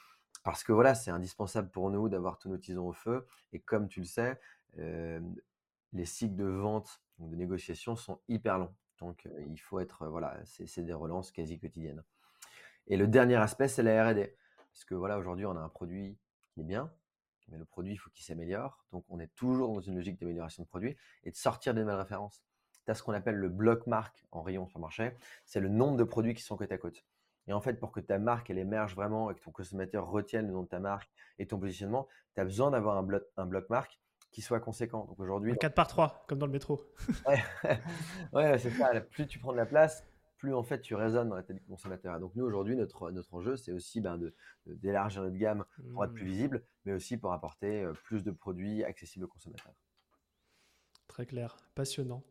Parce 0.43 0.63
que 0.63 0.71
voilà, 0.71 0.95
c'est 0.95 1.11
indispensable 1.11 1.69
pour 1.69 1.89
nous 1.89 2.07
d'avoir 2.07 2.37
tous 2.37 2.49
nos 2.49 2.57
tisons 2.57 2.87
au 2.87 2.93
feu. 2.93 3.25
Et 3.51 3.59
comme 3.59 3.87
tu 3.87 3.99
le 3.99 4.05
sais, 4.05 4.39
les 4.77 6.05
cycles 6.05 6.35
de 6.35 6.45
vente, 6.45 7.01
de 7.17 7.35
négociation 7.35 7.95
sont 7.95 8.19
hyper 8.29 8.59
longs. 8.59 8.73
Donc, 8.99 9.27
il 9.47 9.59
faut 9.59 9.79
être, 9.79 10.07
voilà, 10.07 10.39
c'est 10.45 10.83
des 10.83 10.93
relances 10.93 11.31
quasi 11.31 11.57
quotidiennes. 11.57 12.03
Et 12.89 12.97
le 12.97 13.07
dernier 13.07 13.35
aspect, 13.35 13.67
c'est 13.67 13.83
la 13.83 14.09
R&D. 14.09 14.35
Parce 14.73 14.85
que 14.85 14.95
voilà, 14.95 15.17
aujourd'hui, 15.17 15.45
on 15.45 15.55
a 15.55 15.59
un 15.59 15.69
produit 15.69 16.17
qui 16.53 16.61
est 16.61 16.63
bien, 16.63 16.91
mais 17.49 17.57
le 17.57 17.65
produit, 17.65 17.93
il 17.93 17.97
faut 17.97 18.09
qu'il 18.09 18.25
s'améliore. 18.25 18.83
Donc, 18.91 19.05
on 19.09 19.19
est 19.19 19.33
toujours 19.35 19.73
dans 19.73 19.81
une 19.81 19.95
logique 19.95 20.19
d'amélioration 20.19 20.63
de 20.63 20.67
produit 20.67 20.97
et 21.23 21.31
de 21.31 21.35
sortir 21.35 21.73
des 21.73 21.81
nouvelles 21.81 21.97
références. 21.97 22.43
Tu 22.85 22.91
as 22.91 22.95
ce 22.95 23.03
qu'on 23.03 23.13
appelle 23.13 23.35
le 23.35 23.49
bloc 23.49 23.87
marque 23.87 24.25
en 24.31 24.41
rayon 24.41 24.67
sur 24.67 24.79
le 24.79 24.83
marché. 24.83 25.15
C'est 25.45 25.59
le 25.59 25.69
nombre 25.69 25.97
de 25.97 26.03
produits 26.03 26.33
qui 26.33 26.43
sont 26.43 26.57
côte 26.57 26.71
à 26.71 26.77
côte. 26.77 27.05
Et 27.47 27.53
en 27.53 27.61
fait, 27.61 27.73
pour 27.73 27.91
que 27.91 27.99
ta 27.99 28.19
marque, 28.19 28.49
elle 28.49 28.59
émerge 28.59 28.95
vraiment 28.95 29.31
et 29.31 29.35
que 29.35 29.41
ton 29.41 29.51
consommateur 29.51 30.07
retienne 30.07 30.47
le 30.47 30.53
nom 30.53 30.63
de 30.63 30.67
ta 30.67 30.79
marque 30.79 31.09
et 31.39 31.47
ton 31.47 31.59
positionnement, 31.59 32.07
tu 32.35 32.41
as 32.41 32.43
besoin 32.43 32.71
d'avoir 32.71 32.97
un 32.97 33.03
bloc, 33.03 33.23
un 33.37 33.45
bloc 33.45 33.69
marque 33.69 33.99
qui 34.31 34.41
soit 34.41 34.59
conséquent. 34.59 35.05
Donc 35.05 35.19
aujourd'hui. 35.19 35.57
4 35.57 35.73
par 35.73 35.87
3, 35.87 36.25
comme 36.27 36.37
dans 36.37 36.45
le 36.45 36.51
métro. 36.51 36.79
ouais, 37.27 37.81
ouais 38.33 38.57
c'est 38.59 38.69
ça. 38.69 38.89
Plus 39.01 39.25
tu 39.25 39.39
prends 39.39 39.51
de 39.51 39.57
la 39.57 39.65
place, 39.65 40.05
plus 40.39 40.53
en 40.53 40.63
fait 40.63 40.81
tu 40.81 40.95
résonnes 40.95 41.29
dans 41.29 41.35
la 41.35 41.43
tête 41.43 41.57
du 41.57 41.65
consommateur. 41.65 42.19
donc 42.19 42.33
nous 42.35 42.45
aujourd'hui 42.45 42.75
notre, 42.75 43.11
notre 43.11 43.33
enjeu 43.35 43.57
c'est 43.57 43.71
aussi 43.71 44.01
ben, 44.01 44.17
de, 44.17 44.33
d'élargir 44.65 45.21
notre 45.21 45.37
gamme 45.37 45.65
pour 45.91 46.03
être 46.03 46.13
plus 46.13 46.25
mmh. 46.25 46.27
visible, 46.27 46.63
mais 46.85 46.93
aussi 46.93 47.17
pour 47.17 47.33
apporter 47.33 47.83
euh, 47.83 47.93
plus 47.93 48.23
de 48.23 48.31
produits 48.31 48.83
accessibles 48.83 49.25
aux 49.25 49.29
consommateurs. 49.29 49.73
Très 51.07 51.25
clair, 51.25 51.57
passionnant. 51.75 52.23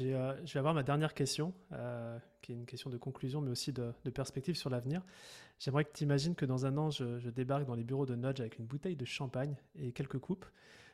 Euh, 0.00 0.36
je 0.44 0.52
vais 0.52 0.58
avoir 0.58 0.74
ma 0.74 0.82
dernière 0.82 1.14
question, 1.14 1.54
euh, 1.72 2.18
qui 2.42 2.52
est 2.52 2.54
une 2.54 2.66
question 2.66 2.90
de 2.90 2.96
conclusion, 2.96 3.40
mais 3.40 3.50
aussi 3.50 3.72
de, 3.72 3.92
perspective 4.12 4.56
sur 4.56 4.68
l'avenir. 4.68 5.02
J'aimerais 5.58 5.84
que 5.84 5.92
tu 5.92 6.04
imagines 6.04 6.34
que 6.34 6.44
dans 6.44 6.66
un 6.66 6.76
an, 6.76 6.90
je, 6.90 7.18
je, 7.18 7.30
débarque 7.30 7.64
dans 7.66 7.74
les 7.74 7.84
bureaux 7.84 8.06
de 8.06 8.14
Nudge 8.14 8.40
avec 8.40 8.58
une 8.58 8.66
bouteille 8.66 8.96
de 8.96 9.04
champagne 9.04 9.56
et 9.76 9.92
quelques 9.92 10.18
coupes. 10.18 10.44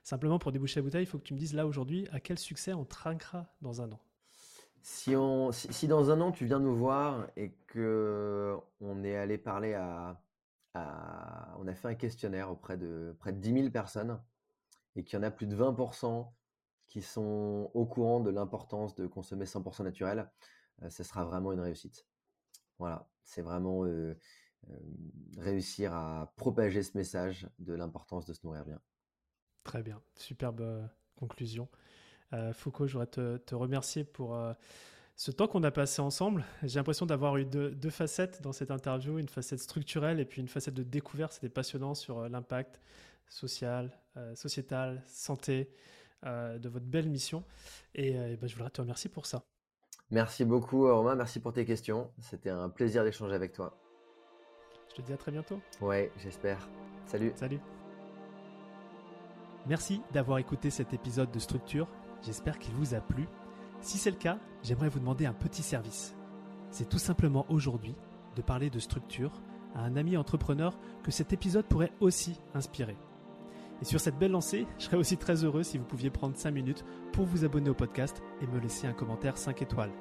Simplement 0.02 0.38
pour 0.38 0.52
déboucher 0.52 0.80
la 0.80 0.84
bouteille, 0.84 1.04
il 1.04 1.06
faut 1.06 1.18
que 1.18 1.24
tu 1.24 1.34
me 1.34 1.38
dises 1.38 1.54
là 1.54 1.66
aujourd'hui 1.66 2.06
à 2.12 2.20
quel 2.20 2.38
succès 2.38 2.72
on 2.74 2.84
trinquera 2.84 3.46
dans 3.62 3.80
un 3.80 3.90
an? 3.92 4.00
Si, 4.82 5.14
on, 5.14 5.52
si, 5.52 5.86
dans 5.86 6.10
un 6.10 6.20
an 6.20 6.32
tu 6.32 6.44
viens 6.44 6.58
nous 6.58 6.74
voir 6.74 7.28
et 7.36 7.52
que 7.68 8.56
on 8.80 9.04
est 9.04 9.16
allé 9.16 9.38
parler 9.38 9.74
à, 9.74 10.20
on 10.74 11.68
a 11.68 11.74
fait 11.74 11.88
un 11.88 11.94
questionnaire 11.94 12.50
auprès 12.50 12.76
de 12.76 13.14
près 13.20 13.32
de 13.32 13.38
10 13.38 13.52
000 13.52 13.70
personnes 13.70 14.20
et 14.96 15.04
qu'il 15.04 15.18
y 15.18 15.20
en 15.20 15.22
a 15.22 15.30
plus 15.30 15.46
de 15.46 15.56
20% 15.56 16.32
qui 16.88 17.00
sont 17.00 17.70
au 17.72 17.86
courant 17.86 18.20
de 18.20 18.30
l'importance 18.30 18.94
de 18.94 19.06
consommer 19.06 19.46
100% 19.46 19.84
naturel, 19.84 20.30
euh, 20.82 20.90
ce 20.90 21.02
sera 21.02 21.24
vraiment 21.24 21.52
une 21.52 21.60
réussite. 21.60 22.06
Voilà, 22.78 23.08
c'est 23.22 23.40
vraiment 23.40 23.84
euh, 23.84 24.18
euh, 24.68 24.76
réussir 25.38 25.94
à 25.94 26.34
propager 26.36 26.82
ce 26.82 26.98
message 26.98 27.48
de 27.58 27.72
l'importance 27.72 28.26
de 28.26 28.34
se 28.34 28.40
nourrir 28.44 28.64
bien. 28.64 28.80
Très 29.64 29.82
bien, 29.82 30.02
superbe 30.16 30.88
conclusion. 31.16 31.68
Euh, 32.32 32.52
Foucault, 32.52 32.86
je 32.86 32.98
voudrais 32.98 33.38
te, 33.38 33.54
remercier 33.54 34.04
pour 34.04 34.34
euh, 34.34 34.52
ce 35.16 35.30
temps 35.30 35.46
qu'on 35.46 35.62
a 35.64 35.70
passé 35.70 36.00
ensemble. 36.00 36.44
J'ai 36.62 36.78
l'impression 36.78 37.06
d'avoir 37.06 37.36
eu 37.36 37.44
deux, 37.44 37.90
facettes 37.90 38.40
dans 38.42 38.52
cette 38.52 38.70
interview, 38.70 39.18
une 39.18 39.28
facette 39.28 39.60
structurelle 39.60 40.20
et 40.20 40.24
puis 40.24 40.40
une 40.40 40.48
facette 40.48 40.74
de 40.74 40.82
découverte. 40.82 41.34
C'était 41.34 41.48
passionnant 41.48 41.94
sur 41.94 42.18
euh, 42.20 42.28
l'impact 42.28 42.80
social, 43.28 43.90
sociétal, 44.34 45.02
santé 45.06 45.70
de 46.22 46.68
votre 46.68 46.84
belle 46.84 47.08
mission. 47.08 47.44
Et, 47.94 48.12
ben, 48.12 48.46
je 48.46 48.54
voudrais 48.54 48.68
te 48.68 48.82
remercier 48.82 49.08
pour 49.08 49.24
ça. 49.24 49.42
Merci 50.10 50.44
beaucoup 50.44 50.86
Romain, 50.86 51.14
merci 51.14 51.40
pour 51.40 51.54
tes 51.54 51.64
questions. 51.64 52.10
C'était 52.18 52.50
un 52.50 52.68
plaisir 52.68 53.04
d'échanger 53.04 53.34
avec 53.34 53.54
toi. 53.54 53.74
Je 54.90 54.96
te 54.96 55.00
dis 55.00 55.14
à 55.14 55.16
très 55.16 55.32
bientôt. 55.32 55.58
Ouais, 55.80 56.12
j'espère. 56.18 56.68
Salut. 57.06 57.32
Salut. 57.34 57.60
Merci 59.66 60.02
d'avoir 60.12 60.36
écouté 60.36 60.68
cet 60.68 60.92
épisode 60.92 61.30
de 61.30 61.38
Structure. 61.38 61.88
J'espère 62.22 62.58
qu'il 62.58 62.74
vous 62.74 62.94
a 62.94 63.00
plu. 63.00 63.26
Si 63.80 63.98
c'est 63.98 64.10
le 64.10 64.16
cas, 64.16 64.38
j'aimerais 64.62 64.88
vous 64.88 65.00
demander 65.00 65.26
un 65.26 65.32
petit 65.32 65.62
service. 65.62 66.14
C'est 66.70 66.88
tout 66.88 66.98
simplement 66.98 67.44
aujourd'hui 67.48 67.94
de 68.36 68.42
parler 68.42 68.70
de 68.70 68.78
structure 68.78 69.42
à 69.74 69.80
un 69.80 69.96
ami 69.96 70.16
entrepreneur 70.16 70.78
que 71.02 71.10
cet 71.10 71.32
épisode 71.32 71.66
pourrait 71.66 71.92
aussi 72.00 72.40
inspirer. 72.54 72.96
Et 73.80 73.84
sur 73.84 73.98
cette 73.98 74.18
belle 74.18 74.30
lancée, 74.30 74.66
je 74.78 74.84
serais 74.84 74.96
aussi 74.96 75.16
très 75.16 75.44
heureux 75.44 75.64
si 75.64 75.76
vous 75.76 75.84
pouviez 75.84 76.10
prendre 76.10 76.36
5 76.36 76.52
minutes 76.52 76.84
pour 77.12 77.26
vous 77.26 77.44
abonner 77.44 77.70
au 77.70 77.74
podcast 77.74 78.22
et 78.40 78.46
me 78.46 78.60
laisser 78.60 78.86
un 78.86 78.92
commentaire 78.92 79.36
5 79.36 79.60
étoiles. 79.60 79.92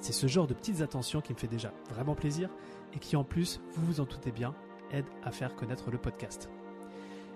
C'est 0.00 0.12
ce 0.12 0.26
genre 0.26 0.48
de 0.48 0.54
petites 0.54 0.80
attentions 0.80 1.20
qui 1.20 1.32
me 1.32 1.38
fait 1.38 1.46
déjà 1.46 1.72
vraiment 1.90 2.16
plaisir 2.16 2.50
et 2.94 2.98
qui 2.98 3.14
en 3.14 3.24
plus, 3.24 3.60
vous 3.74 3.86
vous 3.86 4.00
en 4.00 4.04
doutez 4.04 4.32
bien, 4.32 4.54
aide 4.90 5.06
à 5.22 5.30
faire 5.30 5.54
connaître 5.54 5.90
le 5.90 5.98
podcast. 5.98 6.50